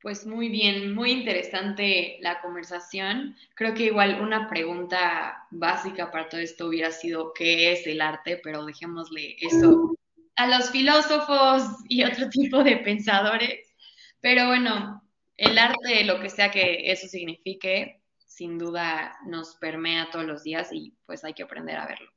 Pues 0.00 0.24
muy 0.24 0.48
bien, 0.48 0.94
muy 0.94 1.10
interesante 1.10 2.18
la 2.20 2.40
conversación. 2.40 3.34
Creo 3.56 3.74
que 3.74 3.86
igual 3.86 4.20
una 4.22 4.48
pregunta 4.48 5.48
básica 5.50 6.12
para 6.12 6.28
todo 6.28 6.40
esto 6.40 6.68
hubiera 6.68 6.92
sido 6.92 7.32
qué 7.34 7.72
es 7.72 7.84
el 7.88 8.00
arte, 8.00 8.40
pero 8.40 8.64
dejémosle 8.64 9.34
eso 9.40 9.96
a 10.36 10.46
los 10.46 10.70
filósofos 10.70 11.64
y 11.88 12.04
otro 12.04 12.28
tipo 12.30 12.62
de 12.62 12.76
pensadores. 12.76 13.74
Pero 14.20 14.46
bueno, 14.46 15.02
el 15.36 15.58
arte, 15.58 16.04
lo 16.04 16.20
que 16.20 16.30
sea 16.30 16.52
que 16.52 16.92
eso 16.92 17.08
signifique, 17.08 18.00
sin 18.26 18.58
duda 18.58 19.18
nos 19.26 19.56
permea 19.56 20.08
todos 20.12 20.24
los 20.24 20.44
días 20.44 20.72
y 20.72 20.94
pues 21.04 21.24
hay 21.24 21.34
que 21.34 21.42
aprender 21.42 21.76
a 21.76 21.88
verlo. 21.88 22.10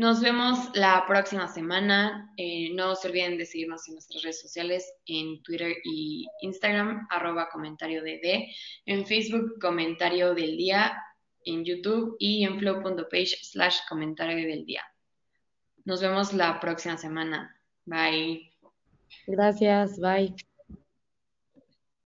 Nos 0.00 0.22
vemos 0.22 0.70
la 0.72 1.04
próxima 1.06 1.46
semana. 1.46 2.32
Eh, 2.38 2.72
no 2.72 2.96
se 2.96 3.08
olviden 3.08 3.36
de 3.36 3.44
seguirnos 3.44 3.86
en 3.86 3.96
nuestras 3.96 4.22
redes 4.22 4.40
sociales, 4.40 4.90
en 5.04 5.42
Twitter 5.42 5.76
y 5.84 6.26
Instagram, 6.40 7.06
arroba 7.10 7.50
comentario 7.50 8.02
en 8.86 9.04
Facebook 9.04 9.58
comentario 9.60 10.34
del 10.34 10.56
día, 10.56 10.96
en 11.44 11.66
YouTube 11.66 12.16
y 12.18 12.44
en 12.44 12.58
flow.page 12.58 13.40
slash 13.42 13.80
comentario 13.90 14.48
del 14.48 14.64
día. 14.64 14.84
Nos 15.84 16.00
vemos 16.00 16.32
la 16.32 16.58
próxima 16.60 16.96
semana. 16.96 17.54
Bye. 17.84 18.54
Gracias, 19.26 20.00
bye. 20.00 20.34